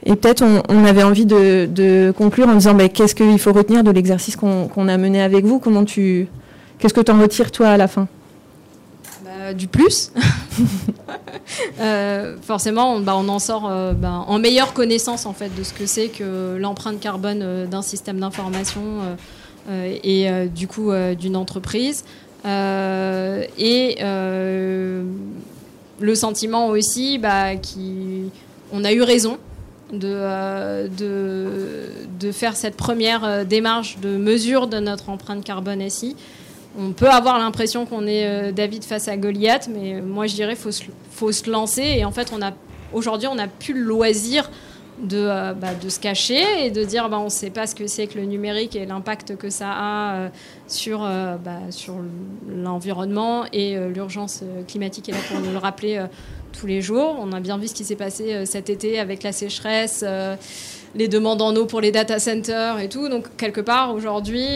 Et 0.04 0.14
peut-être 0.16 0.44
on, 0.68 0.84
avait 0.84 1.02
envie 1.02 1.24
de, 1.24 2.12
conclure 2.16 2.48
en 2.48 2.54
disant, 2.54 2.74
bah, 2.74 2.90
qu'est-ce 2.90 3.14
qu'il 3.14 3.38
faut 3.38 3.52
retenir 3.54 3.82
de 3.82 3.90
l'exercice 3.90 4.36
qu'on 4.36 4.88
a 4.88 4.98
mené 4.98 5.22
avec 5.22 5.46
vous? 5.46 5.58
Comment 5.58 5.84
tu, 5.84 6.28
qu'est-ce 6.78 6.92
que 6.92 7.00
tu 7.00 7.10
en 7.10 7.18
retires 7.18 7.50
toi 7.50 7.68
à 7.68 7.78
la 7.78 7.88
fin? 7.88 8.08
Du 9.52 9.68
plus. 9.68 10.10
Euh, 11.80 12.36
forcément, 12.40 12.94
on, 12.94 13.00
bah, 13.00 13.14
on 13.16 13.28
en 13.28 13.38
sort 13.38 13.68
euh, 13.68 13.92
bah, 13.92 14.24
en 14.26 14.38
meilleure 14.38 14.72
connaissance 14.72 15.26
en 15.26 15.34
fait 15.34 15.54
de 15.54 15.62
ce 15.62 15.74
que 15.74 15.84
c'est 15.84 16.08
que 16.08 16.56
l'empreinte 16.56 17.00
carbone 17.00 17.66
d'un 17.66 17.82
système 17.82 18.20
d'information 18.20 18.82
et 19.70 20.28
du 20.54 20.68
coup 20.68 20.90
d'une 21.18 21.36
entreprise. 21.36 22.04
et 22.44 23.96
le 24.00 25.04
sentiment 26.14 26.68
aussi 26.68 27.18
bah, 27.18 27.56
qu'on 27.56 28.84
a 28.84 28.92
eu 28.92 29.02
raison 29.02 29.38
de, 29.92 30.88
de, 30.88 32.32
faire 32.32 32.56
cette 32.56 32.76
première 32.76 33.44
démarche 33.44 33.98
de 33.98 34.16
mesure 34.16 34.66
de 34.66 34.78
notre 34.78 35.10
empreinte 35.10 35.44
carbone 35.44 35.82
ici. 35.82 36.16
On 36.78 36.92
peut 36.92 37.08
avoir 37.08 37.38
l'impression 37.38 37.86
qu'on 37.86 38.06
est 38.06 38.52
David 38.52 38.84
face 38.84 39.06
à 39.08 39.16
Goliath, 39.16 39.68
mais 39.72 40.00
moi 40.00 40.26
je 40.26 40.34
dirais 40.34 40.56
faut, 40.56 40.70
faut, 41.10 41.30
se 41.30 41.48
lancer. 41.48 41.82
Et 41.82 42.04
en 42.04 42.10
fait, 42.10 42.32
on 42.36 42.42
a, 42.42 42.52
aujourd'hui, 42.92 43.28
on 43.28 43.36
n'a 43.36 43.48
plus 43.48 43.74
le 43.74 43.82
loisir 43.82 44.50
de, 44.98 45.18
euh, 45.18 45.52
bah, 45.54 45.74
de 45.74 45.88
se 45.88 45.98
cacher 45.98 46.66
et 46.66 46.70
de 46.70 46.84
dire 46.84 47.08
bah, 47.08 47.18
on 47.18 47.24
ne 47.24 47.28
sait 47.28 47.50
pas 47.50 47.66
ce 47.66 47.74
que 47.74 47.86
c'est 47.86 48.06
que 48.06 48.18
le 48.18 48.24
numérique 48.24 48.76
et 48.76 48.86
l'impact 48.86 49.36
que 49.36 49.50
ça 49.50 49.70
a 49.70 50.14
euh, 50.14 50.28
sur, 50.68 51.04
euh, 51.04 51.36
bah, 51.36 51.58
sur 51.70 51.96
l'environnement 52.48 53.44
et 53.52 53.76
l'urgence 53.88 54.42
climatique 54.68 55.08
est 55.08 55.12
là 55.12 55.18
pour 55.28 55.40
nous 55.40 55.50
le 55.50 55.58
rappeler 55.58 56.04
tous 56.52 56.66
les 56.66 56.80
jours. 56.80 57.16
On 57.18 57.32
a 57.32 57.40
bien 57.40 57.58
vu 57.58 57.68
ce 57.68 57.74
qui 57.74 57.84
s'est 57.84 57.96
passé 57.96 58.46
cet 58.46 58.70
été 58.70 58.98
avec 59.00 59.22
la 59.22 59.32
sécheresse, 59.32 60.04
les 60.94 61.08
demandes 61.08 61.42
en 61.42 61.54
eau 61.56 61.66
pour 61.66 61.80
les 61.80 61.90
data 61.90 62.18
centers 62.18 62.78
et 62.78 62.88
tout. 62.88 63.08
Donc 63.08 63.36
quelque 63.36 63.60
part 63.60 63.94
aujourd'hui, 63.94 64.46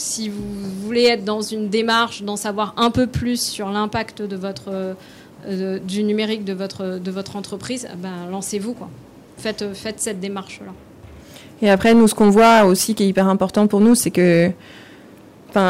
si 0.00 0.28
vous 0.28 0.42
voulez 0.84 1.04
être 1.04 1.24
dans 1.24 1.42
une 1.42 1.68
démarche 1.68 2.22
d'en 2.22 2.36
savoir 2.36 2.74
un 2.76 2.90
peu 2.90 3.06
plus 3.06 3.40
sur 3.40 3.70
l'impact 3.70 4.22
votre 4.22 4.96
du 5.86 6.02
numérique 6.02 6.44
de 6.44 6.52
votre, 6.52 7.36
entreprise, 7.36 7.88
ben, 8.02 8.28
lancez-vous. 8.30 8.74
quoi 8.74 8.90
faites, 9.40 9.64
cette 9.96 10.20
démarche-là. 10.20 10.72
Et 11.62 11.70
après, 11.70 11.94
nous, 11.94 12.08
ce 12.08 12.14
qu'on 12.14 12.30
voit 12.30 12.64
aussi 12.64 12.94
qui 12.94 13.04
est 13.04 13.08
hyper 13.08 13.28
important 13.28 13.66
pour 13.66 13.80
nous, 13.80 13.94
c'est 13.94 14.10
que 14.10 14.50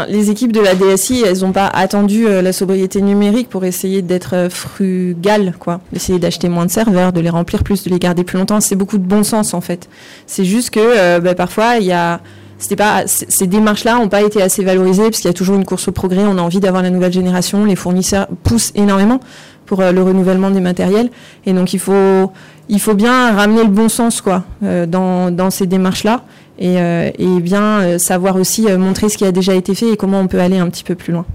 les 0.09 0.31
équipes 0.31 0.53
de 0.53 0.61
la 0.61 0.75
DSI, 0.75 1.25
elles 1.27 1.39
n'ont 1.39 1.53
pas 1.53 1.67
attendu 1.67 2.27
euh, 2.27 2.43
la 2.43 2.53
sobriété 2.53 3.01
numérique 3.01 3.49
pour 3.49 3.65
essayer 3.65 4.03
d'être 4.03 4.37
euh, 4.37 4.51
frugales, 4.51 5.55
quoi. 5.59 5.81
D'essayer 5.91 6.19
d'acheter 6.19 6.51
moins 6.51 6.67
de 6.67 6.71
serveurs, 6.71 7.15
de 7.15 7.21
les 7.21 7.31
remplir 7.31 7.65
plus, 7.65 7.83
de 7.85 7.89
les 7.91 7.99
garder 7.99 8.23
plus 8.23 8.37
longtemps. 8.37 8.61
C'est 8.61 8.77
beaucoup 8.77 8.99
de 8.99 9.07
bon 9.07 9.25
sens, 9.25 9.55
en 9.55 9.63
fait. 9.63 9.89
C'est 10.27 10.45
juste 10.45 10.69
que 10.69 10.81
euh, 10.81 11.21
bah, 11.21 11.35
parfois, 11.35 11.79
il 11.79 11.87
y 11.87 11.93
a 11.93 12.21
c'était 12.61 12.77
pas 12.77 13.05
ces 13.07 13.47
démarches-là 13.49 13.97
n'ont 13.97 14.09
pas 14.09 14.23
été 14.23 14.41
assez 14.41 14.63
valorisées 14.63 15.05
parce 15.05 15.19
qu'il 15.19 15.29
y 15.29 15.31
a 15.31 15.35
toujours 15.35 15.57
une 15.57 15.65
course 15.65 15.89
au 15.89 15.93
progrès. 15.93 16.23
On 16.25 16.39
a 16.39 16.43
envie 16.43 16.61
d'avoir 16.61 16.83
la 16.83 16.91
nouvelle 16.91 17.13
génération. 17.13 17.65
Les 17.65 17.75
fournisseurs 17.77 18.29
poussent 18.45 18.71
énormément 18.77 19.19
pour 19.67 19.83
le 19.83 20.03
renouvellement 20.03 20.51
des 20.51 20.61
matériels, 20.61 21.11
et 21.47 21.53
donc 21.53 21.73
il 21.73 21.79
faut 21.79 22.33
il 22.71 22.81
faut 22.81 22.95
bien 22.95 23.35
ramener 23.35 23.65
le 23.65 23.69
bon 23.69 23.89
sens 23.89 24.21
quoi 24.21 24.45
euh, 24.63 24.87
dans, 24.87 25.31
dans 25.31 25.51
ces 25.51 25.67
démarches-là 25.67 26.25
et, 26.59 26.81
euh, 26.81 27.11
et 27.19 27.41
bien 27.41 27.81
euh, 27.81 27.99
savoir 27.99 28.37
aussi 28.37 28.63
montrer 28.79 29.09
ce 29.09 29.19
qui 29.19 29.25
a 29.25 29.33
déjà 29.33 29.55
été 29.55 29.75
fait 29.75 29.91
et 29.91 29.97
comment 29.97 30.21
on 30.21 30.29
peut 30.29 30.41
aller 30.41 30.59
un 30.59 30.71
petit 30.71 30.85
peu 30.85 30.95
plus 30.95 31.13
loin. 31.13 31.27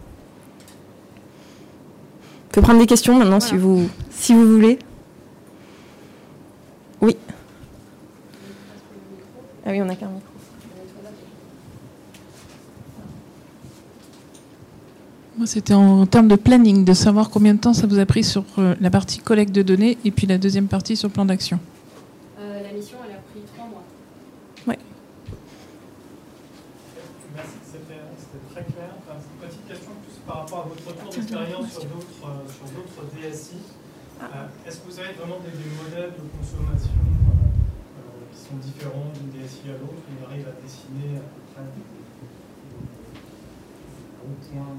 On 2.46 2.54
peut 2.54 2.62
prendre 2.62 2.80
des 2.80 2.86
questions 2.86 3.18
maintenant 3.20 3.42
si, 3.42 3.58
vous, 3.58 3.90
si 4.12 4.34
vous 4.34 4.48
voulez. 4.48 4.80
Oui. 7.02 7.18
Ah 9.66 9.72
oui, 9.72 9.82
on 9.82 9.90
a 9.90 9.96
qu'un 9.96 10.08
micro. 10.08 10.32
Moi, 15.35 15.35
c'était 15.46 15.74
en, 15.74 16.06
termes 16.06 16.28
de 16.28 16.36
planning, 16.36 16.86
de 16.86 16.94
savoir 16.94 17.30
combien 17.30 17.54
de 17.54 17.60
temps 17.60 17.74
ça 17.74 17.88
vous 17.88 18.00
a 18.00 18.06
pris 18.06 18.24
sur 18.24 18.44
euh, 18.58 18.76
la 18.80 18.90
partie 18.90 19.20
collecte 19.20 19.52
de 19.52 19.62
données 19.62 19.98
et 20.06 20.12
puis 20.12 20.28
la 20.28 20.38
deuxième 20.38 20.68
partie 20.68 20.96
sur 20.96 21.10
plan 21.10 21.26
d'action. 21.26 21.60
Euh, 22.40 22.62
la 22.62 22.72
mission, 22.72 22.98
elle 23.06 23.16
a 23.16 23.20
pris 23.20 23.42
trois 23.54 23.68
mois. 23.68 23.84
Oui. 24.68 24.76
Merci, 27.36 27.52
c'était 27.64 28.02
très 28.54 28.64
clair. 28.72 28.90
une 29.10 29.48
petite 29.48 29.68
question 29.68 29.92
plus 30.04 30.18
par 30.26 30.38
rapport 30.42 30.60
à 30.60 30.68
votre 30.70 30.88
retour 30.88 31.14
d'expérience 31.14 31.72
sur 31.74 31.84
d'autres 31.84 33.04
DSI. 33.16 33.58
Ah. 34.20 34.26
Euh, 34.26 34.68
est-ce 34.70 34.78
que 34.80 34.92
vous 34.92 35.00
avez 35.00 35.14
vraiment 35.14 35.40
des, 35.44 35.52
modèles 35.52 36.14
de 36.16 36.24
consommation 36.40 36.92
qui 38.32 38.40
sont 38.40 38.58
différents 38.64 39.12
d'une 39.14 39.30
DSI 39.42 39.70
à 39.70 39.78
l'autre 39.80 40.02
On 40.10 40.32
arrive 40.32 40.48
à 40.48 40.56
dessiner 40.62 41.18
à 41.18 41.22
peu 41.22 41.42
près 41.54 41.64
des, 41.76 41.84
points 44.52 44.78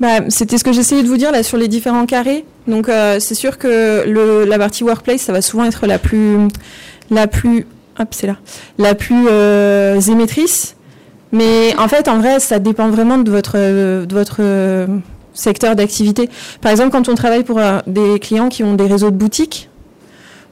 bah, 0.00 0.20
C'était 0.28 0.58
ce 0.58 0.64
que 0.64 0.72
j'essayais 0.72 1.02
de 1.02 1.08
vous 1.08 1.16
dire 1.16 1.32
là 1.32 1.42
sur 1.42 1.56
les 1.56 1.68
différents 1.68 2.06
carrés. 2.06 2.44
Donc 2.66 2.88
euh, 2.88 3.18
c'est 3.20 3.34
sûr 3.34 3.58
que 3.58 4.04
la 4.46 4.58
partie 4.58 4.84
workplace, 4.84 5.22
ça 5.22 5.32
va 5.32 5.42
souvent 5.42 5.64
être 5.64 5.86
la 5.86 5.98
plus, 5.98 6.48
la 7.10 7.26
plus, 7.26 7.66
hop, 7.98 8.14
là, 8.22 8.36
la 8.78 8.94
plus 8.94 9.26
euh, 9.28 10.00
émettrice. 10.00 10.76
Mais 11.32 11.74
en 11.78 11.88
fait, 11.88 12.08
en 12.08 12.18
vrai, 12.18 12.38
ça 12.38 12.60
dépend 12.60 12.88
vraiment 12.90 13.18
de 13.18 13.30
votre, 13.30 13.56
de 13.56 14.14
votre 14.14 14.36
euh, 14.40 14.86
secteur 15.32 15.74
d'activité. 15.74 16.30
Par 16.60 16.70
exemple, 16.70 16.90
quand 16.90 17.08
on 17.08 17.14
travaille 17.14 17.42
pour 17.42 17.60
des 17.86 18.20
clients 18.20 18.48
qui 18.48 18.62
ont 18.62 18.74
des 18.74 18.86
réseaux 18.86 19.10
de 19.10 19.16
boutiques, 19.16 19.68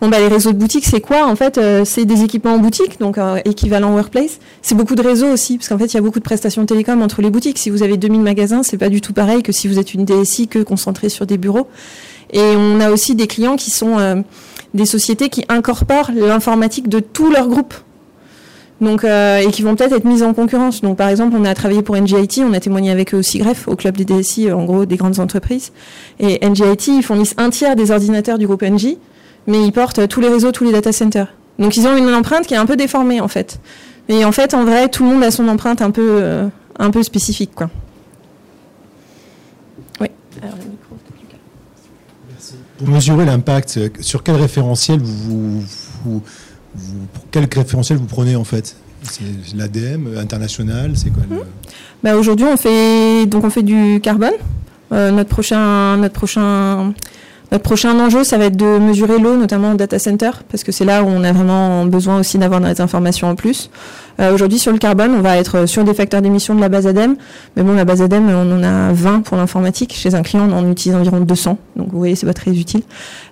Bon, 0.02 0.08
bah, 0.08 0.18
les 0.18 0.26
réseaux 0.26 0.50
de 0.50 0.56
boutiques, 0.56 0.84
c'est 0.84 1.00
quoi? 1.00 1.28
En 1.28 1.36
fait, 1.36 1.58
euh, 1.58 1.84
c'est 1.84 2.04
des 2.04 2.24
équipements 2.24 2.54
en 2.54 2.58
boutique, 2.58 2.98
donc 2.98 3.18
euh, 3.18 3.38
équivalent 3.44 3.94
workplace. 3.94 4.40
C'est 4.60 4.74
beaucoup 4.74 4.96
de 4.96 5.00
réseaux 5.00 5.28
aussi, 5.28 5.58
parce 5.58 5.68
qu'en 5.68 5.78
fait, 5.78 5.84
il 5.84 5.94
y 5.94 5.96
a 5.96 6.00
beaucoup 6.00 6.18
de 6.18 6.24
prestations 6.24 6.66
télécom 6.66 7.00
entre 7.02 7.22
les 7.22 7.30
boutiques. 7.30 7.56
Si 7.56 7.70
vous 7.70 7.84
avez 7.84 7.96
2000 7.96 8.20
magasins, 8.20 8.64
c'est 8.64 8.78
pas 8.78 8.88
du 8.88 9.00
tout 9.00 9.12
pareil 9.12 9.44
que 9.44 9.52
si 9.52 9.68
vous 9.68 9.78
êtes 9.78 9.94
une 9.94 10.04
DSI 10.04 10.48
que 10.48 10.58
concentrée 10.58 11.08
sur 11.08 11.24
des 11.24 11.38
bureaux. 11.38 11.68
Et 12.32 12.40
on 12.40 12.80
a 12.80 12.90
aussi 12.90 13.14
des 13.14 13.28
clients 13.28 13.54
qui 13.54 13.70
sont 13.70 14.00
euh, 14.00 14.16
des 14.74 14.86
sociétés 14.86 15.28
qui 15.28 15.44
incorporent 15.48 16.10
l'informatique 16.12 16.88
de 16.88 16.98
tout 16.98 17.30
leur 17.30 17.46
groupe. 17.46 17.72
Donc, 18.80 19.04
et 19.04 19.46
qui 19.52 19.62
vont 19.62 19.76
peut-être 19.76 19.92
être 19.92 20.04
mises 20.04 20.24
en 20.24 20.34
concurrence. 20.34 20.80
Par 20.96 21.08
exemple, 21.08 21.36
on 21.38 21.44
a 21.44 21.54
travaillé 21.54 21.82
pour 21.82 21.96
NGIT, 21.96 22.42
on 22.44 22.52
a 22.52 22.58
témoigné 22.58 22.90
avec 22.90 23.14
eux 23.14 23.18
aussi, 23.18 23.38
greffe, 23.38 23.68
au 23.68 23.76
club 23.76 23.96
des 23.96 24.04
DSI, 24.04 24.50
en 24.50 24.64
gros, 24.64 24.84
des 24.86 24.96
grandes 24.96 25.20
entreprises. 25.20 25.70
Et 26.18 26.44
NGIT, 26.44 26.88
ils 26.88 27.02
fournissent 27.04 27.34
un 27.36 27.50
tiers 27.50 27.76
des 27.76 27.92
ordinateurs 27.92 28.38
du 28.38 28.48
groupe 28.48 28.62
NG 28.62 28.96
mais 29.46 29.64
ils 29.64 29.72
portent 29.72 30.08
tous 30.08 30.20
les 30.20 30.28
réseaux, 30.28 30.52
tous 30.52 30.64
les 30.64 30.72
data 30.72 30.92
centers. 30.92 31.32
Donc 31.58 31.76
ils 31.76 31.86
ont 31.86 31.96
une 31.96 32.12
empreinte 32.14 32.46
qui 32.46 32.54
est 32.54 32.58
un 32.58 32.66
peu 32.66 32.76
déformée 32.76 33.20
en 33.20 33.28
fait. 33.28 33.60
Mais 34.08 34.24
en 34.24 34.32
fait, 34.32 34.54
en 34.54 34.64
vrai, 34.64 34.88
tout 34.88 35.04
le 35.04 35.10
monde 35.10 35.22
a 35.22 35.30
son 35.30 35.46
empreinte 35.48 35.80
un 35.80 35.90
peu, 35.90 36.18
euh, 36.20 36.48
un 36.78 36.90
peu 36.90 37.02
spécifique. 37.02 37.52
Quoi. 37.54 37.70
Oui. 40.00 40.08
Alors, 40.42 40.56
le 40.56 40.70
micro. 40.70 40.96
Merci. 42.28 42.54
Pour 42.78 42.88
mesurer 42.88 43.24
l'impact, 43.24 43.78
sur 44.00 44.22
quel 44.22 44.36
référentiel 44.36 45.00
vous, 45.00 45.62
vous, 46.04 46.22
quel 47.30 47.48
référentiel 47.52 47.98
vous 47.98 48.06
prenez 48.06 48.36
en 48.36 48.44
fait? 48.44 48.76
C'est 49.02 49.24
l'ADM 49.56 50.16
international, 50.16 50.92
c'est 50.96 51.10
quoi 51.10 51.24
le... 51.28 51.38
bah 52.04 52.16
Aujourd'hui, 52.16 52.46
on 52.46 52.56
fait 52.56 53.26
donc 53.26 53.44
on 53.44 53.50
fait 53.50 53.62
du 53.62 54.00
carbone. 54.00 54.34
Euh, 54.92 55.10
notre 55.10 55.30
prochain 55.30 55.96
notre 55.96 56.14
prochain 56.14 56.92
notre 57.52 57.64
prochain 57.64 58.00
enjeu, 58.00 58.24
ça 58.24 58.38
va 58.38 58.46
être 58.46 58.56
de 58.56 58.78
mesurer 58.78 59.18
l'eau, 59.18 59.36
notamment 59.36 59.72
au 59.72 59.74
data 59.74 59.98
center, 59.98 60.30
parce 60.50 60.64
que 60.64 60.72
c'est 60.72 60.86
là 60.86 61.02
où 61.02 61.06
on 61.06 61.22
a 61.22 61.32
vraiment 61.32 61.84
besoin 61.84 62.18
aussi 62.18 62.38
d'avoir 62.38 62.62
des 62.62 62.80
informations 62.80 63.28
en 63.28 63.34
plus. 63.34 63.68
Euh, 64.20 64.32
aujourd'hui, 64.32 64.58
sur 64.58 64.72
le 64.72 64.78
carbone, 64.78 65.12
on 65.14 65.20
va 65.20 65.36
être 65.36 65.66
sur 65.66 65.84
des 65.84 65.92
facteurs 65.92 66.22
d'émission 66.22 66.54
de 66.54 66.60
la 66.62 66.70
base 66.70 66.86
ADEME. 66.86 67.16
Mais 67.56 67.62
bon, 67.62 67.74
la 67.74 67.84
base 67.84 68.00
ADEME, 68.00 68.30
on 68.30 68.58
en 68.58 68.62
a 68.62 68.92
20 68.94 69.20
pour 69.20 69.36
l'informatique. 69.36 69.92
Chez 69.94 70.14
un 70.14 70.22
client, 70.22 70.48
on 70.50 70.56
en 70.56 70.70
utilise 70.70 70.96
environ 70.96 71.20
200. 71.20 71.58
Donc, 71.76 71.88
vous 71.92 71.98
voyez, 71.98 72.14
c'est 72.14 72.26
pas 72.26 72.32
très 72.32 72.52
utile. 72.52 72.82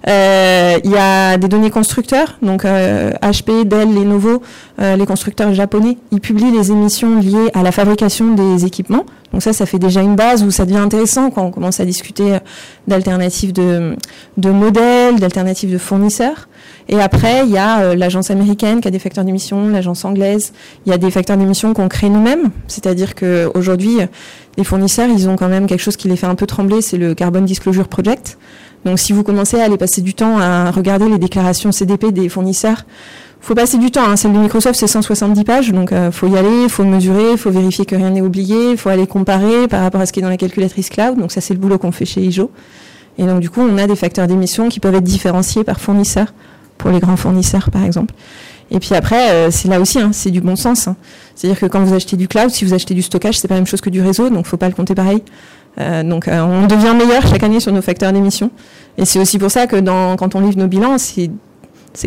Euh, 0.07 0.79
il 0.85 0.91
y 0.91 0.99
a 0.99 1.39
des 1.39 1.49
données 1.49 1.71
constructeurs. 1.71 2.37
Donc, 2.43 2.65
HP, 2.65 3.51
euh, 3.51 3.65
Dell, 3.65 3.95
Lenovo, 3.95 4.43
les 4.79 5.07
constructeurs 5.07 5.55
japonais, 5.55 5.97
ils 6.13 6.21
publient 6.21 6.53
les 6.53 6.71
émissions 6.71 7.19
liées 7.21 7.51
à 7.55 7.63
la 7.63 7.73
fabrication 7.73 8.35
des 8.35 8.67
équipements. 8.67 9.07
Donc 9.33 9.43
ça, 9.43 9.53
ça 9.53 9.67
fait 9.67 9.79
déjà 9.79 10.03
une 10.03 10.17
base 10.17 10.43
où 10.43 10.51
ça 10.51 10.65
devient 10.65 10.79
intéressant 10.79 11.31
quand 11.31 11.45
on 11.45 11.51
commence 11.51 11.81
à 11.81 11.85
discuter 11.85 12.39
d'alternatives 12.89 13.53
de, 13.53 13.97
modèles, 14.37 15.21
d'alternatives 15.21 15.73
de 15.73 15.79
fournisseurs. 15.79 16.49
Et 16.89 17.01
après, 17.01 17.47
il 17.47 17.53
y 17.53 17.59
a 17.59 17.81
euh, 17.81 17.95
l'agence 17.95 18.31
américaine 18.31 18.81
qui 18.81 18.89
a 18.89 18.91
des 18.91 18.99
facteurs 18.99 19.25
d'émission, 19.25 19.69
l'agence 19.69 20.05
anglaise. 20.05 20.53
Il 20.87 20.91
y 20.91 20.93
a 20.93 20.99
des 20.99 21.11
facteurs 21.13 21.37
d'émission 21.37 21.73
qu'on 21.73 21.89
crée 21.89 22.09
nous-mêmes. 22.09 22.51
C'est-à-dire 22.67 23.15
qu'aujourd'hui, 23.15 23.99
les 24.57 24.65
fournisseurs, 24.65 25.09
ils 25.09 25.29
ont 25.29 25.37
quand 25.37 25.49
même 25.49 25.67
quelque 25.67 25.83
chose 25.83 25.97
qui 25.97 26.09
les 26.09 26.17
fait 26.17 26.27
un 26.27 26.35
peu 26.35 26.47
trembler, 26.47 26.83
c'est 26.83 26.99
le 26.99 27.15
Carbon 27.15 27.43
Disclosure 27.43 27.87
Project. 27.87 28.37
Donc 28.85 28.99
si 28.99 29.13
vous 29.13 29.23
commencez 29.23 29.61
à 29.61 29.65
aller 29.65 29.77
passer 29.77 30.01
du 30.01 30.15
temps 30.15 30.39
à 30.39 30.71
regarder 30.71 31.09
les 31.09 31.19
déclarations 31.19 31.71
CDP 31.71 32.13
des 32.13 32.29
fournisseurs, 32.29 32.85
faut 33.41 33.55
passer 33.55 33.79
du 33.79 33.91
temps. 33.91 34.05
Hein. 34.05 34.17
Celle 34.17 34.33
de 34.33 34.39
Microsoft, 34.39 34.79
c'est 34.79 34.87
170 34.87 35.45
pages, 35.45 35.73
donc 35.73 35.93
euh, 35.93 36.11
faut 36.11 36.29
y 36.29 36.37
aller, 36.37 36.69
faut 36.69 36.85
mesurer, 36.85 37.37
faut 37.37 37.51
vérifier 37.51 37.85
que 37.85 37.97
rien 37.97 38.11
n'est 38.11 38.21
oublié, 38.21 38.77
faut 38.77 38.91
aller 38.91 39.07
comparer 39.07 39.69
par 39.69 39.83
rapport 39.83 40.01
à 40.01 40.07
ce 40.07 40.13
qui 40.13 40.21
est 40.21 40.23
dans 40.23 40.29
la 40.29 40.37
calculatrice 40.37 40.91
cloud. 40.91 41.19
Donc 41.19 41.33
ça, 41.33 41.41
c'est 41.41 41.55
le 41.55 41.61
boulot 41.61 41.79
qu'on 41.79 41.93
fait 41.93 42.05
chez 42.05 42.21
IJO. 42.23 42.51
Et 43.19 43.25
donc 43.25 43.41
du 43.41 43.51
coup, 43.51 43.61
on 43.61 43.77
a 43.79 43.87
des 43.87 43.97
facteurs 43.97 44.27
d'émission 44.27 44.69
qui 44.69 44.81
peuvent 44.81 44.95
être 44.95 45.05
différenciés 45.05 45.65
par 45.65 45.81
fournisseur 45.81 46.33
pour 46.79 46.91
les 46.91 47.01
grands 47.01 47.17
fournisseurs, 47.17 47.71
par 47.71 47.85
exemple. 47.85 48.15
Et 48.71 48.79
puis 48.79 48.95
après, 48.95 49.31
euh, 49.31 49.51
c'est 49.51 49.69
là 49.69 49.81
aussi, 49.81 49.99
hein, 49.99 50.11
c'est 50.13 50.31
du 50.31 50.41
bon 50.41 50.57
sens. 50.57 50.89
Hein. 50.89 50.97
C'est-à-dire 51.35 51.59
que 51.59 51.67
quand 51.67 51.83
vous 51.83 51.95
achetez 51.95 52.17
du 52.17 52.29
cloud, 52.29 52.51
si 52.51 52.65
vous 52.65 52.73
achetez 52.73 52.95
du 52.95 53.03
stockage, 53.03 53.39
c'est 53.39 53.49
pas 53.49 53.55
la 53.55 53.61
même 53.61 53.67
chose 53.67 53.81
que 53.81 53.91
du 53.91 54.01
réseau, 54.01 54.31
donc 54.31 54.47
faut 54.47 54.57
pas 54.57 54.69
le 54.69 54.75
compter 54.75 54.95
pareil. 54.95 55.23
Euh, 55.79 56.03
donc 56.03 56.29
euh, 56.29 56.41
on 56.41 56.67
devient 56.67 56.95
meilleur 56.97 57.27
chaque 57.27 57.43
année 57.43 57.61
sur 57.61 57.73
nos 57.73 57.83
facteurs 57.83 58.13
d'émission. 58.13 58.51
Et 58.97 59.05
c'est 59.05 59.19
aussi 59.19 59.39
pour 59.39 59.51
ça 59.51 59.67
que 59.67 59.77
dans, 59.77 60.17
quand 60.17 60.35
on 60.35 60.41
livre 60.41 60.59
nos 60.59 60.69
bilans, 60.69 60.99
c'est, 60.99 61.31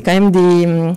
quand 0.01 0.13
même 0.13 0.31
des, 0.31 0.93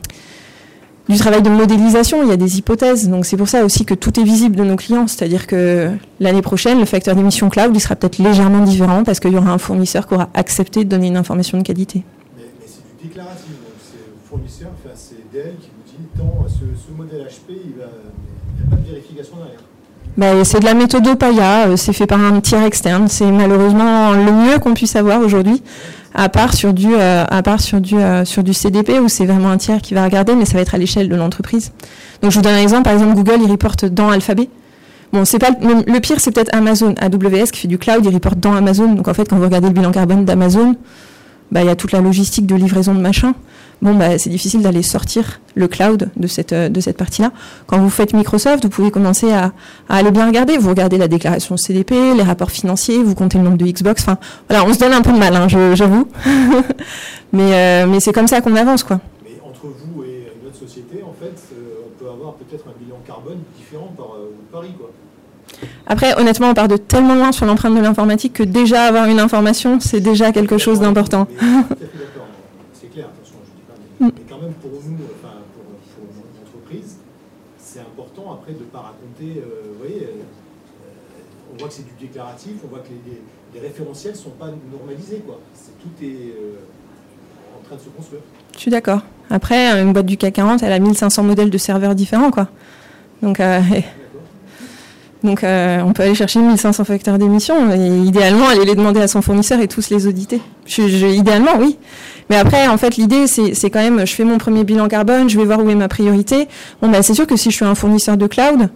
du 1.08 1.16
travail 1.18 1.42
de 1.42 1.50
modélisation, 1.50 2.22
il 2.22 2.28
y 2.28 2.32
a 2.32 2.36
des 2.36 2.58
hypothèses. 2.58 3.08
Donc 3.08 3.26
c'est 3.26 3.36
pour 3.36 3.48
ça 3.48 3.64
aussi 3.64 3.84
que 3.84 3.94
tout 3.94 4.18
est 4.18 4.24
visible 4.24 4.56
de 4.56 4.64
nos 4.64 4.76
clients. 4.76 5.06
C'est-à-dire 5.06 5.46
que 5.46 5.90
l'année 6.20 6.42
prochaine, 6.42 6.80
le 6.80 6.84
facteur 6.84 7.14
d'émission 7.14 7.48
cloud, 7.48 7.70
il 7.74 7.80
sera 7.80 7.94
peut-être 7.94 8.18
légèrement 8.18 8.64
différent 8.64 9.04
parce 9.04 9.20
qu'il 9.20 9.32
y 9.32 9.36
aura 9.36 9.50
un 9.50 9.58
fournisseur 9.58 10.06
qui 10.06 10.14
aura 10.14 10.28
accepté 10.34 10.84
de 10.84 10.88
donner 10.88 11.08
une 11.08 11.16
information 11.16 11.58
de 11.58 11.62
qualité. 11.62 12.02
Mais, 12.36 12.44
c'est 12.66 12.82
du 13.00 13.08
déclaratif. 13.08 13.46
Donc 13.46 13.76
c'est 13.80 13.98
le 13.98 14.28
fournisseur, 14.28 14.70
enfin, 14.74 14.94
c'est 14.96 15.32
Dell 15.32 15.54
qui 15.60 15.68
vous 15.68 15.98
dit, 15.98 16.06
tant 16.18 16.46
ce, 16.48 16.92
modèle 16.96 17.26
HP, 17.26 17.50
il 17.50 17.76
n'y 17.76 17.82
a 17.82 18.70
pas 18.70 18.76
de 18.76 18.88
vérification 18.88 19.36
derrière. 19.36 19.60
Bah, 20.16 20.44
c'est 20.44 20.60
de 20.60 20.64
la 20.64 20.72
méthode 20.72 21.18
Paya, 21.18 21.68
euh, 21.68 21.76
c'est 21.76 21.92
fait 21.92 22.06
par 22.06 22.18
un 22.20 22.40
tiers 22.40 22.62
externe. 22.64 23.06
C'est 23.08 23.30
malheureusement 23.30 24.12
le 24.12 24.32
mieux 24.32 24.58
qu'on 24.58 24.72
puisse 24.72 24.96
avoir 24.96 25.20
aujourd'hui 25.20 25.62
à 26.16 26.30
part 26.30 26.54
sur 26.54 26.72
du, 26.72 26.94
euh, 26.94 27.24
euh, 27.30 28.52
CDP 28.52 28.98
où 28.98 29.08
c'est 29.08 29.26
vraiment 29.26 29.50
un 29.50 29.58
tiers 29.58 29.82
qui 29.82 29.92
va 29.92 30.02
regarder, 30.02 30.34
mais 30.34 30.46
ça 30.46 30.54
va 30.54 30.60
être 30.60 30.74
à 30.74 30.78
l'échelle 30.78 31.08
de 31.08 31.14
l'entreprise. 31.14 31.72
Donc 32.22 32.32
je 32.32 32.36
vous 32.36 32.42
donne 32.42 32.54
un 32.54 32.62
exemple. 32.62 32.84
Par 32.84 32.94
exemple, 32.94 33.14
Google, 33.14 33.42
il 33.44 33.50
reporte 33.50 33.84
dans 33.84 34.08
Alphabet. 34.08 34.48
Bon, 35.12 35.24
c'est 35.24 35.38
pas 35.38 35.50
le, 35.50 35.98
pire, 36.00 36.18
c'est 36.18 36.32
peut-être 36.32 36.54
Amazon, 36.54 36.94
AWS 36.98 37.50
qui 37.52 37.60
fait 37.60 37.68
du 37.68 37.78
cloud, 37.78 38.04
il 38.04 38.12
reporte 38.12 38.40
dans 38.40 38.54
Amazon. 38.54 38.94
Donc 38.94 39.08
en 39.08 39.14
fait, 39.14 39.28
quand 39.28 39.36
vous 39.36 39.44
regardez 39.44 39.68
le 39.68 39.74
bilan 39.74 39.92
carbone 39.92 40.24
d'Amazon, 40.24 40.74
bah 41.52 41.60
il 41.62 41.66
y 41.66 41.70
a 41.70 41.76
toute 41.76 41.92
la 41.92 42.00
logistique 42.00 42.46
de 42.46 42.54
livraison 42.54 42.94
de 42.94 43.00
machin 43.00 43.34
bon, 43.82 43.94
bah, 43.94 44.18
c'est 44.18 44.30
difficile 44.30 44.62
d'aller 44.62 44.82
sortir 44.82 45.40
le 45.54 45.68
cloud 45.68 46.10
de 46.16 46.26
cette, 46.26 46.52
euh, 46.52 46.68
de 46.68 46.80
cette 46.80 46.96
partie-là. 46.96 47.32
Quand 47.66 47.78
vous 47.78 47.90
faites 47.90 48.12
Microsoft, 48.12 48.64
vous 48.64 48.70
pouvez 48.70 48.90
commencer 48.90 49.32
à, 49.32 49.52
à, 49.88 49.96
aller 49.96 50.10
bien 50.10 50.26
regarder. 50.26 50.56
Vous 50.58 50.68
regardez 50.68 50.98
la 50.98 51.08
déclaration 51.08 51.56
CDP, 51.56 52.14
les 52.14 52.22
rapports 52.22 52.50
financiers, 52.50 53.02
vous 53.02 53.14
comptez 53.14 53.38
le 53.38 53.44
nombre 53.44 53.58
de 53.58 53.66
Xbox. 53.66 54.02
Enfin, 54.02 54.18
voilà, 54.48 54.64
on 54.64 54.72
se 54.72 54.78
donne 54.78 54.92
un 54.92 55.02
peu 55.02 55.12
de 55.12 55.18
mal, 55.18 55.34
hein, 55.34 55.48
j'avoue. 55.48 56.08
mais 57.32 57.54
euh, 57.54 57.86
mais 57.86 58.00
c'est 58.00 58.12
comme 58.12 58.28
ça 58.28 58.40
qu'on 58.40 58.56
avance, 58.56 58.82
quoi. 58.82 59.00
Mais 59.24 59.40
entre 59.44 59.66
vous 59.66 60.02
et 60.04 60.32
une 60.40 60.48
autre 60.48 60.58
société, 60.58 61.02
en 61.02 61.14
fait, 61.18 61.36
euh, 61.52 61.86
on 61.86 62.04
peut 62.04 62.10
avoir 62.10 62.34
peut-être 62.34 62.64
un 62.68 62.84
bilan 62.84 62.96
carbone 63.06 63.38
différent 63.56 63.92
par 63.96 64.08
Paris, 64.52 64.72
quoi. 64.78 64.90
Après, 65.86 66.18
honnêtement, 66.20 66.50
on 66.50 66.54
part 66.54 66.66
de 66.66 66.76
tellement 66.76 67.14
loin 67.14 67.30
sur 67.30 67.46
l'empreinte 67.46 67.74
de 67.76 67.80
l'informatique 67.80 68.32
que 68.32 68.42
déjà 68.42 68.82
avoir 68.82 69.06
une 69.06 69.20
information, 69.20 69.78
c'est 69.80 70.00
déjà 70.00 70.32
quelque 70.32 70.58
chose 70.58 70.80
d'important. 70.80 71.28
Mm. 73.98 74.10
Mais 74.14 74.22
quand 74.28 74.40
même, 74.40 74.52
pour 74.54 74.70
nous, 74.70 74.98
enfin, 75.16 75.36
pour, 75.54 75.64
pour 75.64 76.46
entreprise, 76.46 76.98
c'est 77.58 77.80
important 77.80 78.32
après 78.34 78.52
de 78.52 78.60
ne 78.60 78.64
pas 78.64 78.92
raconter. 78.92 79.40
Euh, 79.40 79.72
vous 79.72 79.78
voyez, 79.78 80.02
euh, 80.04 81.52
on 81.52 81.58
voit 81.58 81.68
que 81.68 81.74
c'est 81.74 81.86
du 81.86 82.05
on 82.20 82.68
voit 82.68 82.80
que 82.80 82.88
les, 83.54 83.60
référentiels 83.60 84.12
ne 84.12 84.18
sont 84.18 84.30
pas 84.30 84.50
normalisés. 84.70 85.22
Quoi. 85.24 85.40
tout 85.80 86.04
est 86.04 86.06
euh, 86.06 87.58
en 87.58 87.64
train 87.64 87.76
de 87.76 87.80
se 87.80 87.88
construire. 87.88 88.20
Je 88.54 88.60
suis 88.60 88.70
d'accord. 88.70 89.00
Après, 89.30 89.80
une 89.80 89.92
boîte 89.92 90.06
du 90.06 90.16
CAC 90.16 90.34
40, 90.34 90.62
elle 90.62 90.72
a 90.72 90.78
1500 90.78 91.22
modèles 91.22 91.50
de 91.50 91.58
serveurs 91.58 91.94
différents. 91.94 92.30
Quoi. 92.30 92.48
Donc, 93.22 93.40
donc 95.24 95.40
on 95.42 95.92
peut 95.92 96.02
aller 96.02 96.14
chercher 96.14 96.40
1500 96.40 96.84
facteurs 96.84 97.18
d'émission 97.18 97.72
idéalement 98.04 98.46
aller 98.46 98.64
les 98.64 98.74
demander 98.74 99.00
à 99.00 99.08
son 99.08 99.22
fournisseur 99.22 99.58
et 99.60 99.68
tous 99.68 99.90
les 99.90 100.06
auditer. 100.06 100.40
Idéalement, 100.78 101.56
oui. 101.58 101.78
Mais 102.28 102.36
après, 102.36 102.66
en 102.66 102.76
fait, 102.76 102.96
l'idée, 102.96 103.26
c'est 103.26 103.70
quand 103.70 103.82
même, 103.82 104.06
je 104.06 104.12
fais 104.12 104.24
mon 104.24 104.38
premier 104.38 104.64
bilan 104.64 104.88
carbone, 104.88 105.28
je 105.28 105.38
vais 105.38 105.44
voir 105.44 105.64
où 105.64 105.70
est 105.70 105.74
ma 105.74 105.88
priorité. 105.88 106.48
Bon, 106.82 106.88
bah, 106.88 107.02
c'est 107.02 107.14
sûr 107.14 107.26
que 107.26 107.36
si 107.36 107.50
je 107.50 107.56
suis 107.56 107.64
un 107.64 107.74
fournisseur 107.74 108.16
de 108.16 108.26
cloud, 108.26 108.68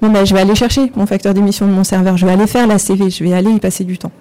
bon, 0.00 0.10
bah, 0.10 0.24
je 0.24 0.34
vais 0.34 0.40
aller 0.40 0.54
chercher 0.54 0.90
mon 0.96 1.06
facteur 1.06 1.34
d'émission 1.34 1.66
de 1.66 1.72
mon 1.72 1.84
serveur, 1.84 2.16
je 2.16 2.26
vais 2.26 2.32
aller 2.32 2.46
faire 2.46 2.66
la 2.66 2.78
CV, 2.78 3.10
je 3.10 3.24
vais 3.24 3.32
aller 3.32 3.50
y 3.50 3.58
passer 3.58 3.84
du 3.84 3.98
temps. 3.98 4.12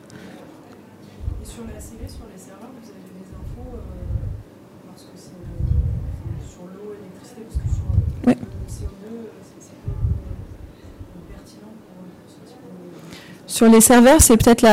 Sur 13.55 13.69
les 13.69 13.79
serveurs, 13.79 14.19
c'est 14.19 14.35
peut-être 14.35 14.67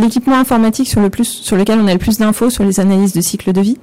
l'équipement 0.00 0.38
informatique 0.38 0.86
sur, 0.86 1.00
le 1.00 1.10
plus, 1.10 1.24
sur 1.24 1.56
lequel 1.56 1.80
on 1.80 1.88
a 1.88 1.92
le 1.92 1.98
plus 1.98 2.18
d'infos 2.18 2.48
sur 2.48 2.62
les 2.62 2.78
analyses 2.78 3.12
de 3.12 3.20
cycle 3.20 3.52
de 3.52 3.60
vie. 3.60 3.76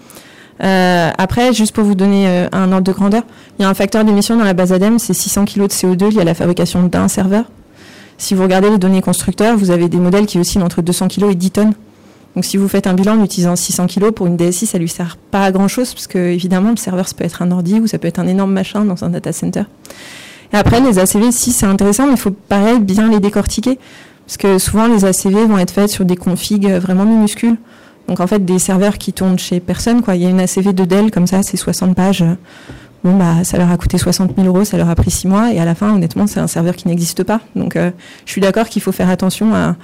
Euh, 0.64 1.12
après, 1.18 1.54
juste 1.54 1.74
pour 1.74 1.84
vous 1.84 1.96
donner 1.96 2.28
euh, 2.28 2.48
un 2.52 2.72
ordre 2.72 2.84
de 2.84 2.92
grandeur, 2.92 3.24
il 3.58 3.64
y 3.64 3.66
a 3.66 3.70
un 3.70 3.74
facteur 3.74 4.04
d'émission 4.04 4.38
dans 4.38 4.44
la 4.44 4.54
base 4.54 4.74
ADEME, 4.74 5.00
c'est 5.00 5.14
600 5.14 5.46
kg 5.46 5.62
de 5.62 5.68
CO2 5.68 6.14
lié 6.14 6.22
à 6.22 6.24
la 6.24 6.34
fabrication 6.34 6.84
d'un 6.84 7.08
serveur. 7.08 7.46
Si 8.18 8.34
vous 8.34 8.44
regardez 8.44 8.70
les 8.70 8.80
données 8.80 9.02
constructeurs, 9.02 9.58
vous 9.58 9.70
avez 9.70 9.90
des 9.90 9.98
modèles 9.98 10.26
qui 10.26 10.40
oscillent 10.40 10.64
entre 10.64 10.82
200 10.82 11.10
kg 11.10 11.26
et 11.32 11.36
10 11.36 11.52
tonnes. 11.52 11.74
Donc 12.36 12.46
si 12.46 12.58
vous 12.58 12.68
faites 12.68 12.88
un 12.88 12.94
bilan 12.94 13.20
en 13.20 13.24
utilisant 13.24 13.56
600 13.56 13.88
kg 13.88 14.12
pour 14.12 14.28
une 14.28 14.38
DSI, 14.38 14.66
ça 14.66 14.78
lui 14.78 14.90
sert 14.90 15.18
pas 15.32 15.44
à 15.44 15.52
grand 15.52 15.68
chose 15.68 15.94
parce 15.94 16.08
que 16.08 16.20
évidemment 16.20 16.70
le 16.70 16.78
serveur 16.78 17.08
ça 17.08 17.16
peut 17.16 17.24
être 17.24 17.42
un 17.42 17.50
ordi 17.52 17.80
ou 17.80 17.88
ça 17.88 17.98
peut 17.98 18.08
être 18.08 18.20
un 18.20 18.28
énorme 18.28 18.52
machin 18.52 18.86
dans 18.86 19.04
un 19.04 19.10
data 19.10 19.32
center. 19.32 19.64
Et 20.54 20.56
après 20.56 20.80
les 20.80 21.00
ACV, 21.00 21.32
si 21.32 21.52
c'est 21.52 21.66
intéressant, 21.66 22.06
mais 22.06 22.14
il 22.14 22.20
faut 22.20 22.32
pareil 22.32 22.80
bien 22.80 23.10
les 23.10 23.20
décortiquer. 23.20 23.80
Parce 24.26 24.38
que 24.38 24.58
souvent, 24.60 24.88
les 24.88 25.06
ACV 25.06 25.46
vont 25.46 25.58
être 25.58 25.72
faites 25.72 25.90
sur 25.90 26.04
des 26.04 26.18
configs 26.18 26.70
vraiment 26.70 27.06
minuscules. 27.06 27.56
Donc, 28.08 28.20
en 28.20 28.28
fait, 28.28 28.44
des 28.46 28.60
serveurs 28.60 28.98
qui 28.98 29.12
tournent 29.14 29.40
chez 29.40 29.60
personne, 29.60 30.02
quoi. 30.02 30.16
Il 30.16 30.24
y 30.24 30.26
a 30.26 30.30
une 30.30 30.40
ACV 30.40 30.74
de 30.74 30.86
Dell, 30.86 31.12
comme 31.12 31.28
ça, 31.28 31.44
c'est 31.44 31.58
60 31.58 31.96
pages. 31.96 32.24
Bon, 33.04 33.16
bah, 33.16 33.44
ça 33.44 33.58
leur 33.58 33.70
a 33.70 33.78
coûté 33.78 33.98
60 33.98 34.36
000 34.36 34.48
euros, 34.48 34.64
ça 34.64 34.78
leur 34.78 34.90
a 34.90 34.96
pris 34.96 35.12
6 35.12 35.28
mois. 35.28 35.54
Et 35.54 35.60
à 35.60 35.66
la 35.66 35.76
fin, 35.76 35.94
honnêtement, 35.94 36.26
c'est 36.26 36.40
un 36.40 36.48
serveur 36.48 36.76
qui 36.76 36.88
n'existe 36.88 37.24
pas. 37.24 37.42
Donc, 37.56 37.76
euh, 37.76 37.92
je 38.26 38.32
suis 38.32 38.42
d'accord 38.42 38.68
qu'il 38.68 38.82
faut 38.82 38.92
faire 38.92 39.10
attention 39.10 39.54
à, 39.54 39.76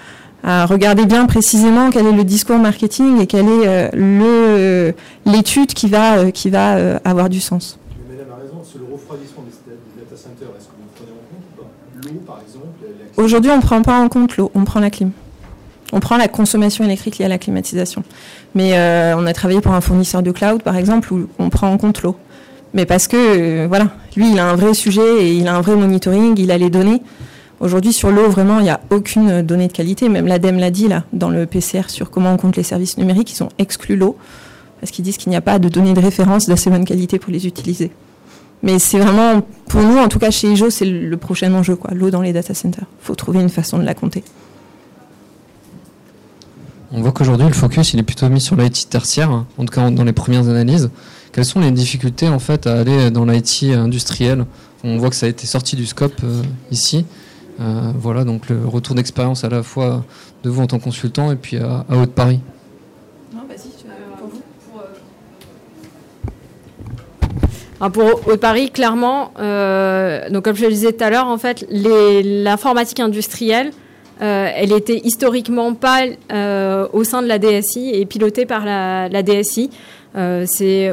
à, 0.44 0.66
regarder 0.66 1.06
bien 1.06 1.26
précisément 1.26 1.90
quel 1.90 2.08
est 2.08 2.12
le 2.12 2.24
discours 2.24 2.58
marketing 2.58 3.22
et 3.22 3.28
quelle 3.28 3.48
est 3.48 3.68
euh, 3.68 3.90
le, 3.94 4.94
l'étude 5.32 5.74
qui 5.74 5.90
va, 5.90 6.18
euh, 6.18 6.32
qui 6.32 6.50
va 6.50 7.00
avoir 7.06 7.30
du 7.30 7.40
sens. 7.40 7.78
madame 8.10 8.32
a 8.32 8.42
raison, 8.42 8.62
c'est 8.64 8.80
le 8.80 8.86
refroidissement 8.92 9.44
des, 9.44 10.02
data 10.02 10.16
centers. 10.16 10.48
Est-ce 10.58 10.66
que 10.66 10.72
vous 10.72 10.90
prenez 10.96 11.12
en 11.12 11.24
compte 11.30 12.06
L'eau, 12.06 12.22
par 12.26 12.40
exemple 12.42 12.68
Aujourd'hui, 13.18 13.52
on 13.52 13.58
ne 13.58 13.62
prend 13.62 13.82
pas 13.84 14.00
en 14.00 14.10
compte 14.10 14.38
l'eau, 14.38 14.50
on 14.56 14.64
prend 14.64 14.80
la 14.80 14.90
clim. 14.90 15.12
On 15.96 16.00
prend 16.00 16.18
la 16.18 16.28
consommation 16.28 16.84
électrique 16.84 17.20
liée 17.20 17.26
à 17.26 17.30
la 17.30 17.38
climatisation. 17.38 18.04
Mais 18.56 18.72
euh, 18.74 19.16
on 19.16 19.28
a 19.28 19.34
travaillé 19.34 19.62
pour 19.62 19.74
un 19.74 19.80
fournisseur 19.80 20.24
de 20.24 20.32
cloud, 20.32 20.64
par 20.64 20.76
exemple, 20.76 21.14
où 21.14 21.28
on 21.38 21.52
prend 21.52 21.72
en 21.72 21.78
compte 21.78 22.02
l'eau. 22.02 22.18
Mais 22.74 22.88
parce 22.88 23.08
que, 23.08 23.16
euh, 23.16 23.68
voilà, 23.68 23.90
lui, 24.18 24.32
il 24.32 24.40
a 24.40 24.50
un 24.50 24.56
vrai 24.56 24.74
sujet 24.74 25.24
et 25.24 25.34
il 25.34 25.48
a 25.48 25.56
un 25.56 25.62
vrai 25.62 25.76
monitoring, 25.76 26.34
il 26.40 26.50
a 26.50 26.58
les 26.58 26.72
données. 26.72 27.04
Aujourd'hui, 27.60 27.94
sur 27.94 28.10
l'eau, 28.10 28.28
vraiment, 28.28 28.58
il 28.58 28.64
n'y 28.64 28.72
a 28.72 28.82
aucune 28.90 29.44
donnée 29.44 29.68
de 29.68 29.72
qualité. 29.72 30.10
Même 30.10 30.26
l'ADEME 30.26 30.58
l'a 30.58 30.72
dit, 30.72 30.88
là, 30.88 31.04
dans 31.14 31.30
le 31.30 31.46
PCR, 31.46 31.84
sur 31.90 32.10
comment 32.10 32.34
on 32.34 32.38
compte 32.38 32.58
les 32.58 32.64
services 32.64 32.98
numériques, 32.98 33.32
ils 33.38 33.44
ont 33.44 33.50
exclu 33.60 33.96
l'eau, 33.96 34.18
parce 34.80 34.92
qu'ils 34.92 35.06
disent 35.06 35.18
qu'il 35.18 35.30
n'y 35.30 35.36
a 35.36 35.42
pas 35.42 35.60
de 35.60 35.70
données 35.70 35.94
de 35.94 36.02
référence 36.02 36.48
d'assez 36.50 36.72
bonne 36.72 36.86
qualité 36.86 37.20
pour 37.20 37.32
les 37.32 37.46
utiliser. 37.46 37.92
Mais 38.64 38.80
c'est 38.80 38.98
vraiment, 38.98 39.44
pour 39.68 39.82
nous, 39.82 39.98
en 40.00 40.08
tout 40.08 40.18
cas 40.18 40.32
chez 40.32 40.52
IJO, 40.52 40.72
c'est 40.72 40.86
le 40.86 41.18
prochain 41.18 41.54
enjeu, 41.54 41.76
quoi. 41.76 41.92
L'eau 41.94 42.10
dans 42.10 42.22
les 42.24 42.34
data 42.34 42.56
centers. 42.56 42.88
Il 43.02 43.06
faut 43.06 43.16
trouver 43.16 43.42
une 43.42 43.50
façon 43.50 43.78
de 43.78 43.84
la 43.84 43.94
compter. 43.94 44.24
On 46.96 47.02
voit 47.02 47.12
qu'aujourd'hui, 47.12 47.48
le 47.48 47.54
focus, 47.54 47.94
il 47.94 48.00
est 48.00 48.04
plutôt 48.04 48.30
mis 48.30 48.40
sur 48.40 48.56
l'IT 48.56 48.88
tertiaire, 48.88 49.32
hein, 49.32 49.48
en 49.58 49.66
tout 49.66 49.74
cas 49.74 49.90
dans 49.90 50.04
les 50.04 50.14
premières 50.14 50.48
analyses. 50.48 50.92
Quelles 51.32 51.44
sont 51.44 51.60
les 51.60 51.72
difficultés, 51.72 52.28
en 52.28 52.38
fait, 52.38 52.68
à 52.68 52.80
aller 52.80 53.10
dans 53.10 53.26
l'IT 53.26 53.64
industriel? 53.74 54.46
On 54.84 54.98
voit 54.98 55.10
que 55.10 55.16
ça 55.16 55.26
a 55.26 55.30
été 55.30 55.48
sorti 55.48 55.76
du 55.76 55.88
scope 55.88 56.14
euh, 56.24 56.44
ici. 56.70 57.06
Euh, 57.60 57.92
voilà, 57.98 58.24
donc 58.24 58.48
le 58.48 58.68
retour 58.68 58.96
d'expérience 58.96 59.44
à 59.44 59.50
la 59.50 59.64
fois 59.64 60.06
de 60.44 60.50
vous 60.52 60.62
en 60.62 60.68
tant 60.68 60.78
que 60.78 60.84
consultant 60.84 61.32
et 61.32 61.36
puis 61.36 61.58
à, 61.58 61.84
à 61.90 61.98
Haute-Paris. 61.98 62.42
pour 67.92 68.28
Haute-Paris, 68.28 68.72
clairement, 68.72 69.32
euh, 69.40 70.30
donc 70.30 70.46
comme 70.46 70.56
je 70.56 70.64
le 70.64 70.72
disais 70.72 70.94
tout 70.94 71.04
à 71.04 71.10
l'heure, 71.10 71.28
en 71.28 71.38
fait, 71.38 71.66
l'informatique 71.70 73.00
industrielle, 73.00 73.72
euh, 74.24 74.50
elle 74.56 74.72
était 74.72 75.02
historiquement 75.04 75.74
pas 75.74 76.04
euh, 76.32 76.88
au 76.94 77.04
sein 77.04 77.22
de 77.22 77.28
la 77.28 77.40
DSI 77.40 77.90
et 77.94 78.06
pilotée 78.06 78.46
par 78.46 78.64
la, 78.64 79.24
DSI. 79.24 79.70
Euh, 80.16 80.46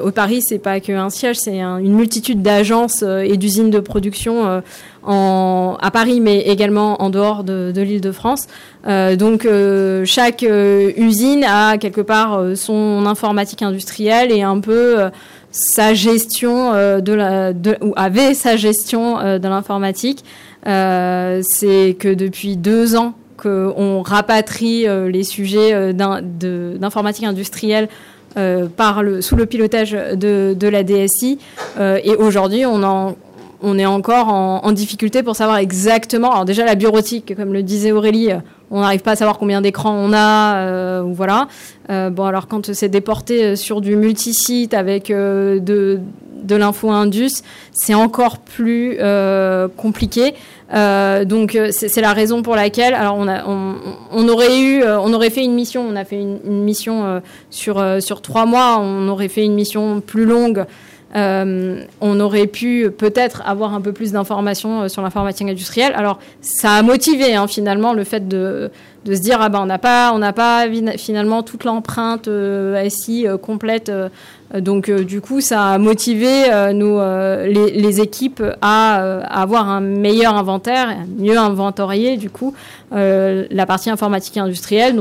au 0.03 0.11
Paris, 0.11 0.43
c'est 0.43 0.59
pas 0.59 0.81
qu'un 0.81 1.11
siège, 1.11 1.37
c'est 1.39 1.61
une 1.61 1.95
multitude 1.95 2.43
d'agences 2.43 3.03
et 3.03 3.37
d'usines 3.37 3.71
de 3.71 3.79
production 3.79 4.63
à 5.07 5.91
Paris, 5.93 6.21
mais 6.21 6.41
également 6.41 7.03
en 7.03 7.11
dehors 7.11 7.45
de, 7.45 7.71
de 7.71 7.83
l'Île-de-France. 7.83 8.47
donc 8.87 9.47
chaque 10.07 10.43
usine 10.43 11.45
a 11.45 11.77
quelque 11.77 12.01
part 12.01 12.41
son 12.57 13.05
informatique 13.07 13.63
industrielle 13.63 14.33
et 14.33 14.43
un 14.43 14.59
peu 14.59 15.11
sa 15.51 15.93
gestion 15.93 16.73
de 16.73 17.13
la, 17.13 17.53
ou 17.83 17.93
avait 17.97 18.33
sa 18.33 18.57
gestion 18.57 19.19
de 19.19 19.49
l'informatique. 19.49 20.25
c'est 20.65 21.97
que 21.99 22.15
depuis 22.15 22.57
deux 22.57 22.97
ans 22.97 23.15
qu'on 23.41 24.03
rapatrie 24.03 24.87
les 25.09 25.25
sujets 25.25 25.93
d'informatique 25.93 27.25
industrielle 27.25 27.89
euh, 28.37 28.69
par 28.69 29.03
le, 29.03 29.23
sous 29.23 29.35
le 29.35 29.45
pilotage 29.45 29.91
de, 29.91 30.55
de 30.57 30.69
la 30.69 30.85
DSI. 30.85 31.41
Euh, 31.81 31.99
et 32.05 32.15
aujourd'hui, 32.15 32.65
on 32.65 32.85
en 32.85 33.17
on 33.63 33.79
est 33.79 33.87
encore 33.87 34.29
en, 34.29 34.73
difficulté 34.73 35.23
pour 35.23 35.37
savoir 35.37 35.59
exactement. 35.59 36.31
Alors 36.31 36.45
déjà 36.45 36.65
la 36.65 36.75
bureautique, 36.75 37.35
comme 37.37 37.53
le 37.53 37.63
disait 37.63 37.93
Aurélie, 37.93 38.31
on 38.71 38.81
n'arrive 38.81 39.01
pas 39.01 39.13
à 39.13 39.17
savoir 39.17 39.39
combien 39.39 39.61
d'écrans 39.61 39.95
on 39.95 40.13
a, 40.13 40.57
euh, 40.57 41.03
voilà. 41.07 41.49
Euh, 41.91 42.11
bon 42.11 42.25
alors 42.25 42.47
quand 42.47 42.73
c'est 42.73 42.89
déporté 42.89 43.57
sur 43.57 43.81
du 43.81 43.97
multisite 43.97 44.75
avec 44.75 45.11
euh, 45.11 45.59
de 45.59 46.01
de 46.43 46.57
l'info 46.57 46.91
indus, 46.91 47.43
c'est 47.73 47.93
encore 47.93 48.39
plus 48.39 48.97
compliqué. 49.77 50.33
donc 50.73 51.59
c'est 51.71 52.01
la 52.01 52.15
raison 52.15 52.41
pour 52.41 52.57
laquelle, 52.57 52.95
alors 52.95 53.19
on, 53.19 54.29
aurait 54.29 55.29
fait 55.29 55.45
une 55.45 55.53
mission, 55.53 55.87
on 55.87 55.97
a 55.97 56.07
fait 56.07 56.19
une, 56.19 56.39
une 56.47 56.63
mission 56.63 57.21
sur 57.51 57.85
sur 58.01 58.23
trois 58.23 58.47
mois, 58.47 58.79
on 58.81 59.07
aurait 59.09 59.29
fait 59.29 59.45
une 59.45 59.55
mission 59.55 60.01
plus 60.01 60.25
longue 60.25 60.65
euh, 61.17 61.83
on 62.01 62.21
aurait 62.21 62.47
pu 62.47 62.89
peut-être 62.97 63.43
avoir 63.45 63.75
un 63.75 63.81
peu 63.81 63.93
plus 63.93 64.13
d'informations 64.13 64.83
euh, 64.83 64.89
sur 64.89 65.03
l'informatique 65.03 65.49
industrielle. 65.49 65.93
Alors, 65.97 66.21
ça 66.41 66.75
a 66.75 66.83
motivé 66.83 67.35
hein, 67.35 67.49
finalement 67.49 67.93
le 67.93 68.05
fait 68.05 68.29
de, 68.29 68.71
se 69.05 69.21
dire 69.21 69.39
ah 69.41 69.49
ben 69.49 69.63
on 69.63 70.19
n'a 70.19 70.33
pas 70.33 70.67
finalement 70.99 71.43
toute 71.43 71.65
l'empreinte 71.65 72.29
euh, 72.29 72.89
SI 72.89 73.27
complète. 73.43 73.91
donc 74.55 74.91
du 74.91 75.21
coup, 75.21 75.41
ça 75.41 75.71
a 75.71 75.79
motivé 75.79 76.29
les, 77.49 78.01
équipes 78.01 78.43
à, 78.61 78.97
avoir 79.23 79.69
un 79.69 79.81
meilleur 79.81 80.37
inventaire, 80.37 80.97
mieux 81.19 81.39
inventorier 81.39 82.19
du 82.19 82.31
coup 82.31 82.55
la 82.93 83.67
partie 83.67 83.91
informatique 83.91 84.37
industrielle. 84.37 84.95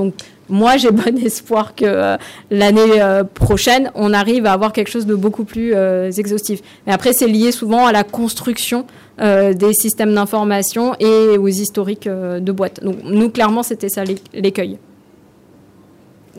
Moi, 0.50 0.78
j'ai 0.78 0.92
bon 0.92 1.18
espoir 1.24 1.76
que 1.76 1.86
euh, 1.86 2.18
l'année 2.50 3.02
euh, 3.02 3.24
prochaine, 3.24 3.92
on 3.96 4.14
arrive 4.14 4.46
à 4.46 4.54
avoir 4.54 4.74
quelque 4.74 4.90
chose 4.90 5.06
de 5.06 5.16
beaucoup 5.16 5.44
plus 5.44 5.74
euh, 5.74 6.12
exhaustif. 6.12 6.62
Mais 6.86 6.94
après, 6.94 7.14
c'est 7.14 7.28
lié 7.28 7.52
souvent 7.52 7.86
à 7.86 7.92
la 7.92 8.04
construction 8.04 8.86
des 9.22 9.74
systèmes 9.74 10.14
d'information 10.16 10.96
et 10.98 11.38
aux 11.38 11.50
historiques 11.50 12.08
de 12.08 12.52
boîtes. 12.54 12.82
Donc, 12.82 13.00
nous, 13.04 13.30
clairement, 13.30 13.64
c'était 13.64 13.90
ça 13.90 14.06
l'écueil. 14.34 14.78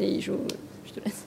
Et 0.00 0.18
je, 0.22 0.32
te 0.32 1.00
laisse. 1.04 1.26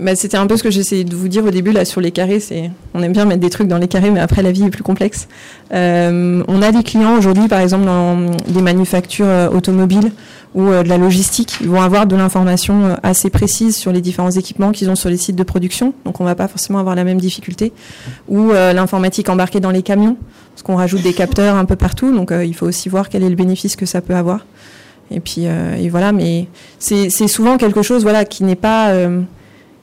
Bah, 0.00 0.16
c'était 0.16 0.38
un 0.38 0.46
peu 0.46 0.56
ce 0.56 0.62
que 0.62 0.70
j'essayais 0.70 1.04
de 1.04 1.14
vous 1.14 1.28
dire 1.28 1.44
au 1.44 1.50
début 1.50 1.72
là 1.72 1.84
sur 1.84 2.00
les 2.00 2.10
carrés. 2.10 2.40
C'est, 2.40 2.70
on 2.94 3.02
aime 3.02 3.12
bien 3.12 3.24
mettre 3.24 3.40
des 3.40 3.50
trucs 3.50 3.68
dans 3.68 3.78
les 3.78 3.88
carrés, 3.88 4.10
mais 4.10 4.20
après 4.20 4.42
la 4.42 4.50
vie 4.50 4.64
est 4.64 4.70
plus 4.70 4.82
complexe. 4.82 5.28
on 5.70 6.62
a 6.62 6.72
des 6.72 6.82
clients 6.82 7.16
aujourd'hui, 7.16 7.48
par 7.48 7.60
exemple 7.60 7.84
dans 7.84 8.30
des 8.48 8.62
manufactures 8.62 9.50
automobiles, 9.52 10.12
ou 10.54 10.68
euh, 10.68 10.82
de 10.82 10.88
la 10.88 10.98
logistique. 10.98 11.58
Ils 11.60 11.68
vont 11.68 11.80
avoir 11.80 12.06
de 12.06 12.16
l'information 12.16 12.84
euh, 12.84 12.94
assez 13.02 13.30
précise 13.30 13.76
sur 13.76 13.92
les 13.92 14.00
différents 14.00 14.30
équipements 14.30 14.72
qu'ils 14.72 14.90
ont 14.90 14.96
sur 14.96 15.08
les 15.08 15.16
sites 15.16 15.36
de 15.36 15.42
production, 15.42 15.94
donc 16.04 16.20
on 16.20 16.24
va 16.24 16.34
pas 16.34 16.48
forcément 16.48 16.78
avoir 16.78 16.94
la 16.94 17.04
même 17.04 17.20
difficulté. 17.20 17.72
Ou 18.28 18.50
euh, 18.50 18.72
l'informatique 18.72 19.28
embarquée 19.28 19.60
dans 19.60 19.70
les 19.70 19.82
camions, 19.82 20.16
parce 20.54 20.62
qu'on 20.62 20.76
rajoute 20.76 21.02
des 21.02 21.14
capteurs 21.14 21.56
un 21.56 21.64
peu 21.64 21.76
partout, 21.76 22.14
donc 22.14 22.32
il 22.44 22.54
faut 22.54 22.66
aussi 22.66 22.88
voir 22.88 23.08
quel 23.08 23.22
est 23.22 23.30
le 23.30 23.36
bénéfice 23.36 23.76
que 23.76 23.86
ça 23.86 24.00
peut 24.00 24.14
avoir. 24.14 24.44
Et 25.10 25.20
puis 25.20 25.44
et 25.44 25.88
voilà, 25.88 26.12
mais 26.12 26.46
c'est 26.78 27.08
souvent 27.28 27.56
quelque 27.56 27.82
chose 27.82 28.02
voilà 28.02 28.24
qui 28.24 28.44
n'est 28.44 28.54
pas 28.54 28.92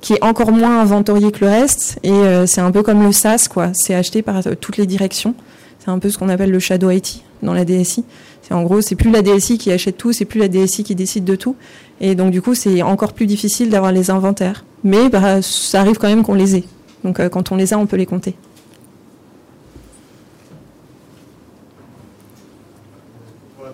qui 0.01 0.13
est 0.13 0.23
encore 0.23 0.51
moins 0.51 0.81
inventorié 0.81 1.31
que 1.31 1.43
le 1.43 1.51
reste, 1.51 1.99
et 2.03 2.45
c'est 2.45 2.61
un 2.61 2.71
peu 2.71 2.83
comme 2.83 3.03
le 3.03 3.11
SaaS 3.11 3.47
quoi. 3.49 3.71
C'est 3.73 3.93
acheté 3.93 4.21
par 4.21 4.41
toutes 4.59 4.77
les 4.77 4.85
directions. 4.85 5.35
C'est 5.79 5.89
un 5.89 5.99
peu 5.99 6.09
ce 6.09 6.17
qu'on 6.17 6.29
appelle 6.29 6.51
le 6.51 6.59
shadow 6.59 6.89
IT 6.89 7.23
dans 7.41 7.53
la 7.53 7.65
DSI 7.65 8.05
en 8.53 8.63
gros, 8.63 8.81
c'est 8.81 8.95
plus 8.95 9.11
la 9.11 9.21
DSI 9.21 9.57
qui 9.57 9.71
achète 9.71 9.97
tout, 9.97 10.11
c'est 10.11 10.25
plus 10.25 10.39
la 10.39 10.47
DSI 10.47 10.83
qui 10.83 10.95
décide 10.95 11.23
de 11.23 11.35
tout. 11.35 11.55
Et 12.01 12.15
donc, 12.15 12.31
du 12.31 12.41
coup, 12.41 12.55
c'est 12.55 12.81
encore 12.81 13.13
plus 13.13 13.25
difficile 13.25 13.69
d'avoir 13.69 13.91
les 13.91 14.09
inventaires. 14.09 14.65
Mais 14.83 15.09
bah, 15.09 15.41
ça 15.41 15.81
arrive 15.81 15.97
quand 15.97 16.07
même 16.07 16.23
qu'on 16.23 16.33
les 16.33 16.55
ait. 16.55 16.63
Donc, 17.03 17.19
euh, 17.19 17.29
quand 17.29 17.51
on 17.51 17.55
les 17.55 17.73
a, 17.73 17.77
on 17.77 17.85
peut 17.85 17.97
les 17.97 18.05
compter. 18.05 18.35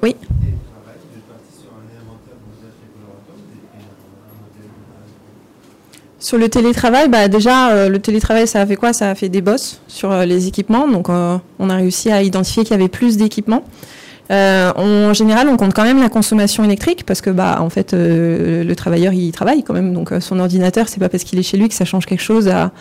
Oui. 0.03 0.15
Sur 6.25 6.39
le 6.39 6.49
télétravail, 6.49 7.07
bah 7.07 7.27
déjà, 7.27 7.69
euh, 7.69 7.87
le 7.87 7.99
télétravail, 7.99 8.47
ça 8.47 8.59
a 8.59 8.65
fait 8.65 8.75
quoi? 8.75 8.93
Ça 8.93 9.11
a 9.11 9.13
fait 9.13 9.29
des 9.29 9.41
bosses 9.41 9.79
sur 9.87 10.11
euh, 10.11 10.25
les 10.25 10.47
équipements. 10.47 10.87
Donc, 10.87 11.07
on 11.07 11.69
a 11.69 11.75
réussi 11.75 12.09
à 12.09 12.23
identifier 12.23 12.63
qu'il 12.63 12.71
y 12.71 12.79
avait 12.79 12.89
plus 12.89 13.15
d'équipements. 13.15 13.63
Euh, 14.31 14.71
en 14.75 15.13
général, 15.13 15.47
on 15.49 15.55
compte 15.55 15.75
quand 15.75 15.83
même 15.83 16.01
la 16.01 16.09
consommation 16.09 16.63
électrique 16.63 17.05
parce 17.05 17.21
que, 17.21 17.29
bah, 17.29 17.57
en 17.61 17.69
fait, 17.69 17.93
euh, 17.93 18.63
le 18.63 18.75
travailleur 18.75 19.13
il 19.13 19.31
travaille 19.33 19.61
quand 19.61 19.75
même, 19.75 19.93
donc 19.93 20.11
euh, 20.11 20.19
son 20.19 20.39
ordinateur, 20.39 20.87
c'est 20.89 20.99
pas 20.99 21.09
parce 21.09 21.23
qu'il 21.23 21.37
est 21.37 21.43
chez 21.43 21.57
lui 21.57 21.69
que 21.69 21.75
ça 21.75 21.85
change 21.85 22.07
quelque 22.07 22.23
chose 22.23 22.47
à, 22.47 22.71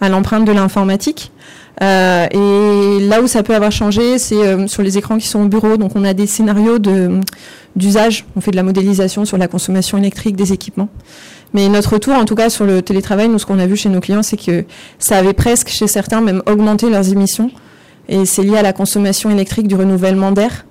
l'empreinte 0.00 0.44
de 0.44 0.52
l'informatique. 0.52 1.30
Euh, 1.82 2.26
et 2.30 3.06
là 3.06 3.22
où 3.22 3.28
ça 3.28 3.44
peut 3.44 3.54
avoir 3.54 3.70
changé, 3.70 4.18
c'est 4.18 4.66
sur 4.66 4.82
les 4.82 4.98
écrans 4.98 5.18
qui 5.18 5.28
sont 5.28 5.40
au 5.40 5.48
bureau. 5.48 5.76
Donc, 5.76 5.92
on 5.94 6.04
a 6.04 6.14
des 6.14 6.26
scénarios 6.26 6.78
d'usage. 7.76 8.24
On 8.36 8.40
fait 8.40 8.50
de 8.50 8.56
la 8.56 8.64
modélisation 8.64 9.24
sur 9.24 9.38
la 9.38 9.46
consommation 9.46 9.98
électrique 9.98 10.34
des 10.34 10.52
équipements. 10.52 10.88
Mais 11.54 11.68
notre 11.68 11.94
retour, 11.94 12.14
en 12.14 12.24
tout 12.24 12.34
cas 12.34 12.50
sur 12.50 12.66
le 12.66 12.82
télétravail, 12.82 13.28
nous 13.28 13.38
ce 13.38 13.46
qu'on 13.46 13.58
a 13.58 13.66
vu 13.66 13.76
chez 13.76 13.88
nos 13.88 14.00
clients, 14.00 14.22
c'est 14.22 14.36
que 14.36 14.64
ça 14.98 15.16
avait 15.16 15.32
presque, 15.32 15.68
chez 15.68 15.86
certains, 15.86 16.20
même 16.20 16.42
augmenté 16.46 16.90
leurs 16.90 17.10
émissions. 17.10 17.50
Et 18.08 18.24
c'est 18.24 18.42
lié 18.42 18.56
à 18.56 18.62
la 18.62 18.72
consommation 18.72 19.30
électrique 19.30 19.68
du 19.68 19.74
renouvellement 19.74 20.32
d'air 20.32 20.64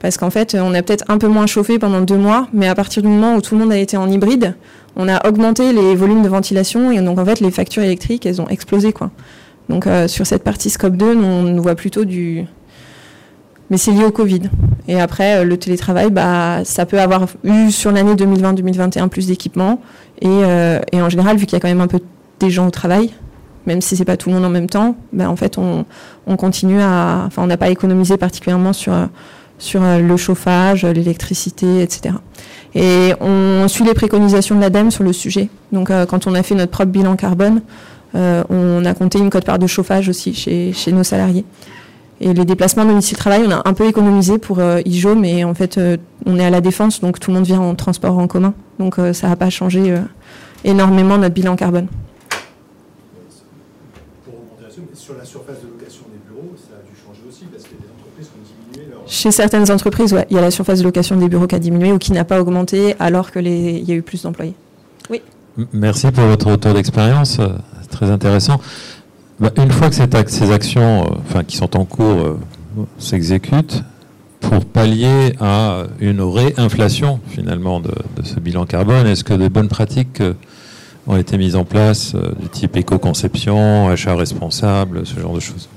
parce 0.00 0.16
qu'en 0.16 0.30
fait, 0.30 0.56
on 0.58 0.72
a 0.72 0.82
peut-être 0.82 1.04
un 1.08 1.18
peu 1.18 1.28
moins 1.28 1.46
chauffé 1.46 1.78
pendant 1.78 2.00
deux 2.00 2.16
mois, 2.16 2.48
mais 2.54 2.66
à 2.66 2.74
partir 2.74 3.02
du 3.02 3.08
moment 3.08 3.36
où 3.36 3.42
tout 3.42 3.54
le 3.54 3.60
monde 3.60 3.72
a 3.72 3.76
été 3.76 3.98
en 3.98 4.10
hybride, 4.10 4.54
on 4.96 5.08
a 5.08 5.28
augmenté 5.28 5.74
les 5.74 5.94
volumes 5.94 6.22
de 6.22 6.28
ventilation 6.28 6.90
et 6.90 7.00
donc 7.02 7.18
en 7.18 7.24
fait, 7.24 7.40
les 7.40 7.50
factures 7.50 7.82
électriques, 7.82 8.24
elles 8.24 8.40
ont 8.40 8.48
explosé 8.48 8.92
quoi. 8.92 9.10
Donc 9.68 9.86
euh, 9.86 10.08
sur 10.08 10.26
cette 10.26 10.42
partie 10.42 10.70
scope 10.70 10.96
2, 10.96 11.16
on 11.16 11.60
voit 11.60 11.74
plutôt 11.74 12.04
du 12.04 12.46
mais 13.70 13.76
c'est 13.76 13.92
lié 13.92 14.04
au 14.04 14.10
Covid. 14.10 14.42
Et 14.88 15.00
après, 15.00 15.38
euh, 15.38 15.44
le 15.44 15.56
télétravail, 15.56 16.10
bah, 16.10 16.62
ça 16.64 16.86
peut 16.86 17.00
avoir 17.00 17.26
eu 17.44 17.70
sur 17.70 17.92
l'année 17.92 18.14
2020-2021 18.14 19.08
plus 19.08 19.28
d'équipements. 19.28 19.80
Et, 20.20 20.28
euh, 20.28 20.80
et, 20.92 21.00
en 21.00 21.08
général, 21.08 21.36
vu 21.36 21.46
qu'il 21.46 21.54
y 21.54 21.56
a 21.56 21.60
quand 21.60 21.68
même 21.68 21.80
un 21.80 21.86
peu 21.86 22.00
des 22.40 22.50
gens 22.50 22.66
au 22.66 22.70
travail, 22.70 23.10
même 23.66 23.80
si 23.80 23.96
c'est 23.96 24.04
pas 24.04 24.16
tout 24.16 24.28
le 24.28 24.34
monde 24.34 24.44
en 24.44 24.50
même 24.50 24.68
temps, 24.68 24.96
bah, 25.12 25.30
en 25.30 25.36
fait, 25.36 25.58
on, 25.58 25.84
on 26.26 26.36
continue 26.36 26.80
à, 26.80 27.24
enfin, 27.26 27.42
on 27.42 27.46
n'a 27.46 27.56
pas 27.56 27.70
économisé 27.70 28.16
particulièrement 28.16 28.72
sur 28.72 28.92
sur 29.60 29.82
euh, 29.82 30.00
le 30.00 30.16
chauffage, 30.16 30.84
l'électricité, 30.84 31.82
etc. 31.82 32.16
Et 32.74 33.12
on 33.20 33.68
suit 33.68 33.84
les 33.84 33.94
préconisations 33.94 34.56
de 34.56 34.60
l'ADEME 34.60 34.90
sur 34.90 35.04
le 35.04 35.12
sujet. 35.12 35.48
Donc 35.70 35.90
euh, 35.90 36.06
quand 36.06 36.26
on 36.26 36.34
a 36.34 36.42
fait 36.42 36.56
notre 36.56 36.72
propre 36.72 36.90
bilan 36.90 37.14
carbone, 37.14 37.62
euh, 38.16 38.42
on 38.48 38.84
a 38.84 38.94
compté 38.94 39.18
une 39.18 39.30
cote-part 39.30 39.60
de 39.60 39.68
chauffage 39.68 40.08
aussi 40.08 40.34
chez, 40.34 40.72
chez 40.72 40.90
nos 40.90 41.04
salariés. 41.04 41.44
Et 42.20 42.34
les 42.34 42.44
déplacements 42.44 42.84
domicile-travail, 42.84 43.44
on 43.46 43.50
a 43.50 43.62
un 43.64 43.72
peu 43.72 43.86
économisé 43.86 44.38
pour 44.38 44.60
IJO, 44.84 45.14
mais 45.14 45.42
en 45.44 45.54
fait, 45.54 45.80
on 46.26 46.38
est 46.38 46.44
à 46.44 46.50
la 46.50 46.60
défense, 46.60 47.00
donc 47.00 47.18
tout 47.18 47.30
le 47.30 47.36
monde 47.36 47.46
vient 47.46 47.60
en 47.60 47.74
transport 47.74 48.18
en 48.18 48.26
commun. 48.26 48.52
Donc 48.78 48.96
ça 49.14 49.28
n'a 49.28 49.36
pas 49.36 49.48
changé 49.48 49.94
énormément 50.62 51.16
notre 51.16 51.34
bilan 51.34 51.56
carbone. 51.56 51.86
Pour 54.26 54.34
sur 54.92 55.16
la 55.16 55.24
surface 55.24 55.62
de 55.62 55.68
location 55.68 56.04
des 56.12 56.20
bureaux, 56.28 56.52
ça 56.56 56.76
a 56.76 56.82
dû 56.82 56.94
changer 56.94 57.22
aussi, 57.26 57.44
parce 57.50 57.64
que 57.64 57.70
chez 59.06 59.32
certaines 59.32 59.70
entreprises, 59.70 60.16
il 60.30 60.36
y 60.36 60.38
a 60.38 60.42
la 60.42 60.50
surface 60.50 60.80
de 60.80 60.84
location 60.84 61.16
des 61.16 61.28
bureaux 61.28 61.46
qui 61.46 61.54
a 61.54 61.58
diminué 61.58 61.92
ou 61.92 61.98
qui 61.98 62.12
n'a 62.12 62.24
pas 62.24 62.40
augmenté 62.40 62.94
alors 62.98 63.32
qu'il 63.32 63.48
y 63.48 63.92
a 63.92 63.94
eu 63.94 64.02
plus 64.02 64.22
d'employés. 64.22 64.54
Oui. 65.10 65.20
Merci 65.72 66.10
pour 66.12 66.24
votre 66.24 66.50
retour 66.50 66.74
d'expérience, 66.74 67.36
c'est 67.36 67.42
euh, 67.42 67.54
très 67.90 68.10
intéressant. 68.10 68.60
Bah, 69.40 69.50
une 69.56 69.70
fois 69.70 69.88
que 69.88 69.94
ces 70.30 70.52
actions 70.52 71.02
euh, 71.02 71.14
enfin, 71.26 71.44
qui 71.44 71.56
sont 71.56 71.74
en 71.74 71.86
cours 71.86 72.20
euh, 72.20 72.38
s'exécutent, 72.98 73.82
pour 74.40 74.64
pallier 74.66 75.34
à 75.40 75.84
une 75.98 76.20
réinflation 76.20 77.20
finalement 77.28 77.80
de, 77.80 77.92
ce 78.22 78.38
bilan 78.38 78.66
carbone, 78.66 79.06
est-ce 79.06 79.24
que 79.24 79.34
de 79.34 79.48
bonnes 79.48 79.68
pratiques 79.68 80.22
ont 81.06 81.16
été 81.16 81.38
mises 81.38 81.56
en 81.56 81.64
place, 81.64 82.14
du 82.14 82.48
type 82.48 82.76
éco-conception, 82.76 83.88
achat 83.88 84.14
responsable, 84.14 85.06
ce 85.06 85.18
genre 85.18 85.34
de 85.34 85.40
choses? 85.40 85.68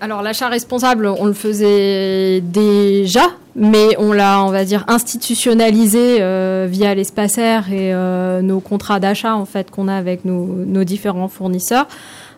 Alors 0.00 0.22
l'achat 0.22 0.48
responsable, 0.48 1.06
on 1.06 1.26
le 1.26 1.32
faisait 1.32 2.40
déjà, 2.42 3.26
mais 3.56 3.96
on 3.98 4.12
l'a, 4.12 4.42
on 4.42 4.50
va 4.50 4.64
dire, 4.64 4.84
institutionnalisé 4.88 6.18
euh, 6.20 6.66
via 6.68 6.94
l'espace 6.94 7.38
air 7.38 7.72
et 7.72 7.94
euh, 7.94 8.42
nos 8.42 8.60
contrats 8.60 9.00
d'achat 9.00 9.36
en 9.36 9.44
fait 9.44 9.70
qu'on 9.70 9.88
a 9.88 9.94
avec 9.94 10.24
nos, 10.24 10.84
différents 10.84 11.28
fournisseurs. 11.28 11.86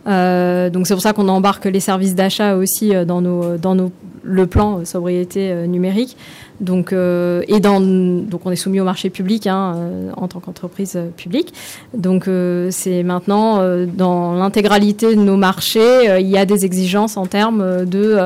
Euh, 0.06 0.70
donc 0.70 0.86
c'est 0.86 0.94
pour 0.94 1.02
ça 1.02 1.12
qu'on 1.12 1.28
embarque 1.28 1.64
les 1.64 1.80
services 1.80 2.14
d'achat 2.14 2.54
aussi 2.54 2.92
dans 3.06 3.20
nos 3.20 3.56
dans 3.56 3.74
nos 3.74 3.90
le 4.22 4.46
plan 4.46 4.84
sobriété 4.84 5.66
numérique. 5.66 6.16
Donc, 6.60 6.92
euh, 6.92 7.42
et 7.48 7.60
dans, 7.60 7.80
donc 7.80 8.42
on 8.44 8.50
est 8.50 8.56
soumis 8.56 8.80
au 8.80 8.84
marché 8.84 9.10
public 9.10 9.46
hein, 9.46 9.74
euh, 9.76 10.10
en 10.16 10.26
tant 10.28 10.40
qu'entreprise 10.40 10.94
euh, 10.96 11.08
publique. 11.08 11.52
Donc 11.94 12.28
c'est 12.70 13.02
maintenant 13.02 13.60
dans 13.86 14.34
l'intégralité 14.34 15.14
de 15.14 15.20
nos 15.20 15.36
marchés, 15.36 16.20
il 16.20 16.28
y 16.28 16.38
a 16.38 16.44
des 16.44 16.64
exigences 16.64 17.16
en 17.16 17.26
termes 17.26 17.84
de, 17.84 18.18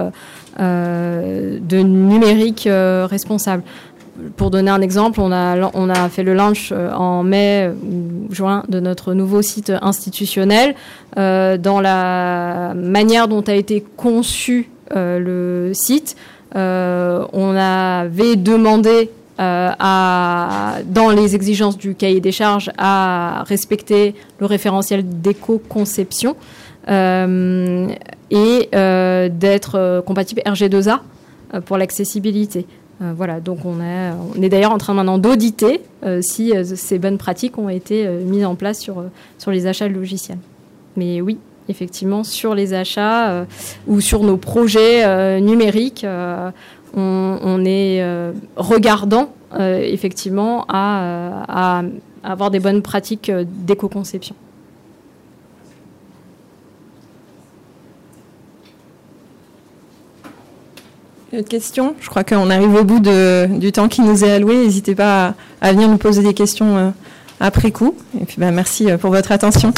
de 0.60 1.78
numérique 1.78 2.68
responsable. 2.70 3.62
Pour 4.36 4.50
donner 4.50 4.70
un 4.70 4.82
exemple, 4.82 5.20
on 5.20 5.32
a, 5.32 5.70
on 5.72 5.88
a 5.88 6.08
fait 6.10 6.22
le 6.22 6.34
launch 6.34 6.72
en 6.72 7.22
mai 7.22 7.70
ou 7.82 8.32
juin 8.32 8.64
de 8.68 8.78
notre 8.78 9.14
nouveau 9.14 9.40
site 9.40 9.72
institutionnel. 9.80 10.74
dans 11.16 11.80
la 11.80 12.74
manière 12.74 13.28
dont 13.28 13.42
a 13.42 13.54
été 13.54 13.82
conçu 13.96 14.68
le 14.94 15.70
site, 15.72 16.16
euh, 16.56 17.24
on 17.32 17.54
avait 17.54 18.36
demandé 18.36 19.10
à, 19.38 20.76
dans 20.84 21.08
les 21.10 21.34
exigences 21.34 21.78
du 21.78 21.94
cahier 21.94 22.20
des 22.20 22.32
charges, 22.32 22.70
à 22.76 23.42
respecter 23.46 24.14
le 24.38 24.44
référentiel 24.44 25.02
d'éco-conception 25.22 26.36
et 28.30 28.68
d'être 28.70 30.02
compatible 30.06 30.42
RG2A 30.46 31.00
pour 31.64 31.76
l'accessibilité. 31.78 32.66
voilà, 33.00 33.40
donc 33.40 33.64
on 33.64 33.80
est, 33.80 34.10
on 34.36 34.42
est 34.42 34.48
d'ailleurs 34.48 34.72
en 34.72 34.78
train 34.78 34.94
maintenant 34.94 35.18
d'auditer 35.18 35.82
si 36.20 36.52
ces 36.64 36.98
bonnes 36.98 37.18
pratiques 37.18 37.58
ont 37.58 37.68
été 37.68 38.06
mises 38.08 38.44
en 38.44 38.54
place 38.54 38.78
sur, 38.78 39.04
sur 39.38 39.50
les 39.50 39.66
achats 39.66 39.88
logiciels. 39.88 40.38
Mais 40.96 41.20
oui, 41.20 41.38
effectivement, 41.68 42.24
sur 42.24 42.54
les 42.54 42.74
achats 42.74 43.46
ou 43.86 44.00
sur 44.00 44.22
nos 44.22 44.36
projets 44.36 45.40
numériques, 45.40 46.06
on, 46.94 47.64
est 47.64 48.04
regardant 48.56 49.32
effectivement 49.58 50.64
à, 50.68 51.82
avoir 52.22 52.50
des 52.50 52.60
bonnes 52.60 52.82
pratiques 52.82 53.30
d'éco-conception. 53.30 54.34
Une 61.32 61.40
autre 61.40 61.48
question 61.48 61.94
Je 62.00 62.08
crois 62.08 62.24
qu'on 62.24 62.50
arrive 62.50 62.74
au 62.74 62.84
bout 62.84 63.00
du 63.00 63.72
temps 63.72 63.88
qui 63.88 64.00
nous 64.00 64.24
est 64.24 64.30
alloué. 64.30 64.56
N'hésitez 64.56 64.94
pas 64.94 65.34
à, 65.60 65.72
venir 65.72 65.88
nous 65.88 65.98
poser 65.98 66.22
des 66.22 66.34
questions 66.34 66.92
après 67.38 67.70
coup. 67.70 67.94
Et 68.20 68.24
puis 68.24 68.36
bah, 68.38 68.50
merci 68.50 68.88
pour 69.00 69.10
votre 69.10 69.32
attention. 69.32 69.72